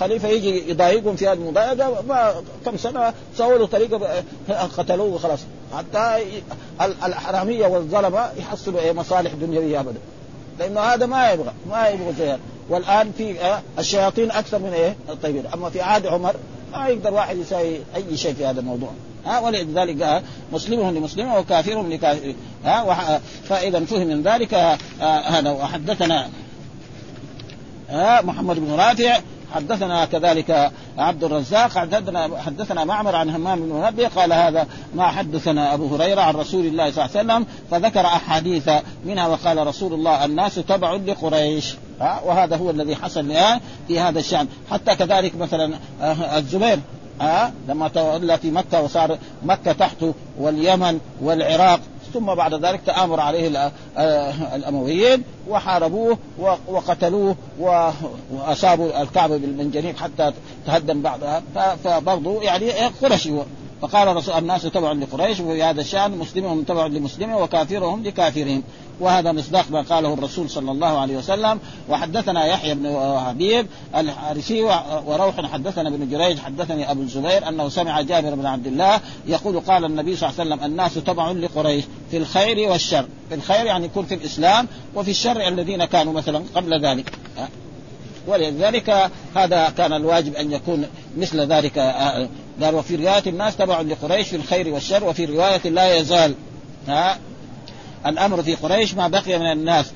خليفة 0.00 0.28
يجي 0.28 0.70
يضايقهم 0.70 1.16
في 1.16 1.28
هذه 1.28 1.32
المضايقه 1.32 2.02
ما 2.08 2.34
كم 2.64 2.76
سنة 2.76 3.14
سووا 3.36 3.58
له 3.58 3.66
طريقه 3.66 4.22
قتلوه 4.76 5.14
وخلاص. 5.14 5.38
حتى 5.76 6.22
الحراميه 6.80 7.66
والظلمة 7.66 8.30
يحصلوا 8.38 8.80
إيه 8.80 8.92
مصالح 8.92 9.32
دنيوية 9.32 9.80
ابدا. 9.80 9.98
لأنه 10.58 10.80
هذا 10.80 11.06
ما 11.06 11.30
يبغى 11.30 11.52
ما 11.70 11.88
يبغى 11.88 12.12
زي 12.18 12.28
هذا 12.28 12.40
والآن 12.68 13.12
في 13.18 13.40
آه، 13.40 13.62
الشياطين 13.78 14.30
أكثر 14.30 14.58
من 14.58 14.72
إيه؟ 14.72 14.96
الطيبين. 15.08 15.46
أما 15.54 15.70
في 15.70 15.80
عهد 15.80 16.06
عمر 16.06 16.34
ما 16.72 16.88
يقدر 16.88 17.14
واحد 17.14 17.36
يسوي 17.36 17.78
أي 17.96 18.16
شيء 18.16 18.34
في 18.34 18.46
هذا 18.46 18.60
الموضوع. 18.60 18.90
ها 19.26 19.40
ولذلك 19.40 20.02
قال 20.02 20.22
مسلمهم 20.52 20.94
لمسلم 20.94 21.34
وكافرهم 21.34 21.92
لكافر. 21.92 22.34
ها 22.64 23.20
فإذا 23.44 23.80
فهم 23.80 24.06
من 24.06 24.22
ذلك 24.22 24.54
آه، 24.54 24.78
هذا. 25.00 25.50
وحدثنا 25.50 26.28
محمد 28.22 28.56
بن 28.58 28.72
رافع 28.72 29.20
حدثنا 29.54 30.04
كذلك 30.04 30.70
عبد 30.98 31.24
الرزاق 31.24 31.78
حدثنا 31.78 32.30
حدثنا 32.46 32.84
معمر 32.84 33.16
عن 33.16 33.30
همام 33.30 33.60
بن 33.60 33.68
منبه 33.68 34.08
قال 34.08 34.32
هذا 34.32 34.66
ما 34.94 35.06
حدثنا 35.06 35.74
أبو 35.74 35.96
هريرة 35.96 36.20
عن 36.20 36.34
رسول 36.34 36.66
الله 36.66 36.90
صلى 36.90 37.04
الله 37.04 37.16
عليه 37.16 37.26
وسلم 37.26 37.46
فذكر 37.70 38.06
أحاديث 38.06 38.70
منها 39.04 39.26
وقال 39.26 39.66
رسول 39.66 39.94
الله 39.94 40.24
الناس 40.24 40.54
تبع 40.54 40.92
لقريش. 40.92 41.74
وهذا 42.00 42.56
هو 42.56 42.70
الذي 42.70 42.96
حصل 42.96 43.34
في 43.88 44.00
هذا 44.00 44.18
الشأن. 44.18 44.48
حتى 44.70 44.94
كذلك 44.94 45.36
مثلا 45.36 45.74
آه، 46.02 46.38
الزبير 46.38 46.78
لما 47.68 47.88
تولى 47.88 48.38
في 48.38 48.50
مكة 48.50 48.82
وصار 48.82 49.18
مكة 49.42 49.72
تحته 49.72 50.14
واليمن 50.38 51.00
والعراق 51.22 51.80
ثم 52.16 52.34
بعد 52.34 52.54
ذلك 52.54 52.80
تآمر 52.86 53.20
عليه 53.20 53.72
آه، 53.96 54.56
الأمويين 54.56 55.22
وحاربوه 55.48 56.18
وقتلوه 56.68 57.36
وأصابوا 57.58 59.02
الكعبة 59.02 59.36
بالمنجنيق 59.36 59.96
حتى 59.96 60.32
تهدم 60.66 61.02
بعضها. 61.02 61.42
فبرضه 61.84 62.42
يعني 62.42 62.70
قرشي 63.02 63.32
فقال 63.82 64.16
رسول 64.16 64.34
الناس 64.34 64.62
تبع 64.62 64.92
لقريش 64.92 65.40
وفي 65.40 65.62
هذا 65.62 65.80
الشأن 65.80 66.18
مسلمهم 66.18 66.62
تبع 66.62 66.86
لمسلمهم 66.86 67.42
وكافرهم 67.42 68.02
لكافرهم. 68.02 68.62
وهذا 69.00 69.32
مصداق 69.32 69.70
ما 69.70 69.82
قاله 69.82 70.14
الرسول 70.14 70.50
صلى 70.50 70.70
الله 70.70 70.98
عليه 70.98 71.16
وسلم. 71.16 71.58
وحدثنا 71.88 72.46
يحيى 72.46 72.74
بن 72.74 73.18
حبيب 73.26 73.66
الحارثي 73.96 74.62
وروح 75.06 75.52
حدثنا 75.52 75.88
ابن 75.88 76.10
جريج 76.10 76.38
حدثني 76.38 76.90
أبو 76.90 77.02
الزبير 77.02 77.48
أنه 77.48 77.68
سمع 77.68 78.00
جابر 78.00 78.34
بن 78.34 78.46
عبد 78.46 78.66
الله 78.66 79.00
يقول 79.26 79.60
قال 79.60 79.84
النبي 79.84 80.16
صلى 80.16 80.30
الله 80.30 80.40
عليه 80.40 80.50
وسلم 80.50 80.64
الناس 80.64 80.94
تبع 80.94 81.30
لقريش 81.30 81.84
في 82.10 82.16
الخير 82.16 82.70
والشر. 82.70 83.06
في 83.28 83.34
الخير 83.34 83.66
يعني 83.66 83.84
يكون 83.84 84.06
في 84.06 84.14
الإسلام 84.14 84.68
وفي 84.94 85.10
الشر 85.10 85.48
الذين 85.48 85.84
كانوا 85.84 86.12
مثلا 86.12 86.42
قبل 86.54 86.86
ذلك. 86.86 87.12
ولذلك 88.26 89.10
هذا 89.34 89.68
كان 89.68 89.92
الواجب 89.92 90.34
أن 90.34 90.52
يكون 90.52 90.86
مثل 91.16 91.40
ذلك 91.40 91.78
قال 92.62 92.74
وفي 92.74 92.96
رواية 92.96 93.22
الناس 93.26 93.56
تبع 93.56 93.80
لقريش 93.80 94.28
في 94.28 94.36
الخير 94.36 94.68
والشر 94.68 95.04
وفي 95.04 95.24
رواية 95.24 95.68
لا 95.70 95.96
يزال 95.96 96.34
ها؟ 96.88 97.18
الأمر 98.06 98.42
في 98.42 98.54
قريش 98.54 98.94
ما 98.94 99.08
بقي 99.08 99.38
من 99.38 99.52
الناس. 99.52 99.92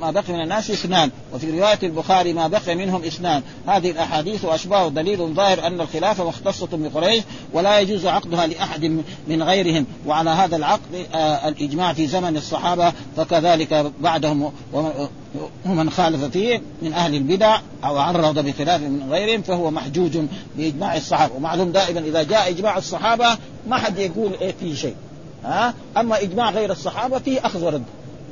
ما 0.00 0.10
بقي 0.10 0.32
من 0.32 0.40
الناس 0.40 0.70
اثنان. 0.70 1.10
وفي 1.34 1.50
رواية 1.50 1.78
البخاري 1.82 2.32
ما 2.32 2.48
بقي 2.48 2.74
منهم 2.74 3.04
اثنان. 3.04 3.42
هذه 3.66 3.90
الأحاديث 3.90 4.44
واشباه 4.44 4.88
دليل 4.88 5.34
ظاهر 5.34 5.66
أن 5.66 5.80
الخلافة 5.80 6.28
مختصة 6.28 6.68
بقريش 6.72 7.22
ولا 7.52 7.80
يجوز 7.80 8.06
عقدها 8.06 8.46
لأحد 8.46 9.02
من 9.28 9.42
غيرهم. 9.42 9.86
وعلى 10.06 10.30
هذا 10.30 10.56
العقد 10.56 11.06
آه 11.14 11.48
الإجماع 11.48 11.92
في 11.92 12.06
زمن 12.06 12.36
الصحابة 12.36 12.92
فكذلك 13.16 13.92
بعدهم 14.00 14.52
ومن 15.66 15.90
خالف 15.90 16.24
فيه 16.24 16.62
من 16.82 16.92
أهل 16.92 17.14
البدع 17.14 17.60
أو 17.84 17.98
عرض 17.98 18.38
بخلاف 18.38 18.80
من 18.80 19.08
غيرهم 19.10 19.42
فهو 19.42 19.70
محجوج 19.70 20.18
بإجماع 20.56 20.96
الصحابة. 20.96 21.34
ومعلوم 21.34 21.72
دائما 21.72 22.00
إذا 22.00 22.22
جاء 22.22 22.48
إجماع 22.50 22.78
الصحابة 22.78 23.38
ما 23.68 23.76
حد 23.76 23.98
يقول 23.98 24.32
إيه 24.40 24.54
فيه 24.60 24.74
شيء. 24.74 24.94
ها 25.44 25.74
أما 25.96 26.22
إجماع 26.22 26.50
غير 26.50 26.72
الصحابة 26.72 27.18
فيه 27.18 27.46
أخذ 27.46 27.64
ورد. 27.64 27.82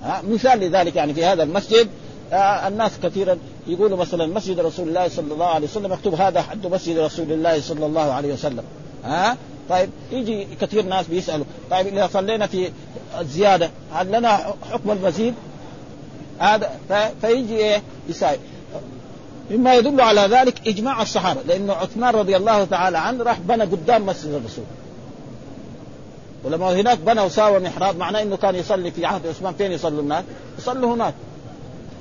ها؟ 0.07 0.23
مثال 0.29 0.61
لذلك 0.61 0.97
يعني 0.97 1.15
في 1.15 1.25
هذا 1.25 1.43
المسجد 1.43 1.89
آه 2.33 2.69
الناس 2.69 2.93
كثيرا 3.03 3.39
يقولوا 3.67 3.99
مثلا 3.99 4.27
مسجد 4.27 4.61
رسول 4.61 4.89
الله 4.89 5.09
صلى 5.09 5.33
الله 5.33 5.47
عليه 5.47 5.67
وسلم 5.67 5.93
مكتوب 5.93 6.15
هذا 6.15 6.43
حد 6.43 6.67
مسجد 6.67 6.99
رسول 6.99 7.33
الله 7.33 7.61
صلى 7.61 7.87
الله 7.87 8.13
عليه 8.13 8.33
وسلم 8.33 8.63
ها؟ 9.05 9.37
طيب 9.71 9.91
يجي 10.13 10.47
كثير 10.61 10.83
ناس 10.83 11.07
بيسألوا 11.07 11.45
طيب 11.71 11.87
إذا 11.87 12.09
صلينا 12.13 12.47
في 12.47 12.71
الزياده 13.21 13.71
هل 13.93 14.13
لنا 14.13 14.55
حكم 14.73 14.91
المزيد؟ 14.91 15.35
هذا 16.39 16.71
فيجي 17.21 17.57
إيه؟ 17.57 17.83
يسأل. 18.09 18.39
مما 19.51 19.75
يدل 19.75 20.01
على 20.01 20.21
ذلك 20.21 20.69
إجماع 20.69 21.03
الصحابة 21.03 21.41
لأنه 21.47 21.73
عثمان 21.73 22.15
رضي 22.15 22.37
الله 22.37 22.65
تعالى 22.65 22.99
عنه 22.99 23.25
راح 23.25 23.39
بنى 23.41 23.65
قدام 23.65 24.07
مسجد 24.07 24.33
الرسول. 24.33 24.65
ولما 26.47 26.81
هناك 26.81 26.99
بنى 26.99 27.21
وساوى 27.21 27.59
محراب 27.59 27.97
معناه 27.97 28.23
إنه 28.23 28.37
كان 28.37 28.55
يصلي 28.55 28.91
في 28.91 29.07
عهد 29.07 29.27
عثمان 29.27 29.55
فين 29.55 29.73
يصلوا 29.73 30.03
الناس؟ 30.03 30.25
يصلوا 30.59 30.95
هناك. 30.95 31.15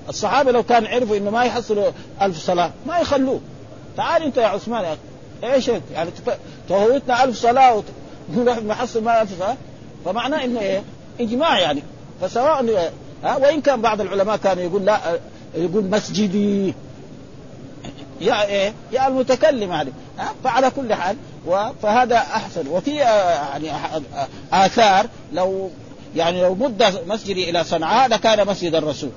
الصحابة 0.10 0.52
لو 0.52 0.64
كان 0.64 0.86
عرفوا 0.86 1.18
إنه 1.18 1.32
ما 1.32 1.44
يحصلوا 1.44 1.92
ألف 2.22 2.40
صلاة 2.40 2.72
ما 2.88 3.00
يخلوه. 3.00 3.40
تعال 3.98 4.24
أنت 4.24 4.38
يا 4.38 4.48
عثمان 4.48 4.84
يا 4.84 4.98
أخي 5.44 5.54
إيش؟ 5.54 5.72
يعني 5.94 6.10
تفوتنا 6.68 7.24
ألف 7.24 7.38
صلاة 7.38 7.84
ونروح 8.34 8.58
نحصل 8.58 9.04
ما 9.04 9.22
ألف 9.22 9.40
صلاة 9.40 9.58
فمعناه 10.06 10.44
إنه 10.44 10.60
إيه؟ 10.60 10.84
إجماع 11.20 11.60
يعني 11.60 11.84
فسواء 12.22 12.92
ها 13.24 13.38
وإن 13.38 13.62
كان 13.62 13.82
بعض 13.82 14.02
العلماء 14.02 14.38
كانوا 14.38 14.64
يقول 14.64 14.86
لا 14.86 15.00
يقول 15.56 15.84
مسجدي 15.84 16.74
يا 18.22 18.46
إيه 18.46 18.74
يا 18.92 19.08
المتكلم 19.08 19.72
هذه 19.72 19.92
فعلى 20.44 20.72
كل 20.72 20.94
حال 20.94 21.16
فهذا 21.82 22.18
أحسن. 22.18 22.68
وفي 22.68 23.04
آه، 23.04 23.58
يعني 23.58 23.72
آه، 23.72 24.28
آثار 24.54 25.08
لو 25.34 25.70
يعني 26.16 26.42
لو 26.42 26.56
مد 26.56 26.84
مسجدي 27.08 27.50
إلى 27.50 27.64
صنعاء 27.64 28.10
لكان 28.10 28.48
مسجد 28.48 28.76
الرسول. 28.76 29.10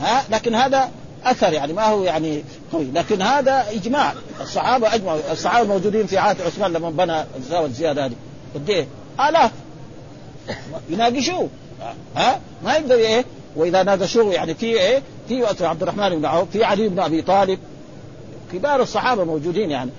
ها؟ 0.00 0.22
لكن 0.30 0.54
هذا 0.54 0.90
أثر 1.24 1.52
يعني 1.52 1.72
ما 1.72 1.84
هو 1.84 2.04
يعني 2.04 2.44
قوي. 2.72 2.86
لكن 2.94 3.22
هذا 3.22 3.64
إجماع. 3.70 4.14
الصحابة 4.40 4.94
أجمعوا 4.94 5.20
الصحابة 5.32 5.62
الموجودين 5.62 6.06
في 6.06 6.18
عهد 6.18 6.40
عثمان 6.40 6.72
لما 6.72 6.90
بنى 6.90 7.24
الزاوية 7.36 7.66
الزيادة 7.66 8.06
هذه. 8.06 8.14
قد 8.54 8.70
إيه؟ 8.70 8.86
آلاف. 9.28 9.50
يناقشوه. 10.90 11.48
ها؟ 12.16 12.40
ما 12.64 12.74
يقدر 12.74 12.94
إيه؟ 12.94 13.24
وإذا 13.56 13.82
ناقشوه 13.82 14.32
يعني 14.32 14.54
في 14.54 14.66
إيه؟ 14.66 15.02
في 15.28 15.66
عبد 15.66 15.82
الرحمن 15.82 16.08
بن 16.08 16.24
عوف 16.24 16.50
في 16.50 16.64
علي 16.64 16.88
بن 16.88 17.00
أبي 17.00 17.22
طالب. 17.22 17.58
كبار 18.52 18.82
الصحابة 18.82 19.24
موجودين 19.24 19.70
يعني. 19.70 19.90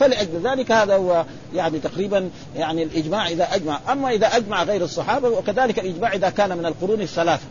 فلأجل 0.00 0.40
ذلك 0.44 0.72
هذا 0.72 0.96
هو 0.96 1.24
يعني 1.54 1.78
تقريبا 1.78 2.30
يعني 2.56 2.82
الإجماع 2.82 3.28
إذا 3.28 3.54
أجمع. 3.54 3.80
أما 3.92 4.10
إذا 4.10 4.26
أجمع 4.26 4.62
غير 4.62 4.84
الصحابة 4.84 5.28
وكذلك 5.28 5.78
الإجماع 5.78 6.12
إذا 6.12 6.30
كان 6.30 6.58
من 6.58 6.66
القرون 6.66 7.00
الثلاثة. 7.00 7.42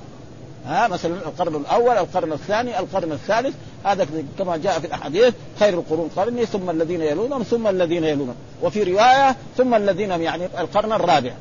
ها؟ 0.66 0.88
مثلا 0.88 1.14
القرن 1.14 1.56
الأول 1.56 1.98
القرن 1.98 2.34
الثاني 2.34 2.80
القرن 2.80 3.12
الثالث. 3.12 3.56
هذا 3.84 4.08
كما 4.40 4.58
جاء 4.58 4.80
في 4.80 4.88
الأحاديث 4.88 5.34
خير 5.60 5.74
القرون 5.74 6.10
قرني 6.16 6.46
ثم 6.46 6.70
الذين 6.70 7.02
يلونهم 7.02 7.44
ثم 7.44 7.68
الذين 7.68 8.04
يلونهم. 8.04 8.36
وفي 8.64 8.84
رواية 8.84 9.36
ثم 9.58 9.74
الذين 9.74 10.12
يعني 10.12 10.46
القرن 10.46 10.94
الرابع. 10.94 11.32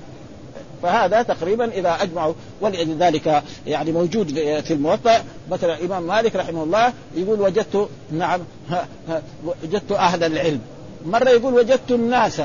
فهذا 0.82 1.22
تقريبا 1.22 1.64
إذا 1.72 2.02
أجمعوا 2.02 2.34
ولذلك 2.60 3.42
يعني 3.66 3.92
موجود 3.92 4.34
في 4.64 4.72
الموطأ. 4.72 5.24
مثلا 5.50 5.78
الإمام 5.78 6.02
مالك 6.02 6.36
رحمه 6.36 6.62
الله 6.62 6.92
يقول 7.14 7.40
وجدت 7.40 7.88
نعم 8.12 8.40
وجدت 9.44 9.92
أهل 9.92 10.24
العلم. 10.24 10.60
مرة 11.04 11.28
يقول 11.28 11.54
وجدت 11.54 11.90
الناس. 11.90 12.42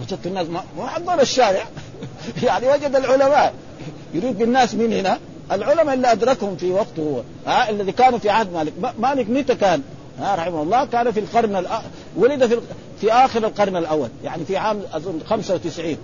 وجدت 0.00 0.26
الناس 0.26 0.46
ما 0.48 0.86
حضر 0.86 1.20
الشارع. 1.20 1.64
يعني 2.46 2.68
وجد 2.68 2.96
العلماء. 2.96 3.54
يريد 4.14 4.38
بالناس 4.38 4.74
من 4.74 4.92
هنا. 4.92 5.18
العلماء 5.52 5.94
اللي 5.94 6.12
أدركهم 6.12 6.56
في 6.56 6.70
وقته 6.70 7.02
هو. 7.02 7.22
ها 7.50 7.70
الذي 7.70 7.92
كانوا 7.92 8.18
في 8.18 8.30
عهد 8.30 8.52
مالك. 8.52 8.72
مالك 8.98 9.30
متى 9.30 9.54
كان؟ 9.54 9.82
ها 10.18 10.34
رحمه 10.34 10.62
الله 10.62 10.84
كان 10.84 11.10
في 11.10 11.20
القرن 11.20 11.56
الأ... 11.56 11.82
ولد 12.16 12.46
في 12.46 12.60
في 13.00 13.12
آخر 13.12 13.46
القرن 13.46 13.76
الأول. 13.76 14.08
يعني 14.24 14.44
في 14.44 14.56
عام 14.56 14.80
أظن 14.92 15.20
95 15.26 15.96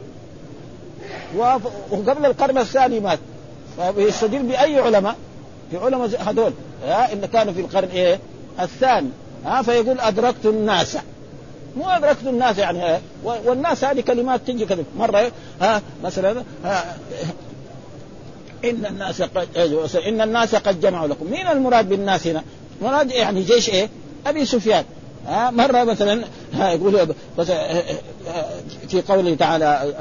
وقبل 1.36 2.26
القرن 2.26 2.58
الثاني 2.58 3.00
مات. 3.00 3.18
فيستدل 3.94 4.42
بأي 4.42 4.78
علماء؟ 4.78 5.16
في 5.70 5.76
علماء 5.76 6.08
هذول. 6.26 6.52
ها 6.84 7.12
اللي 7.12 7.28
كانوا 7.28 7.52
في 7.52 7.60
القرن 7.60 7.88
إيه؟ 7.88 8.18
الثاني. 8.60 9.08
ها 9.44 9.62
فيقول 9.62 10.00
أدركت 10.00 10.46
الناس. 10.46 10.96
مو 11.76 11.88
ادركت 11.88 12.26
الناس 12.26 12.58
يعني 12.58 13.00
والناس 13.24 13.84
هذه 13.84 14.00
كلمات 14.00 14.40
تجي 14.46 14.66
كذا. 14.66 14.84
مرة 14.98 15.32
ها 15.60 15.82
مثلا 16.04 16.42
ها. 16.64 16.96
إن 18.64 18.86
الناس 18.86 19.22
قد 19.22 19.48
إن 20.06 20.20
الناس 20.20 20.54
قد 20.54 20.80
جمعوا 20.80 21.08
لكم. 21.08 21.30
مين 21.30 21.46
المراد 21.46 21.88
بالناس 21.88 22.26
هنا؟ 22.26 22.42
مراد 22.82 23.10
يعني 23.10 23.42
جيش 23.42 23.68
إيه؟ 23.68 23.88
أبي 24.26 24.44
سفيان. 24.44 24.84
ها 25.26 25.50
مرة 25.50 25.84
مثلا 25.84 26.24
ها 26.54 26.72
يقول 26.72 27.14
في 28.88 29.02
قوله 29.08 29.34
تعالى 29.34 29.94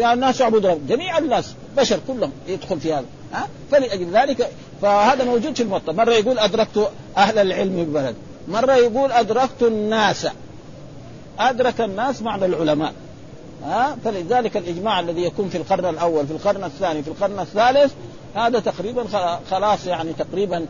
يا, 0.00 0.12
الناس 0.12 0.42
اعبدوا 0.42 0.70
رب 0.70 0.86
جميع 0.86 1.18
الناس 1.18 1.54
بشر 1.76 2.00
كلهم 2.08 2.32
يدخل 2.48 2.80
في 2.80 2.92
هذا. 2.92 3.04
ها؟ 3.32 3.48
فلأجل 3.70 4.10
ذلك 4.12 4.50
فهذا 4.82 5.24
موجود 5.24 5.54
في 5.56 5.62
الموطأ. 5.62 5.92
مرة 5.92 6.12
يقول 6.12 6.38
أدركت 6.38 6.90
أهل 7.16 7.38
العلم 7.38 7.76
بالبلد 7.76 8.14
مرة 8.48 8.72
يقول 8.72 9.12
أدركت 9.12 9.62
الناس. 9.62 10.26
أدرك 11.38 11.80
الناس 11.80 12.22
معنى 12.22 12.46
العلماء. 12.46 12.94
ها؟ 13.64 13.96
فلذلك 14.04 14.56
الإجماع 14.56 15.00
الذي 15.00 15.22
يكون 15.22 15.48
في 15.48 15.58
القرن 15.58 15.86
الأول 15.86 16.26
في 16.26 16.32
القرن 16.32 16.64
الثاني 16.64 17.02
في 17.02 17.08
القرن 17.08 17.40
الثالث 17.40 17.92
هذا 18.34 18.58
تقريبا 18.58 19.04
خلاص 19.50 19.86
يعني 19.86 20.12
تقريبا 20.12 20.66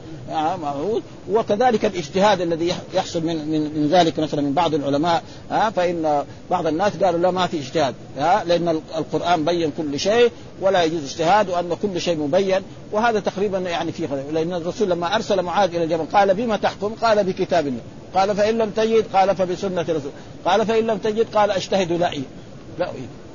معهود 0.62 1.02
وكذلك 1.30 1.84
الاجتهاد 1.84 2.40
الذي 2.40 2.74
يحصل 2.94 3.22
من 3.22 3.48
من 3.48 3.60
من 3.60 3.88
ذلك 3.88 4.18
مثلا 4.18 4.42
من 4.42 4.52
بعض 4.52 4.74
العلماء 4.74 5.22
ها؟ 5.50 5.70
فإن 5.70 6.24
بعض 6.50 6.66
الناس 6.66 6.92
قالوا 6.96 7.20
لا 7.20 7.30
ما 7.30 7.46
في 7.46 7.58
اجتهاد 7.58 7.94
ها؟ 8.18 8.44
لأن 8.44 8.68
القرآن 8.98 9.44
بين 9.44 9.72
كل 9.76 10.00
شيء 10.00 10.30
ولا 10.60 10.82
يجوز 10.82 11.04
اجتهاد 11.04 11.50
وأن 11.50 11.76
كل 11.82 12.00
شيء 12.00 12.18
مبين. 12.18 12.62
وهذا 12.92 13.20
تقريبا 13.20 13.58
يعني 13.58 13.92
في 13.92 14.08
لأن 14.32 14.52
الرسول 14.52 14.90
لما 14.90 15.16
أرسل 15.16 15.42
معاذ 15.42 15.74
إلى 15.74 15.84
الجبل 15.84 16.04
قال 16.12 16.34
بما 16.34 16.56
تحكم؟ 16.56 16.94
قال 17.02 17.24
بكتاب 17.24 17.66
الله 17.66 17.80
قال 18.14 18.36
فإن 18.36 18.58
لم 18.58 18.70
تجد 18.70 19.04
قال 19.14 19.36
فبسنة 19.36 19.80
الرسول 19.80 20.10
قال 20.44 20.66
فإن 20.66 20.86
لم 20.86 20.98
تجد 20.98 21.26
قال 21.34 21.50
أجتهد 21.50 21.92
لعي 21.92 22.16
لا 22.18 22.41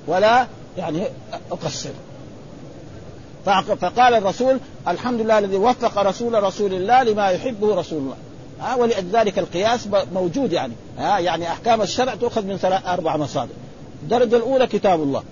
ولا 0.07 0.47
يعني 0.77 1.03
أقصر. 1.51 1.89
فقال 3.81 4.13
الرسول 4.13 4.59
الحمد 4.87 5.21
لله 5.21 5.39
الذي 5.39 5.57
وفق 5.57 5.97
رسول 5.97 6.43
رسول 6.43 6.73
الله 6.73 7.03
لما 7.03 7.29
يحبه 7.29 7.75
رسول 7.75 7.99
الله. 7.99 8.15
ها 8.61 8.75
ولذلك 8.75 9.39
القياس 9.39 9.87
موجود 10.13 10.53
يعني. 10.53 10.73
ها 10.97 11.19
يعني 11.19 11.47
أحكام 11.47 11.81
الشرع 11.81 12.15
تؤخذ 12.15 12.45
من 12.45 12.57
ثلاث 12.57 12.87
أربع 12.87 13.17
مصادر. 13.17 13.53
الدرجة 14.03 14.35
الأولى 14.35 14.67
كتاب 14.67 15.03
الله. 15.03 15.23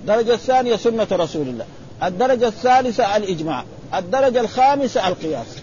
الدرجة 0.00 0.34
الثانية 0.34 0.76
سنة 0.76 1.06
رسول 1.12 1.48
الله. 1.48 1.64
الدرجة 2.02 2.46
الثالثة 2.48 3.16
الإجماع. 3.16 3.64
الدرجة 3.94 4.40
الخامسة 4.40 5.08
القياس. 5.08 5.59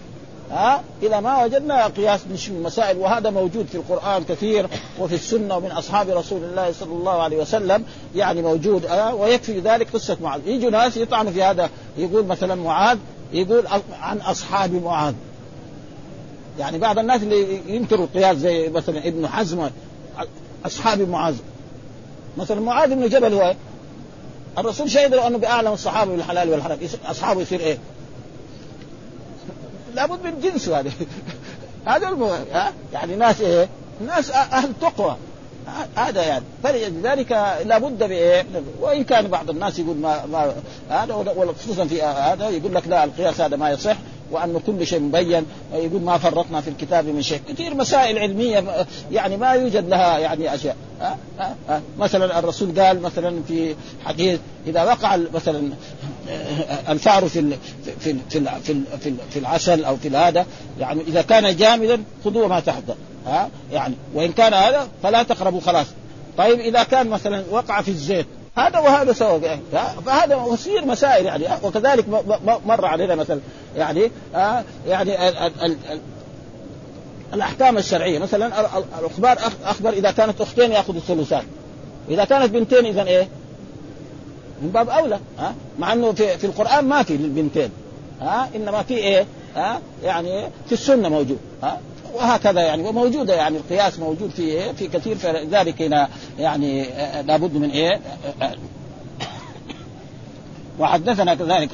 ها؟ 0.50 0.82
اذا 1.02 1.20
ما 1.20 1.44
وجدنا 1.44 1.86
قياس 1.86 2.20
من 2.26 2.62
مسائل 2.62 2.96
وهذا 2.96 3.30
موجود 3.30 3.66
في 3.66 3.74
القرآن 3.74 4.24
كثير 4.24 4.66
وفي 4.98 5.14
السنة 5.14 5.56
ومن 5.56 5.70
أصحاب 5.70 6.08
رسول 6.08 6.44
الله 6.44 6.72
صلى 6.72 6.92
الله 6.92 7.22
عليه 7.22 7.36
وسلم 7.36 7.84
يعني 8.16 8.42
موجود 8.42 8.86
أه 8.86 9.14
ويكفي 9.14 9.60
ذلك 9.60 9.90
قصة 9.92 10.16
معاذ. 10.22 10.48
يجوا 10.48 10.70
ناس 10.70 10.96
يطعنوا 10.96 11.32
في 11.32 11.42
هذا 11.42 11.70
يقول 11.98 12.26
مثلا 12.26 12.54
معاذ 12.54 12.98
يقول 13.32 13.64
عن 14.00 14.18
أصحاب 14.18 14.72
معاذ. 14.72 15.14
يعني 16.58 16.78
بعض 16.78 16.98
الناس 16.98 17.22
اللي 17.22 17.60
ينكروا 17.66 18.04
القياس 18.04 18.36
زي 18.36 18.68
مثلا 18.68 18.98
ابن 19.08 19.28
حزم 19.28 19.70
أصحاب 20.66 21.08
معاذ. 21.08 21.34
مثلا 22.36 22.60
معاذ 22.60 22.94
بن 22.94 23.08
جبل 23.08 23.34
هو 23.34 23.54
الرسول 24.58 24.90
شهد 24.90 25.14
له 25.14 25.26
أنه 25.26 25.38
بأعلم 25.38 25.72
الصحابة 25.72 26.12
بالحلال 26.12 26.50
والحرام. 26.50 26.78
أصحابه 27.06 27.40
يصير 27.40 27.60
إيه؟ 27.60 27.78
لابد 29.98 30.24
من 30.24 30.40
جنس 30.40 30.68
هذا 30.68 30.90
هذا 31.86 32.08
ها؟ 32.52 32.72
يعني 32.92 33.16
ناس 33.16 33.40
إيه؟ 33.40 33.68
ناس 34.06 34.30
أهل 34.30 34.72
تقوى. 34.80 35.16
هذا 35.96 36.22
يعني. 36.22 36.44
فلذلك 36.62 37.32
لابد 37.64 37.98
بإيه؟ 37.98 38.46
وإن 38.80 39.04
كان 39.04 39.28
بعض 39.28 39.50
الناس 39.50 39.78
يقول 39.78 39.96
ما 39.96 40.26
ما 40.26 40.54
هذا 40.90 41.14
وخصوصا 41.14 41.84
في 41.84 42.02
هذا 42.02 42.48
يقول 42.48 42.74
لك 42.74 42.88
لا 42.88 43.04
القياس 43.04 43.40
هذا 43.40 43.56
ما 43.56 43.70
يصح. 43.70 43.96
وأن 44.30 44.60
كل 44.66 44.86
شيء 44.86 45.00
مبين 45.00 45.46
يقول 45.72 46.02
ما 46.02 46.18
فرطنا 46.18 46.60
في 46.60 46.70
الكتاب 46.70 47.06
من 47.06 47.22
شيء. 47.22 47.40
كثير 47.48 47.74
مسائل 47.74 48.18
علمية 48.18 48.86
يعني 49.12 49.36
ما 49.36 49.52
يوجد 49.52 49.88
لها 49.88 50.18
يعني 50.18 50.54
أشياء. 50.54 50.76
أه؟ 51.00 51.16
أه؟ 51.40 51.54
أه؟ 51.68 51.80
مثلا 51.98 52.38
الرسول 52.38 52.80
قال 52.80 53.02
مثلا 53.02 53.42
في 53.48 53.74
حديث 54.04 54.40
إذا 54.66 54.82
وقع 54.82 55.16
مثلا 55.34 55.70
الفار 56.88 57.28
في 57.28 57.56
في 58.00 58.16
في 58.30 58.40
في 58.62 58.82
في, 59.00 59.14
في 59.30 59.38
العسل 59.38 59.84
أو 59.84 59.96
في 59.96 60.08
هذا 60.16 60.46
يعني 60.80 61.00
إذا 61.00 61.22
كان 61.22 61.56
جامدا 61.56 62.02
خذوه 62.24 62.48
ما 62.48 62.60
تحت 62.60 62.82
ها 63.26 63.50
يعني 63.72 63.94
وإن 64.14 64.32
كان 64.32 64.54
هذا 64.54 64.88
فلا 65.02 65.22
تقربوا 65.22 65.60
خلاص. 65.60 65.86
طيب 66.38 66.60
إذا 66.60 66.82
كان 66.82 67.08
مثلا 67.08 67.44
وقع 67.50 67.82
في 67.82 67.88
الزيت 67.88 68.26
هذا 68.58 68.78
وهذا 68.78 69.12
سوا 69.12 69.38
فهذا 70.06 70.44
يصير 70.52 70.84
مسائل 70.84 71.26
يعني 71.26 71.44
وكذلك 71.62 72.08
مر 72.66 72.84
علينا 72.86 73.14
مثلا 73.14 73.40
يعني 73.76 74.10
يعني 74.86 75.28
ال 75.28 75.36
ال 75.36 75.52
ال 75.62 75.76
ال 75.90 76.00
الأحكام 77.34 77.78
الشرعية 77.78 78.18
مثلا 78.18 78.60
الأخبار 78.98 79.38
اخبر 79.64 79.90
إذا 79.90 80.10
كانت 80.10 80.40
أختين 80.40 80.72
ياخذ 80.72 80.96
الثلثان 80.96 81.42
إذا 82.08 82.24
كانت 82.24 82.50
بنتين 82.50 82.86
اذا 82.86 83.02
إيه؟ 83.02 83.28
من 84.62 84.70
باب 84.70 84.88
أولى 84.88 85.18
ها 85.38 85.54
مع 85.78 85.92
إنه 85.92 86.12
في, 86.12 86.38
في 86.38 86.46
القرآن 86.46 86.84
ما 86.84 87.02
في 87.02 87.16
للبنتين 87.16 87.70
ها 88.20 88.48
إنما 88.56 88.82
في 88.82 88.94
إيه؟ 88.94 89.26
ها 89.56 89.80
يعني 90.04 90.48
في 90.66 90.72
السنة 90.72 91.08
موجود 91.08 91.38
ها 91.62 91.80
وهكذا 92.14 92.60
يعني 92.60 92.82
وموجودة 92.82 93.34
يعني 93.34 93.56
القياس 93.56 93.98
موجود 93.98 94.30
في 94.30 94.42
إيه؟ 94.42 94.72
في 94.72 94.88
كثير 94.88 95.16
فلذلك 95.16 95.82
هنا 95.82 96.08
يعني 96.38 96.86
لابد 97.22 97.54
من 97.54 97.70
إيه؟ 97.70 98.00
وحدثنا 100.78 101.34
كذلك 101.34 101.70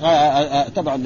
تبع 0.76 0.96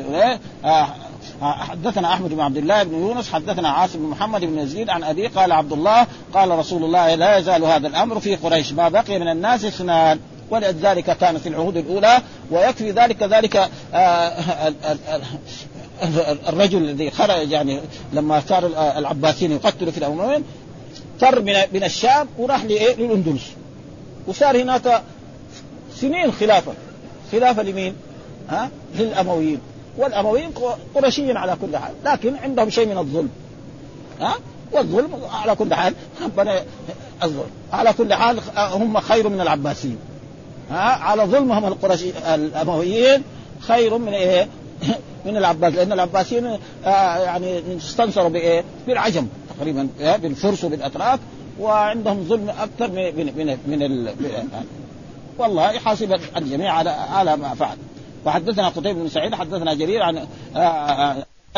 حدثنا 1.43 2.13
أحمد 2.13 2.31
بن 2.31 2.41
عبد 2.41 2.57
الله 2.57 2.83
بن 2.83 2.95
يونس 2.95 3.33
حدثنا 3.33 3.69
عاصم 3.69 3.99
بن 3.99 4.05
محمد 4.05 4.45
بن 4.45 4.59
يزيد 4.59 4.91
عن 4.91 5.05
ابي 5.05 5.27
قال 5.27 5.53
عبد 5.53 5.73
الله 5.73 6.07
قال 6.35 6.51
رسول 6.51 6.85
الله 6.85 7.15
لا 7.15 7.39
يزال 7.39 7.65
هذا 7.65 7.89
الأمر 7.89 8.21
في 8.21 8.37
قريش 8.37 8.73
ما 8.73 8.89
بقي 8.89 9.19
من 9.19 9.29
الناس 9.29 9.65
اثنان 9.65 10.19
ولذلك 10.51 11.05
كانت 11.17 11.47
العهود 11.47 11.77
الأولى 11.77 12.19
ويكفي 12.51 12.91
ذلك 12.91 13.17
كذلك 13.17 13.71
الرجل 16.49 16.79
الذي 16.79 17.11
خرج 17.11 17.51
يعني 17.51 17.81
لما 18.13 18.43
صار 18.49 18.67
العباسيين 18.99 19.53
يقتلوا 19.53 19.93
في 19.93 19.99
الامويين 19.99 20.45
فر 21.21 21.41
من 21.73 21.85
الشام 21.85 22.29
وراح 22.39 22.65
لايه؟ 22.65 22.97
للأندلس 22.97 23.43
وصار 24.27 24.63
هناك 24.63 25.03
سنين 25.97 26.33
خلافة 26.33 26.73
خلافة 27.33 27.63
لمين؟ 27.63 27.95
ها؟ 28.49 28.71
للأمويين 28.99 29.61
والأمويين 29.99 30.51
قرشيين 30.95 31.37
على 31.37 31.57
كل 31.63 31.77
حال 31.77 31.95
لكن 32.05 32.37
عندهم 32.37 32.71
شيء 32.71 32.87
من 32.87 32.99
الظلم 32.99 33.31
ها؟ 34.21 34.35
والظلم 34.73 35.11
على 35.33 35.55
كل 35.55 35.75
حال 35.75 35.95
ربنا 36.23 36.63
الظلم 37.23 37.51
على 37.73 37.93
كل 37.93 38.15
حال 38.15 38.41
هم 38.57 39.01
خير 39.01 39.29
من 39.29 39.41
العباسيين 39.41 39.99
ها 40.71 40.77
على 40.79 41.23
ظلمهم 41.23 41.65
القرشي 41.65 42.35
الأمويين 42.35 43.23
خير 43.61 43.99
من 43.99 44.15
إيه؟ 44.15 44.49
من 45.27 45.37
العباس 45.37 45.75
لأن 45.75 45.93
العباسيين 45.93 46.47
آه 46.85 47.19
يعني 47.19 47.77
استنصروا 47.77 48.29
بإيه؟ 48.29 48.65
بالعجم 48.87 49.27
تقريبا 49.59 49.89
بالفرس 50.23 50.65
وبالأتراك 50.65 51.21
وعندهم 51.61 52.25
ظلم 52.29 52.49
أكثر 52.49 52.91
من 52.91 53.27
من 53.37 53.59
من, 53.67 53.83
ال... 53.83 54.15
والله 55.39 55.71
يحاسب 55.71 56.21
الجميع 56.37 56.73
على 56.73 56.91
على 56.91 57.37
ما 57.37 57.55
فعل 57.55 57.77
وحدثنا 58.25 58.69
قتيبة 58.69 58.93
بن 58.93 59.09
سعيد 59.09 59.35
حدثنا 59.35 59.75
جرير 59.75 60.03
عن 60.03 60.27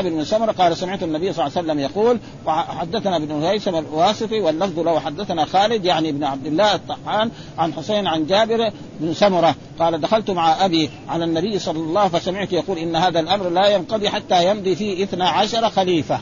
آه، 0.00 0.04
آه، 0.04 0.08
ابن 0.08 0.16
بن 0.16 0.24
سمرة 0.24 0.52
قال 0.52 0.76
سمعت 0.76 1.02
النبي 1.02 1.32
صلى 1.32 1.46
الله 1.46 1.56
عليه 1.56 1.66
وسلم 1.68 1.78
يقول 1.78 2.18
وحدثنا 2.46 3.16
ابن 3.16 3.42
هيثم 3.42 3.74
الواسطي 3.74 4.40
واللفظ 4.40 4.78
له 4.78 5.00
حدثنا 5.00 5.44
خالد 5.44 5.84
يعني 5.84 6.08
ابن 6.08 6.24
عبد 6.24 6.46
الله 6.46 6.74
الطحان 6.74 7.30
عن 7.58 7.72
حسين 7.72 8.06
عن 8.06 8.26
جابر 8.26 8.70
بن 9.00 9.14
سمرة 9.14 9.54
قال 9.78 10.00
دخلت 10.00 10.30
مع 10.30 10.64
أبي 10.64 10.90
على 11.08 11.24
النبي 11.24 11.58
صلى 11.58 11.78
الله 11.78 12.00
عليه 12.00 12.10
وسلم 12.10 12.20
فسمعت 12.20 12.52
يقول 12.52 12.78
إن 12.78 12.96
هذا 12.96 13.20
الأمر 13.20 13.48
لا 13.48 13.68
ينقضي 13.68 14.08
حتى 14.08 14.50
يمضي 14.50 14.76
فيه 14.76 15.04
اثنا 15.04 15.28
عشر 15.28 15.70
خليفة. 15.70 16.20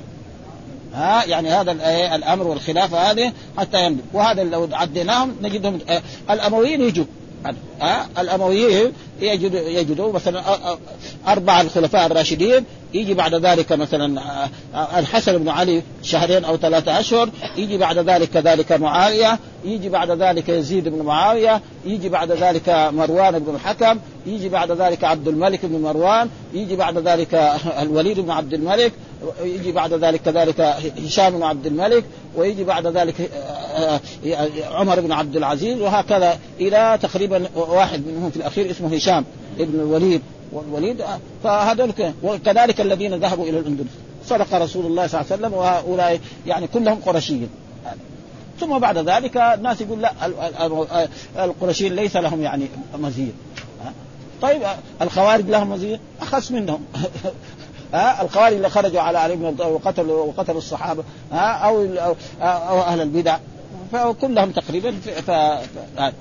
ها 0.95 1.25
يعني 1.25 1.49
هذا 1.49 1.73
الأمر 2.15 2.47
والخلافه 2.47 3.11
هذه 3.11 3.33
حتى 3.59 3.87
يمضي. 3.87 4.03
وهذا 4.13 4.45
لو 4.45 4.69
عديناهم 4.73 5.37
نجدهم 5.43 5.79
آه، 5.89 6.03
الأمويين 6.31 6.81
يجوا. 6.81 7.05
الأمويين 8.19 8.93
يجدوا 9.21 9.61
يجدوا 9.61 10.13
مثلا 10.13 10.43
أربعة 11.27 11.61
الخلفاء 11.61 12.07
الراشدين 12.07 12.65
يجي 12.95 13.15
بعد 13.15 13.35
ذلك 13.35 13.73
مثلا 13.73 14.23
الحسن 14.75 15.39
بن 15.39 15.49
علي 15.49 15.83
شهرين 16.03 16.45
أو 16.45 16.57
ثلاثة 16.57 17.01
أشهر 17.01 17.31
يجي 17.57 17.79
بعد 17.79 17.99
ذلك 17.99 18.31
كذلك 18.31 18.73
معاوية 18.73 19.39
يجي 19.65 19.89
بعد 19.89 20.11
ذلك 20.11 20.49
يزيد 20.49 20.89
بن 20.89 21.03
معاوية 21.03 21.61
يجي 21.85 22.09
بعد 22.09 22.33
ذلك 22.33 22.69
مروان 22.93 23.39
بن 23.39 23.55
الحكم 23.55 23.99
يجي 24.27 24.49
بعد 24.49 24.73
ذلك 24.73 25.05
عبد 25.05 25.29
الملك 25.29 25.67
بن 25.67 25.83
مروان 25.83 26.29
يجي 26.55 26.77
بعد 26.77 26.99
ذلك 26.99 27.35
الوليد 27.83 28.21
بن 28.21 28.31
عبد 28.31 28.55
الملك 28.55 28.93
يجي 29.43 29.73
بعد 29.73 29.93
ذلك 29.93 30.21
كذلك 30.23 30.61
هشام 31.07 31.31
بن 31.31 31.43
عبد 31.43 31.67
الملك 31.67 32.05
ويجي 32.37 32.65
بعد 32.65 32.87
ذلك 32.87 33.31
عمر 34.71 35.01
بن 35.01 35.13
عبد 35.13 35.37
العزيز 35.37 35.81
وهكذا 35.81 36.39
إلى 36.61 36.99
تقريبا 37.03 37.49
واحد 37.57 38.07
منهم 38.07 38.31
في 38.31 38.37
الأخير 38.37 38.71
اسمه 38.71 38.97
هشام 38.97 39.25
ابن 39.61 39.81
الوليد. 39.81 40.23
والوليد 40.53 41.05
فهذول 41.45 41.93
وكذلك 42.23 42.81
الذين 42.81 43.15
ذهبوا 43.15 43.45
إلى 43.45 43.59
الأندلس. 43.59 43.91
صدق 44.27 44.55
رسول 44.55 44.87
الله 44.87 45.07
صلى 45.07 45.21
الله 45.21 45.33
عليه 45.33 45.43
وسلم 45.43 45.55
وهؤلاء 45.55 46.21
يعني 46.47 46.67
كلهم 46.67 46.99
قرشيين 47.07 47.49
ثم 48.61 48.79
بعد 48.79 48.99
ذلك 48.99 49.37
الناس 49.37 49.81
يقول 49.81 50.03
لا 50.03 50.13
القرشيين 51.45 51.97
ليس 51.97 52.17
لهم 52.17 52.43
يعني 52.43 52.67
مزيد. 52.99 53.35
طيب 54.43 54.63
الخوارج 55.03 55.45
لهم 55.45 55.71
مزيد؟ 55.71 56.01
اخس 56.21 56.53
منهم. 56.53 56.85
ها؟ 57.95 58.23
الخوارج 58.23 58.55
اللي 58.55 58.71
خرجوا 58.71 59.01
على 59.01 59.19
علي 59.19 59.37
بن 59.37 59.55
وقتلوا 59.61 60.25
وقتلوا 60.25 60.59
الصحابة. 60.59 61.03
ها؟ 61.33 61.39
أو 61.39 61.87
أو 62.43 62.81
أهل 62.81 63.01
البدع. 63.01 63.39
فكلهم 63.93 64.51
تقريبا 64.51 64.91
ف... 65.27 65.31
ف... 65.31 66.13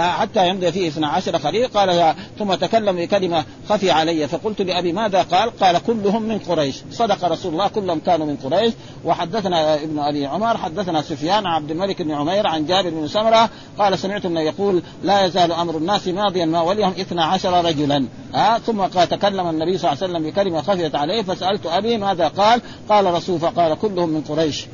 حتى 0.00 0.48
يمضي 0.48 0.72
فيه 0.72 0.88
12 0.88 1.38
خليل 1.38 1.66
قال 1.66 2.14
ثم 2.38 2.54
تكلم 2.54 2.96
بكلمة 2.96 3.44
خفي 3.68 3.90
علي 3.90 4.28
فقلت 4.28 4.62
لأبي 4.62 4.92
ماذا؟ 4.92 5.22
قال 5.22 5.58
قال 5.58 5.78
كلهم 5.86 6.22
من 6.22 6.38
قريش. 6.38 6.76
صدق 6.90 7.24
رسول 7.24 7.52
الله 7.52 7.68
كلهم 7.68 8.00
كانوا 8.00 8.26
من 8.26 8.36
قريش. 8.36 8.74
وحدثنا 9.04 9.74
ابن 9.74 9.98
أبي 9.98 10.26
عمر 10.26 10.56
حدثنا 10.56 11.02
سفيان 11.02 11.46
عبد 11.46 11.70
الملك 11.70 12.02
بن 12.02 12.10
عمير 12.10 12.46
عن 12.46 12.66
جابر 12.66 12.90
بن 12.90 13.08
سمرة. 13.08 13.50
قال 13.78 13.98
سمعت 13.98 14.26
أنه 14.26 14.40
يقول 14.40 14.82
لا 15.04 15.24
يزال 15.24 15.52
أمر 15.52 15.76
الناس 15.76 16.08
ماضيا 16.08 16.44
ما 16.46 16.60
وليهم 16.60 16.90
12 16.90 17.64
رجلا. 17.64 18.06
ها؟ 18.34 18.58
ثم 18.58 18.80
قال 18.80 19.08
تكلم 19.08 19.48
النبي 19.48 19.78
صلى 19.78 19.92
الله 19.92 20.02
عليه 20.02 20.12
وسلم 20.12 20.30
بكلمة 20.30 20.62
خفيت 20.62 20.94
عليه 20.94 21.22
فسألت 21.22 21.66
أبي 21.66 21.98
ماذا؟ 21.98 22.28
قال 22.28 22.60
قال 22.88 23.14
رسول 23.14 23.40
فقال 23.40 23.74
كلهم 23.74 24.08
من 24.08 24.20
قريش. 24.20 24.66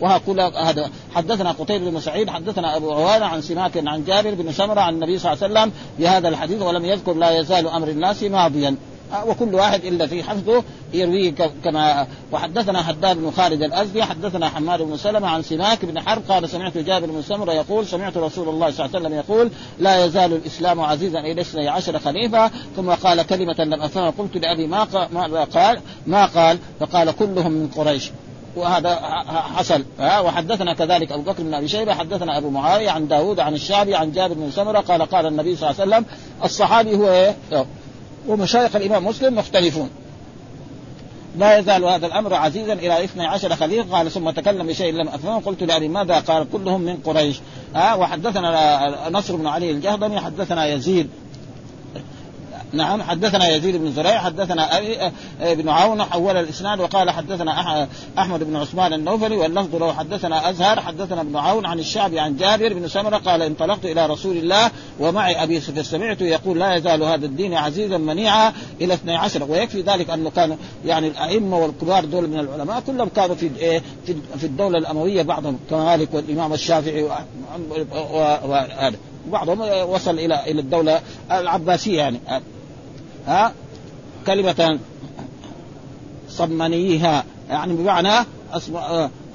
وها 0.00 0.18
كل 0.18 0.40
هذا 0.40 0.90
حدثنا 1.14 1.52
قتيبة 1.52 1.90
بن 1.90 2.00
سعيد 2.00 2.30
حدثنا 2.30 2.76
أبو 2.76 2.92
عوانة 2.92 3.26
عن 3.26 3.42
سماك 3.42 3.72
عن 3.76 4.04
جابر 4.04 4.34
بن 4.34 4.52
سمرة 4.52 4.80
عن 4.80 4.94
النبي 4.94 5.18
صلى 5.18 5.32
الله 5.32 5.44
عليه 5.44 5.54
وسلم 5.54 5.72
بهذا 5.98 6.28
الحديث 6.28 6.62
ولم 6.62 6.84
يذكر 6.84 7.14
لا 7.14 7.38
يزال 7.38 7.68
أمر 7.68 7.88
الناس 7.88 8.22
ماضيا. 8.22 8.76
وكل 9.26 9.54
واحد 9.54 9.84
إلا 9.84 10.06
في 10.06 10.22
حفظه 10.22 10.64
يرويه 10.92 11.30
كما 11.64 12.06
وحدثنا 12.32 12.82
حداد 12.82 13.16
بن 13.16 13.30
خالد 13.30 13.62
الأزدي 13.62 14.04
حدثنا 14.04 14.48
حماد 14.48 14.82
بن 14.82 14.96
سلمة 14.96 15.28
عن 15.28 15.42
سماك 15.42 15.84
بن 15.84 16.00
حرب 16.00 16.22
قال 16.28 16.48
سمعت 16.48 16.78
جابر 16.78 17.06
بن 17.06 17.22
سمرة 17.22 17.52
يقول 17.52 17.86
سمعت 17.86 18.16
رسول 18.16 18.48
الله 18.48 18.70
صلى 18.70 18.86
الله 18.86 18.96
عليه 18.96 19.06
وسلم 19.06 19.18
يقول 19.18 19.50
لا 19.78 20.04
يزال 20.04 20.32
الإسلام 20.32 20.80
عزيزا 20.80 21.20
إلى 21.20 21.40
اثني 21.40 21.68
عشر 21.68 21.98
خليفة 21.98 22.50
ثم 22.76 22.90
قال 22.90 23.22
كلمة 23.22 23.56
لم 23.58 23.82
أفهمها 23.82 24.10
قلت 24.10 24.36
لأبي 24.36 24.66
ما 24.66 24.84
قال 24.84 25.80
ما 26.06 26.26
قال 26.26 26.58
فقال 26.80 27.10
كلهم 27.10 27.52
من 27.52 27.68
قريش. 27.68 28.10
وهذا 28.56 28.94
حصل 29.56 29.84
ها؟ 29.98 30.20
وحدثنا 30.20 30.74
كذلك 30.74 31.12
أبو 31.12 31.22
بكر 31.22 31.42
بن 31.42 31.54
أبي 31.54 31.68
شيبة 31.68 31.94
حدثنا 31.94 32.38
أبو 32.38 32.50
معاوية 32.50 32.90
عن 32.90 33.08
داود 33.08 33.40
عن 33.40 33.54
الشعبي 33.54 33.94
عن 33.94 34.12
جابر 34.12 34.34
بن 34.34 34.50
سمرة 34.50 34.78
قال 34.80 35.02
قال 35.02 35.26
النبي 35.26 35.56
صلى 35.56 35.70
الله 35.70 35.80
عليه 35.80 35.90
وسلم 35.90 36.04
الصحابي 36.44 36.96
هو 36.96 37.10
إيه؟ 37.10 37.36
ومشايخ 38.28 38.76
الإمام 38.76 39.06
مسلم 39.06 39.34
مختلفون. 39.34 39.90
لا 41.38 41.58
يزال 41.58 41.84
هذا 41.84 42.06
الأمر 42.06 42.34
عزيزا 42.34 42.72
إلى 42.72 43.04
اثني 43.04 43.26
عشر 43.26 43.56
خليفه 43.56 43.96
قال 43.96 44.10
ثم 44.10 44.30
تكلم 44.30 44.66
بشيء 44.66 44.92
لم 44.92 45.08
أفهمه 45.08 45.40
قلت 45.40 45.62
لأبي 45.62 45.88
ماذا؟ 45.88 46.18
قال 46.20 46.46
كلهم 46.52 46.80
من 46.80 46.96
قريش. 46.96 47.40
ها؟ 47.74 47.94
وحدثنا 47.94 49.10
نصر 49.10 49.36
بن 49.36 49.46
علي 49.46 49.70
الجهضمي 49.70 50.20
حدثنا 50.20 50.66
يزيد 50.66 51.10
نعم 52.72 53.02
حدثنا 53.02 53.48
يزيد 53.48 53.76
بن 53.76 53.92
زريع 53.92 54.18
حدثنا 54.18 54.78
أبي 54.78 54.98
بن 55.40 55.68
عون 55.68 56.02
حول 56.02 56.36
الإسناد 56.36 56.80
وقال 56.80 57.10
حدثنا 57.10 57.88
أحمد 58.18 58.44
بن 58.44 58.56
عثمان 58.56 58.92
النوفلي 58.92 59.36
واللفظ 59.36 59.76
له 59.76 59.92
حدثنا 59.92 60.50
أزهر 60.50 60.80
حدثنا 60.80 61.20
ابن 61.20 61.36
عون 61.36 61.66
عن 61.66 61.78
الشعبي 61.78 62.20
عن 62.20 62.36
جابر 62.36 62.72
بن 62.72 62.88
سمرة 62.88 63.16
قال 63.16 63.42
انطلقت 63.42 63.84
إلى 63.84 64.06
رسول 64.06 64.36
الله 64.36 64.70
ومعي 65.00 65.42
أبي 65.42 65.60
فسمعته 65.60 66.24
يقول 66.24 66.58
لا 66.58 66.74
يزال 66.74 67.02
هذا 67.02 67.26
الدين 67.26 67.54
عزيزا 67.54 67.98
منيعا 67.98 68.52
إلى 68.80 68.94
12 68.94 69.44
ويكفي 69.50 69.82
ذلك 69.82 70.10
أنه 70.10 70.30
كانوا 70.30 70.56
يعني 70.86 71.08
الأئمة 71.08 71.58
والكبار 71.58 72.04
دول 72.04 72.28
من 72.28 72.38
العلماء 72.38 72.80
كلهم 72.80 73.08
كانوا 73.08 73.36
في 73.36 73.50
إيه، 73.58 73.82
في 74.38 74.44
الدولة 74.44 74.78
الأموية 74.78 75.22
بعضهم 75.22 75.58
كمالك 75.70 76.14
والإمام 76.14 76.52
الشافعي 76.52 77.02
وهذا 78.44 78.96
بعضهم 79.26 79.60
وصل 79.90 80.18
إلى 80.18 80.50
إلى 80.50 80.60
الدولة 80.60 81.00
العباسية 81.30 81.98
يعني. 81.98 82.20
ها? 83.26 83.52
كلمة 84.26 84.78
صمنيها. 86.28 87.24
يعني 87.50 87.72
بمعنى 87.72 88.26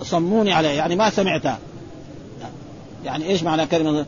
صموني 0.01 0.53
عليه 0.53 0.69
يعني 0.69 0.95
ما 0.95 1.09
سمعتها. 1.09 1.59
يعني 3.05 3.25
إيش 3.25 3.43
معنى 3.43 3.65
كلمة 3.65 4.05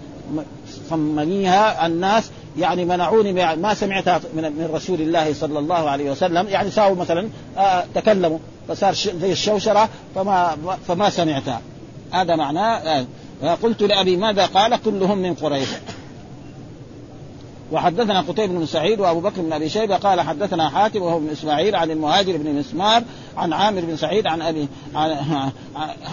صمنيها؟ 0.89 1.85
الناس 1.85 2.29
يعني 2.57 2.85
منعوني 2.85 3.33
ما 3.55 3.73
سمعتها 3.73 4.21
من 4.35 4.69
رسول 4.73 5.01
الله 5.01 5.33
صلى 5.33 5.59
الله 5.59 5.89
عليه 5.89 6.11
وسلم. 6.11 6.47
يعني 6.47 6.71
ساووا 6.71 6.95
مثلا 6.95 7.29
آه 7.57 7.83
تكلموا. 7.95 8.39
فصار 8.67 8.93
زي 8.93 9.31
الشوشرة 9.31 9.89
فما 10.15 10.57
فما 10.87 11.09
سمعتها. 11.09 11.61
هذا 12.11 12.35
معناه 12.35 13.05
آه 13.43 13.55
قلت 13.63 13.83
لأبي 13.83 14.17
ماذا 14.17 14.45
قال؟ 14.45 14.75
كلهم 14.85 15.17
من 15.17 15.33
قريش. 15.33 15.69
وحدثنا 17.71 18.21
قتيبة 18.21 18.53
بن 18.53 18.65
سعيد 18.65 18.99
وأبو 18.99 19.19
بكر 19.19 19.41
بن 19.41 19.53
أبي 19.53 19.69
شيبة 19.69 19.95
قال 19.95 20.21
حدثنا 20.21 20.69
حاتم 20.69 21.01
وهو 21.01 21.19
بن 21.19 21.29
إسماعيل 21.29 21.75
عن 21.75 21.91
المهاجر 21.91 22.37
بن 22.37 22.55
مسمار 22.55 23.03
عن 23.37 23.53
عامر 23.53 23.81
بن 23.81 23.97
سعيد 23.97 24.27
عن 24.27 24.41
أبي 24.41 24.67
عن, 24.95 25.51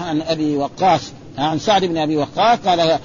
عن 0.01 0.23
أبي 0.23 0.57
وقاص. 0.57 1.13
عن 1.39 1.59
سعد 1.59 1.85
بن 1.85 1.99
أبي 1.99 2.17
وقاص 2.17 2.59
قال 2.59 2.99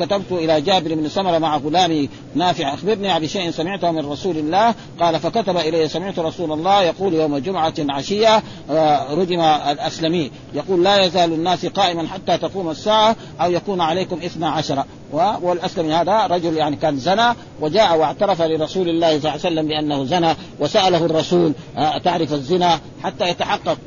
كتبت 0.00 0.32
إلى 0.32 0.60
جابر 0.60 0.94
بن 0.94 1.08
سمرة 1.08 1.38
مع 1.38 1.56
غلامي 1.56 2.08
نافع 2.34 2.74
أخبرني 2.74 3.08
عن 3.08 3.26
شيء 3.26 3.50
سمعته 3.50 3.90
من 3.90 4.06
رسول 4.06 4.36
الله 4.36 4.74
قال 5.00 5.20
فكتب 5.20 5.56
إلي 5.56 5.88
سمعت 5.88 6.18
رسول 6.18 6.52
الله 6.52 6.82
يقول 6.82 7.14
يوم 7.14 7.38
جمعة 7.38 7.74
عشية 7.78 8.42
آه، 8.70 9.14
رجم 9.14 9.40
الأسلمي 9.40 10.30
يقول 10.54 10.84
لا 10.84 11.04
يزال 11.04 11.32
الناس 11.32 11.66
قائما 11.66 12.08
حتى 12.08 12.38
تقوم 12.38 12.70
الساعة 12.70 13.16
أو 13.40 13.50
يكون 13.50 13.80
عليكم 13.80 14.16
إثنا 14.16 14.48
عشر. 14.48 14.84
والأسلمي 15.12 15.94
هذا 15.94 16.26
رجل 16.26 16.56
يعني 16.56 16.76
كان 16.76 16.96
زنى 16.96 17.34
وجاء 17.60 17.98
واعترف 17.98 18.42
لرسول 18.42 18.88
الله 18.88 19.08
صلى 19.08 19.16
الله 19.18 19.30
عليه 19.30 19.40
وسلم 19.40 19.68
بأنه 19.68 20.04
زنى 20.04 20.34
وسأله 20.60 21.04
الرسول 21.04 21.52
آه، 21.76 21.98
تعرف 21.98 22.32
الزنا 22.32 22.80
حتى 23.02 23.28
يتحقق؟ 23.28 23.78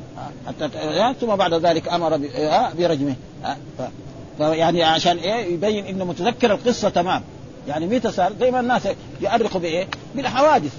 حتى 0.48 0.70
ثم 1.22 1.36
بعد 1.36 1.54
ذلك 1.54 1.88
أمر 1.88 2.20
آه، 2.36 2.70
برجمه. 2.80 3.16
يعني 4.40 4.84
عشان 4.84 5.18
إيه؟ 5.18 5.54
يبين 5.54 5.86
إنه 5.86 6.06
متذكر 6.06 6.52
القصة 6.52 6.90
تمام. 6.90 7.22
يعني 7.68 7.88
متى 7.88 8.12
صار 8.12 8.34
زي 8.40 8.52
ما 8.52 8.60
الناس 8.60 8.82
يؤرخوا 9.22 9.62
بإيه؟ 9.62 9.88
بالحوادث. 10.16 10.74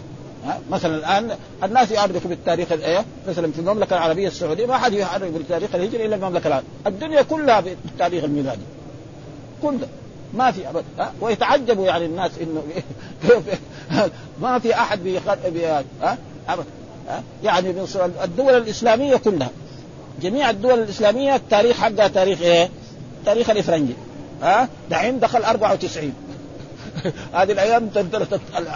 مثلا 0.70 0.96
الآن 0.96 1.36
الناس 1.64 1.90
يؤرخوا 1.90 2.30
بالتاريخ 2.30 2.72
الإيه؟ 2.72 3.04
مثلا 3.28 3.52
في 3.52 3.58
المملكة 3.58 3.96
العربية 3.96 4.28
السعودية 4.28 4.66
ما 4.66 4.78
حد 4.78 4.92
يؤرخ 4.92 5.18
بالتاريخ 5.18 5.74
الهجري 5.74 6.06
إلا 6.06 6.16
المملكة 6.16 6.46
العربية، 6.46 6.68
الدنيا 6.86 7.22
كلها 7.22 7.60
بالتاريخ 7.60 8.24
الميلادي 8.24 8.62
كلها. 9.62 9.88
ما 10.34 10.50
في 10.50 10.68
ابدا 10.68 10.84
ها 10.98 11.12
ويتعجبوا 11.20 11.86
يعني 11.86 12.06
الناس 12.06 12.30
إنه 12.40 12.62
ما 14.42 14.58
في 14.58 14.74
أحد 14.74 15.06
ها 16.02 16.18
ابدا 16.48 16.68
ها 17.08 17.22
يعني 17.44 17.70
الدول 18.24 18.56
الإسلامية 18.56 19.16
كلها. 19.16 19.50
جميع 20.22 20.50
الدول 20.50 20.78
الإسلامية 20.78 21.34
التاريخ 21.34 21.76
حقها 21.76 22.08
تاريخ 22.08 22.40
إيه؟ 22.40 22.68
تاريخ 23.26 23.50
الإفرنجي. 23.50 23.94
ها؟ 24.42 24.68
دحين 24.90 25.20
دخل 25.20 25.42
94 25.44 26.12
هذه 27.34 27.52
الأيام 27.52 27.88
تنتهي 27.88 28.26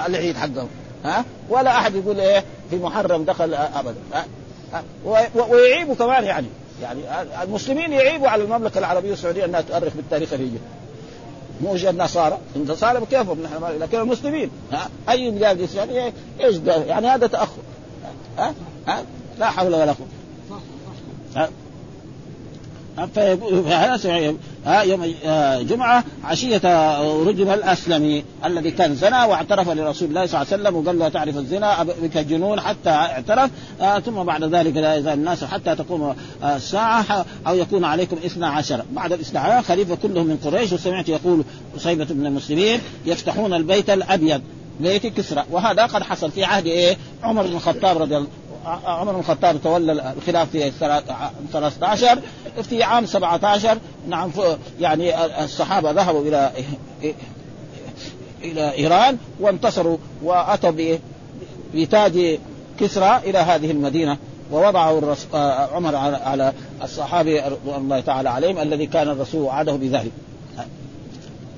العيد 0.06 0.36
حقهم. 0.36 0.68
ها؟ 1.04 1.24
ولا 1.48 1.70
أحد 1.70 1.94
يقول 1.94 2.20
إيه؟ 2.20 2.44
في 2.70 2.76
محرم 2.76 3.24
دخل 3.24 3.54
أبدا. 3.54 4.00
ها؟ 4.12 4.24
ويعيبوا 5.36 5.94
كمان 5.94 6.24
يعني. 6.24 6.46
يعني 6.82 7.00
المسلمين 7.42 7.92
يعيبوا 7.92 8.28
على 8.28 8.42
المملكة 8.42 8.78
العربية 8.78 9.12
السعودية 9.12 9.44
إنها 9.44 9.60
تؤرخ 9.60 9.92
بالتاريخ 9.94 10.32
الهجري 10.32 10.60
مو 11.60 11.74
النصارى. 11.74 12.38
النصارى 12.56 13.06
كيفهم 13.10 13.42
نحن 13.42 13.78
لكن 13.80 14.00
المسلمين 14.00 14.50
ها؟ 14.72 14.88
اي 15.10 15.30
بلاد 15.30 15.60
اسلاميه 15.60 16.12
إيش 16.40 16.56
يعني 16.66 17.06
هذا 17.06 17.26
تأخر. 17.26 17.62
ها؟ 18.38 18.54
ها؟ 18.88 19.04
لا 19.38 19.50
حول 19.50 19.74
ولا 19.74 19.92
قوة. 19.92 20.06
فيقول 23.14 23.64
يوم 24.82 25.14
آه، 25.24 25.62
جمعة 25.62 26.04
عشية 26.24 26.60
رجل 27.22 27.48
الأسلمي 27.48 28.24
الذي 28.44 28.70
كان 28.70 28.94
زنى 28.94 29.16
واعترف 29.16 29.68
لرسول 29.68 30.08
الله 30.08 30.26
صلى 30.26 30.42
الله 30.42 30.52
عليه 30.52 30.62
وسلم 30.62 30.76
وقال 30.76 30.98
له 30.98 31.08
تعرف 31.08 31.36
الزنا 31.36 31.82
بك 31.82 32.18
جنون 32.18 32.60
حتى 32.60 32.90
اعترف. 32.90 33.50
آه، 33.80 33.98
ثم 33.98 34.22
بعد 34.22 34.44
ذلك 34.44 34.76
لا 34.76 34.94
يزال 34.94 35.12
الناس 35.12 35.44
حتى 35.44 35.76
تقوم 35.76 36.14
آه، 36.42 36.56
الساعة 36.56 37.26
أو 37.46 37.56
يكون 37.56 37.84
عليكم 37.84 38.16
اثنا 38.26 38.48
عشر. 38.48 38.84
بعد 38.92 39.12
الاثنى 39.12 39.38
عشر 39.38 39.62
خليفة 39.62 39.94
كلهم 39.94 40.26
من 40.26 40.36
قريش. 40.44 40.72
وسمعت 40.72 41.08
يقول 41.08 41.44
أصيبة 41.76 42.14
من 42.14 42.26
المسلمين 42.26 42.80
يفتحون 43.06 43.54
البيت 43.54 43.90
الأبيض 43.90 44.40
بيت 44.80 45.06
كسرى. 45.06 45.44
وهذا 45.50 45.86
قد 45.86 46.02
حصل 46.02 46.30
في 46.30 46.44
عهد 46.44 46.66
إيه؟ 46.66 46.96
عمر 47.22 47.46
بن 47.46 47.52
الخطاب 47.52 47.98
رضي 47.98 48.16
الله 48.16 48.28
عمر 48.66 49.12
بن 49.12 49.18
الخطاب 49.18 49.62
تولى 49.62 50.12
الخلاف 50.16 50.50
في 50.50 50.70
13 51.52 52.18
في 52.62 52.82
عام 52.82 53.06
17 53.06 53.78
نعم 54.08 54.30
يعني 54.80 55.24
الصحابة 55.44 55.90
ذهبوا 55.90 56.22
إلى 56.22 56.50
إلى 58.42 58.74
إيران 58.74 59.18
وانتصروا 59.40 59.96
وأتوا 60.22 60.98
بتاج 61.74 62.38
كسرى 62.80 63.20
إلى 63.24 63.38
هذه 63.38 63.70
المدينة 63.70 64.18
ووضعه 64.52 65.16
عمر 65.74 65.96
على 65.96 66.52
الصحابي 66.82 67.40
رضوان 67.40 67.80
الله 67.80 68.00
تعالى 68.00 68.28
عليهم 68.28 68.58
الذي 68.58 68.86
كان 68.86 69.08
الرسول 69.08 69.42
وعده 69.42 69.72
بذلك. 69.72 70.12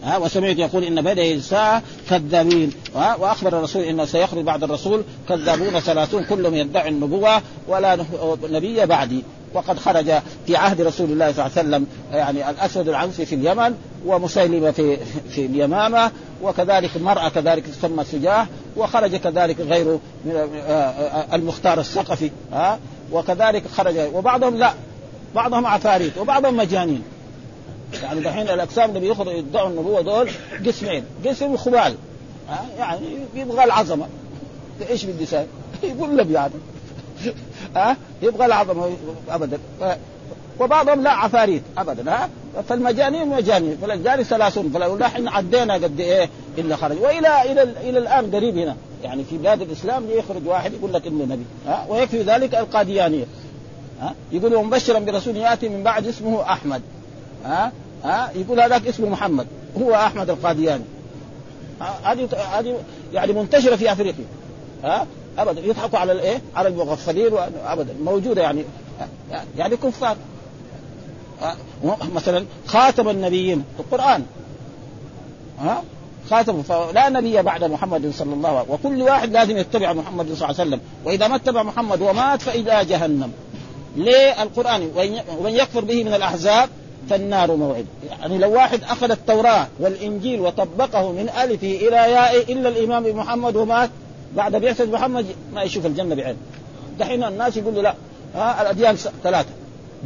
ها 0.06 0.18
وسمعت 0.18 0.58
يقول 0.58 0.84
إن 0.84 1.02
بين 1.02 1.36
الساعة 1.36 1.82
كذابين 2.10 2.72
وأخبر 2.94 3.58
الرسول 3.58 3.82
انه 3.82 4.04
سيخرج 4.04 4.44
بعد 4.44 4.62
الرسول 4.62 5.02
كذابون 5.28 5.80
ثلاثون 5.80 6.24
كلهم 6.24 6.54
يدعي 6.54 6.88
النبوة 6.88 7.42
ولا 7.68 7.98
نبي 8.42 8.86
بعدي. 8.86 9.22
وقد 9.54 9.78
خرج 9.78 10.12
في 10.46 10.56
عهد 10.56 10.80
رسول 10.80 11.10
الله 11.10 11.32
صلى 11.32 11.46
الله 11.46 11.58
عليه 11.58 11.68
وسلم 11.68 11.86
يعني 12.12 12.50
الأسود 12.50 12.88
العنسي 12.88 13.26
في 13.26 13.34
اليمن 13.34 13.74
ومسيلمة 14.06 14.70
في 14.70 14.96
في 15.30 15.46
اليمامة 15.46 16.10
وكذلك 16.42 16.90
المرأة 16.96 17.28
كذلك 17.28 17.66
تسمى 17.66 18.04
سجاه 18.04 18.46
وخرج 18.76 19.16
كذلك 19.16 19.60
غيره 19.60 20.00
آه، 20.32 21.34
المختار 21.34 21.80
الثقفي. 21.80 22.30
ها 22.52 22.78
وكذلك 23.12 23.62
خرج 23.76 23.98
وبعضهم 24.14 24.56
لا 24.56 24.72
بعضهم 25.34 25.66
عفاريت 25.66 26.18
وبعضهم 26.18 26.56
مجانين. 26.56 27.02
يعني 28.02 28.20
دحين 28.20 28.48
الأقسام 28.48 28.88
اللي 28.88 29.00
بيخرج 29.00 29.36
يدعوا 29.36 29.68
النبوة 29.68 30.00
دول 30.00 30.30
قسمين. 30.66 31.04
قسم 31.26 31.56
خبال 31.56 31.94
يعني 32.78 33.00
يبغى 33.34 33.64
العظمة. 33.64 34.06
إيش 34.90 35.04
بدي 35.04 35.22
يسوي؟ 35.22 35.46
يقول 35.82 36.16
لب 36.16 36.30
يعني. 36.30 36.52
ها؟ 37.76 37.96
يبغى 38.22 38.46
العظمة 38.46 38.96
ابدا. 39.28 39.58
وبعضهم 40.60 41.02
لا 41.02 41.10
عفاريت 41.10 41.62
ابدا 41.78 42.12
ها؟ 42.12 42.28
فالمجانين 42.68 43.28
مجانين 43.28 43.76
فالجاري 43.76 44.24
ثلاثون 44.24 44.70
فلو 44.70 44.98
إحنا 45.00 45.30
عدينا 45.30 45.74
قد 45.74 46.00
إيه 46.00 46.28
إلا 46.58 46.76
خرج. 46.76 47.00
والى 47.00 47.52
إلى 47.52 47.62
إلى 47.62 47.98
الآن 47.98 48.34
قريب 48.34 48.58
هنا. 48.58 48.76
يعني 49.04 49.24
في 49.24 49.38
بلاد 49.38 49.62
الإسلام 49.62 50.04
يخرج 50.10 50.46
واحد 50.46 50.72
يقول 50.72 50.92
لك 50.92 51.06
انه 51.06 51.24
نبي 51.24 51.44
ها؟ 51.66 51.86
ويكفي 51.88 52.22
ذلك 52.22 52.54
القاديانية 52.54 53.24
ها؟ 54.00 54.14
يقول 54.32 54.64
مبشرا 54.64 54.98
برسول 54.98 55.36
يأتي 55.36 55.68
من 55.68 55.82
بعد 55.82 56.06
اسمه 56.06 56.42
أحمد. 56.42 56.82
ها؟ 57.44 57.72
ها؟ 58.04 58.30
يقول 58.34 58.60
هذاك 58.60 58.86
اسمه 58.86 59.08
محمد. 59.08 59.46
هو 59.82 59.94
أحمد 59.94 60.30
القادياني. 60.30 60.84
هذه 62.04 62.28
هذه 62.52 62.76
يعني 63.12 63.32
منتشرة 63.32 63.76
في 63.76 63.92
أفريقيا. 63.92 64.24
ها؟ 64.84 65.06
ابدا. 65.38 65.60
يضحكوا 65.60 65.98
على 65.98 66.12
الإيه؟ 66.12 66.40
على 66.56 66.68
المغفلين 66.68 67.32
ابدا. 67.66 67.94
موجودة 68.04 68.42
يعني. 68.42 68.64
يعني 69.56 69.76
كفار. 69.76 70.16
مثلا 72.14 72.44
خاتم 72.66 73.08
النبيين. 73.08 73.64
القرآن. 73.78 74.26
ها؟ 75.60 75.82
خاتم. 76.30 76.62
فلا 76.62 77.08
نبي 77.08 77.42
بعد 77.42 77.64
محمد 77.64 78.12
صلى 78.14 78.34
الله 78.34 78.48
عليه 78.48 78.60
وسلم. 78.60 78.74
وكل 78.74 79.02
واحد 79.02 79.32
لازم 79.32 79.56
يتبع 79.56 79.92
محمد 79.92 80.26
صلى 80.26 80.34
الله 80.34 80.46
عليه 80.46 80.54
وسلم. 80.54 80.80
وإذا 81.04 81.28
ما 81.28 81.36
اتبع 81.36 81.62
محمد 81.62 82.02
ومات 82.02 82.42
فاذا 82.42 82.82
جهنم. 82.82 83.32
ليه؟ 83.96 84.42
القرآن. 84.42 84.90
ومن 85.38 85.50
يكفر 85.50 85.84
به 85.84 86.04
من 86.04 86.14
الأحزاب 86.14 86.68
فالنار 87.10 87.56
موعد. 87.56 87.86
يعني 88.10 88.38
لو 88.38 88.52
واحد 88.52 88.82
أخذ 88.82 89.10
التوراة 89.10 89.66
والإنجيل 89.80 90.40
وطبقه 90.40 91.12
من 91.12 91.28
ألفه 91.28 91.76
إلى 91.76 91.96
ياء 91.96 92.52
إلا 92.52 92.68
الإمام 92.68 93.16
محمد 93.16 93.56
ومات 93.56 93.90
بعد 94.36 94.56
بعثة 94.56 94.84
محمد 94.84 95.26
ما 95.54 95.62
يشوف 95.62 95.86
الجنة 95.86 96.14
بعين. 96.14 96.36
دحين 96.98 97.24
الناس 97.24 97.56
يقولوا 97.56 97.82
لا 97.82 97.94
ها 98.34 98.62
الأديان 98.62 98.96
ثلاثة. 98.96 99.48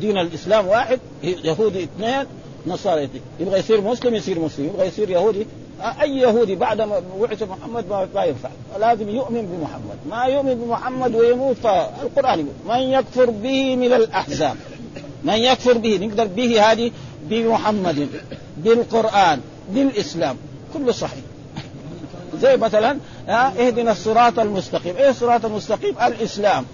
دين 0.01 0.19
الإسلام 0.19 0.67
واحد 0.67 1.01
يهودي 1.23 1.85
اثنين 1.85 2.27
نصارى 2.67 3.05
اثنين. 3.05 3.23
يبغى 3.41 3.59
يصير 3.59 3.81
مسلم 3.81 4.15
يصير 4.15 4.39
مسلم. 4.39 4.67
يبغى 4.67 4.87
يصير 4.87 5.11
يهودي 5.11 5.47
أي 6.01 6.19
يهودي 6.19 6.55
بعد 6.55 6.81
ما 6.81 7.03
بعث 7.21 7.43
محمد 7.43 7.85
ما 8.15 8.25
ينفع. 8.25 8.49
لازم 8.81 9.09
يؤمن 9.09 9.43
بمحمد. 9.43 9.99
ما 10.11 10.25
يؤمن 10.25 10.55
بمحمد 10.55 11.15
ويموت 11.15 11.57
فالقرآن 11.57 12.39
يقول 12.39 12.53
من 12.69 12.81
يكفر 12.81 13.31
به 13.31 13.77
من 13.77 13.93
الأحزاب. 13.93 14.57
من 15.25 15.35
يكفر 15.35 15.79
به 15.79 15.99
نقدر 15.99 16.27
به 16.27 16.73
هذه 16.73 16.91
بمحمد 17.23 18.09
بالقرآن 18.57 19.41
بالإسلام. 19.71 20.37
كله 20.75 20.93
صحيح. 20.93 21.25
زي 22.43 22.57
مثلا 22.57 22.99
ها 23.29 23.67
اهدنا 23.67 23.93
الصراط 23.93 24.39
المستقيم. 24.39 24.97
إيه 24.97 25.11
الصراط 25.11 25.45
المستقيم؟ 25.45 25.95
الإسلام. 26.03 26.65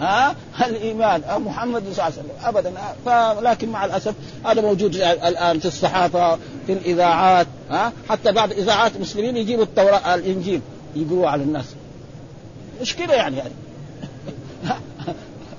ها 0.00 0.34
الإيمان. 0.66 1.22
محمد 1.38 1.82
صلى 1.82 1.92
الله 1.92 2.02
عليه 2.02 2.14
وسلم. 2.14 2.30
ابدا. 2.44 2.72
لكن 3.50 3.68
مع 3.68 3.84
الأسف 3.84 4.14
هذا 4.44 4.60
موجود 4.60 4.94
الآن 4.94 5.58
في 5.58 5.66
الصحافة 5.66 6.38
في 6.66 6.72
الإذاعات. 6.72 7.46
ها 7.70 7.92
حتى 8.08 8.32
بعض 8.32 8.52
إذاعات 8.52 8.96
المسلمين 8.96 9.36
يجيبوا 9.36 9.64
التوراة 9.64 10.14
الإنجيل. 10.14 10.60
يقولوا 10.96 11.28
على 11.28 11.42
الناس. 11.42 11.66
مشكلة 12.80 13.14
يعني 13.14 13.36
هذه. 13.36 13.65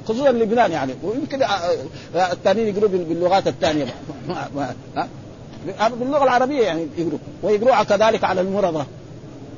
خصوصا 0.08 0.32
لبنان 0.32 0.72
يعني. 0.72 0.94
ويمكن 1.04 1.44
آه، 1.44 1.48
آه، 2.16 2.32
الثانيين 2.32 2.76
يقروا 2.76 2.90
باللغات 2.90 3.48
الثانية 3.48 3.86
باللغة 6.00 6.24
العربية 6.24 6.64
يعني 6.64 6.88
يقروا 6.98 7.20
ويقروا 7.44 7.84
كذلك 7.84 8.24
على 8.24 8.42
المرضى. 8.42 8.86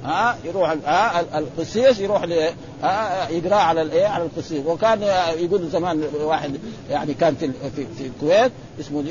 ها؟ 0.04 0.38
يروح 0.46 0.76
ها؟ 0.86 1.40
القسيس 1.40 2.00
يروح 2.00 2.24
يقرأ 3.30 3.56
على 3.56 3.82
الايه 3.82 4.08
على 4.08 4.24
القسيس. 4.24 4.66
وكان 4.66 5.02
يقول 5.38 5.70
زمان 5.70 6.04
واحد 6.22 6.60
يعني 6.90 7.14
كان 7.14 7.36
في 7.36 7.52
في, 7.76 8.06
الكويت 8.06 8.52
اسمه 8.80 9.04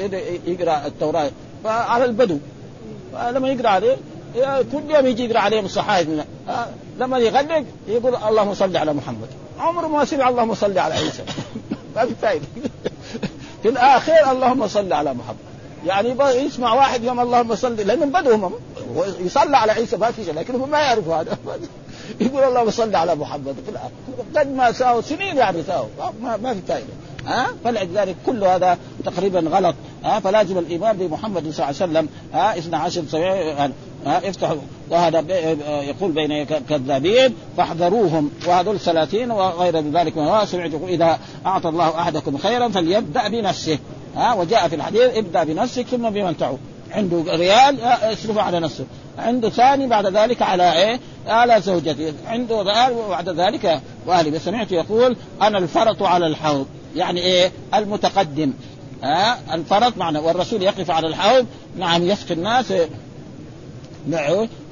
يقرأ 0.47 0.86
التوراة. 0.86 1.30
فعلى 1.64 2.05
البدو. 2.05 2.39
فلما 3.12 3.49
يقرأ 3.49 3.68
عليه 3.68 3.97
كل 4.72 4.91
يوم 4.91 5.07
يجي 5.07 5.24
يقرأ 5.24 5.41
عليهم 5.41 5.64
الصحائف. 5.64 6.09
لما 6.99 7.18
يغلق 7.18 7.64
يقول 7.88 8.16
اللهم 8.16 8.55
صل 8.55 8.76
على 8.76 8.92
محمد. 8.92 9.28
عمره 9.61 9.86
ما 9.86 10.05
سمع 10.05 10.28
اللهم 10.28 10.55
صل 10.55 10.78
على 10.78 10.94
عيسى. 10.94 11.22
ما 11.96 12.07
في 12.07 12.14
فائده 12.22 12.46
في 13.62 13.68
الاخير 13.68 14.32
اللهم 14.32 14.68
صل 14.68 14.92
على 14.92 15.14
محمد. 15.14 15.36
يعني 15.86 16.16
يسمع 16.46 16.74
واحد 16.74 17.05
يوم 17.05 17.20
اللهم 17.20 17.55
صل 17.55 17.76
لأنهم 17.76 18.11
بدهم 18.11 18.53
يصلى 19.20 19.57
على 19.57 19.72
عيسى 19.72 19.96
ما 19.96 20.11
في 20.11 20.24
شيء 20.24 20.34
لكن 20.34 20.55
هم 20.55 20.70
ما 20.70 20.78
يعرفوا 20.78 21.16
هذا. 21.16 21.38
يقول 22.20 22.44
اللهم 22.44 22.70
صل 22.70 22.94
على 22.96 23.14
محمد. 23.14 23.57
قد 24.36 24.55
ما 24.55 24.72
ساووا 24.72 25.01
سنين 25.01 25.36
يعني 25.36 25.62
ساووا 25.62 25.88
ما, 26.22 26.36
ما 26.36 26.55
في 26.55 26.61
فائده 26.68 26.92
ها؟ 27.26 27.46
فلذلك 27.64 28.16
كل 28.26 28.44
هذا 28.44 28.78
تقريبا 29.05 29.40
غلط. 29.40 29.74
ها؟ 30.05 30.20
فلازم 30.20 30.59
الايمان 30.59 30.96
بمحمد 30.96 31.42
صلى 31.42 31.51
الله 31.51 31.64
عليه 31.64 31.76
وسلم 31.76 32.09
ها؟ 32.32 32.59
12 32.59 33.03
سبعين 33.09 33.72
ها 34.09 34.28
افتحوا. 34.28 34.56
وهذا 34.90 35.24
يقول 35.82 36.12
بين 36.12 36.44
كذابين 36.44 37.34
فاحذروهم. 37.56 38.30
وهذول 38.46 38.80
ثلاثين 38.80 39.30
وغير 39.30 39.80
ذلك 39.80 40.16
من 40.16 40.46
سمعت 40.46 40.70
إذا 40.88 41.18
أعطى 41.46 41.68
الله 41.68 42.00
أحدكم 42.00 42.38
خيرا 42.38 42.68
فليبدأ 42.68 43.28
بنفسه. 43.28 43.78
ها 44.16 44.34
وجاء 44.34 44.68
في 44.68 44.74
الحديث 44.74 45.02
ابدأ 45.02 45.44
بنفسك 45.44 45.86
ثم 45.86 46.11
بمن 46.11 46.36
تعود 46.36 46.59
عنده 46.92 47.24
ريال 47.28 47.78
يصرفه 48.12 48.42
على 48.42 48.61
نفسه. 48.61 48.84
عنده 49.18 49.50
ثاني 49.50 49.86
بعد 49.86 50.06
ذلك 50.06 50.42
على 50.42 50.72
إيه؟ 50.72 51.00
على 51.26 51.61
زوجته، 51.61 52.12
عنده 52.26 52.62
ريال 52.62 52.92
وبعد 52.92 53.28
ذلك 53.28 53.80
واهله، 54.06 54.38
سمعت 54.38 54.72
يقول 54.72 55.16
أنا 55.42 55.59
الفرط 55.59 56.02
على 56.02 56.26
الحوض، 56.26 56.66
يعني 56.96 57.20
إيه؟ 57.20 57.52
المتقدم. 57.74 58.52
ها 59.02 59.38
الفرط 59.54 59.96
معنى 59.96 60.18
والرسول 60.18 60.62
يقف 60.62 60.90
على 60.90 61.06
الحوض. 61.06 61.46
نعم 61.78 62.02
يسقي 62.02 62.34
الناس 62.34 62.72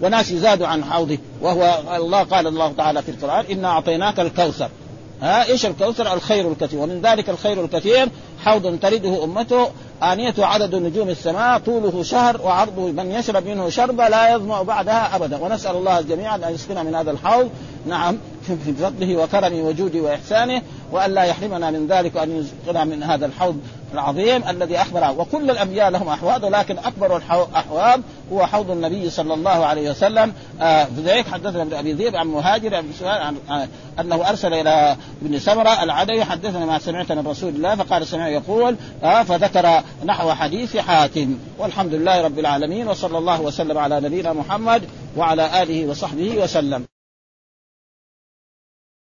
وناس 0.02 0.30
يزادوا 0.30 0.66
عن 0.66 0.84
حوضه. 0.84 1.18
وهو 1.42 1.78
الله 1.96 2.22
قال 2.22 2.46
الله 2.46 2.72
تعالى 2.72 3.02
في 3.02 3.10
القرآن 3.10 3.44
إنا 3.50 3.68
أعطيناك 3.68 4.20
الكوثر. 4.20 4.68
ها 5.22 5.44
إيش 5.44 5.66
الكوثر؟ 5.66 6.14
الخير 6.14 6.52
الكثير. 6.52 6.80
ومن 6.80 7.00
ذلك 7.02 7.30
الخير 7.30 7.64
الكثير 7.64 8.08
حوض 8.44 8.78
ترده 8.78 9.24
أمته 9.24 9.68
آنيته 10.02 10.46
عدد 10.46 10.74
نجوم 10.74 11.08
السماء 11.08 11.58
طوله 11.58 12.02
شهر 12.02 12.42
وعرضه 12.42 12.92
من 12.92 13.10
يشرب 13.10 13.46
منه 13.46 13.68
شربة 13.68 14.08
لا 14.08 14.34
يظمأ 14.34 14.62
بعدها 14.62 15.16
أبدا. 15.16 15.36
ونسأل 15.36 15.76
الله 15.76 16.00
جميعا 16.00 16.36
أن 16.36 16.54
يسقنا 16.54 16.82
من 16.82 16.94
هذا 16.94 17.10
الحوض. 17.10 17.50
نعم 17.86 18.18
في 18.46 18.72
فضله 18.72 19.16
وكرمه 19.16 19.62
وجوده 19.62 20.00
وإحسانه 20.00 20.62
وأن 20.92 21.14
لا 21.14 21.22
يحرمنا 21.22 21.70
من 21.70 21.86
ذلك 21.86 22.16
وأن 22.16 22.46
يسقنا 22.64 22.84
من 22.84 23.02
هذا 23.02 23.26
الحوض. 23.26 23.56
العظيم 23.94 24.48
الذي 24.48 24.76
أخبر 24.76 25.20
وكل 25.20 25.50
الأنبياء 25.50 25.90
لهم 25.90 26.08
أحواض 26.08 26.44
ولكن 26.44 26.78
أكبر 26.78 27.16
الأحواض 27.16 28.00
هو 28.32 28.46
حوض 28.46 28.70
النبي 28.70 29.10
صلى 29.10 29.34
الله 29.34 29.66
عليه 29.66 29.90
وسلم. 29.90 30.32
آه 30.60 30.88
ذلك 31.04 31.28
حدثنا 31.28 31.62
ابن 31.62 31.74
أبي 31.74 31.92
ذئب 31.92 32.16
عن 32.16 32.26
مهاجر 32.26 32.74
عن 32.74 32.84
عن 33.02 33.36
آه 33.50 33.68
أنه 34.00 34.28
أرسل 34.28 34.54
إلى 34.54 34.96
ابن 35.22 35.38
سمرة 35.38 35.82
العدوي 35.82 36.24
حدثنا 36.24 36.66
ما 36.66 36.78
سمعت 36.78 37.12
من 37.12 37.26
رسول 37.26 37.54
الله 37.54 37.74
فقال 37.74 38.06
سمع 38.06 38.28
يقول 38.28 38.76
آه 39.02 39.22
فذكر 39.22 39.82
نحو 40.04 40.32
حديث 40.32 40.76
حاتم. 40.76 41.38
والحمد 41.58 41.94
لله 41.94 42.22
رب 42.22 42.38
العالمين 42.38 42.88
وصلى 42.88 43.18
الله 43.18 43.40
وسلم 43.40 43.78
على 43.78 44.00
نبينا 44.00 44.32
محمد 44.32 44.82
وعلى 45.16 45.62
آله 45.62 45.86
وصحبه 45.86 46.42
وسلم. 46.42 46.95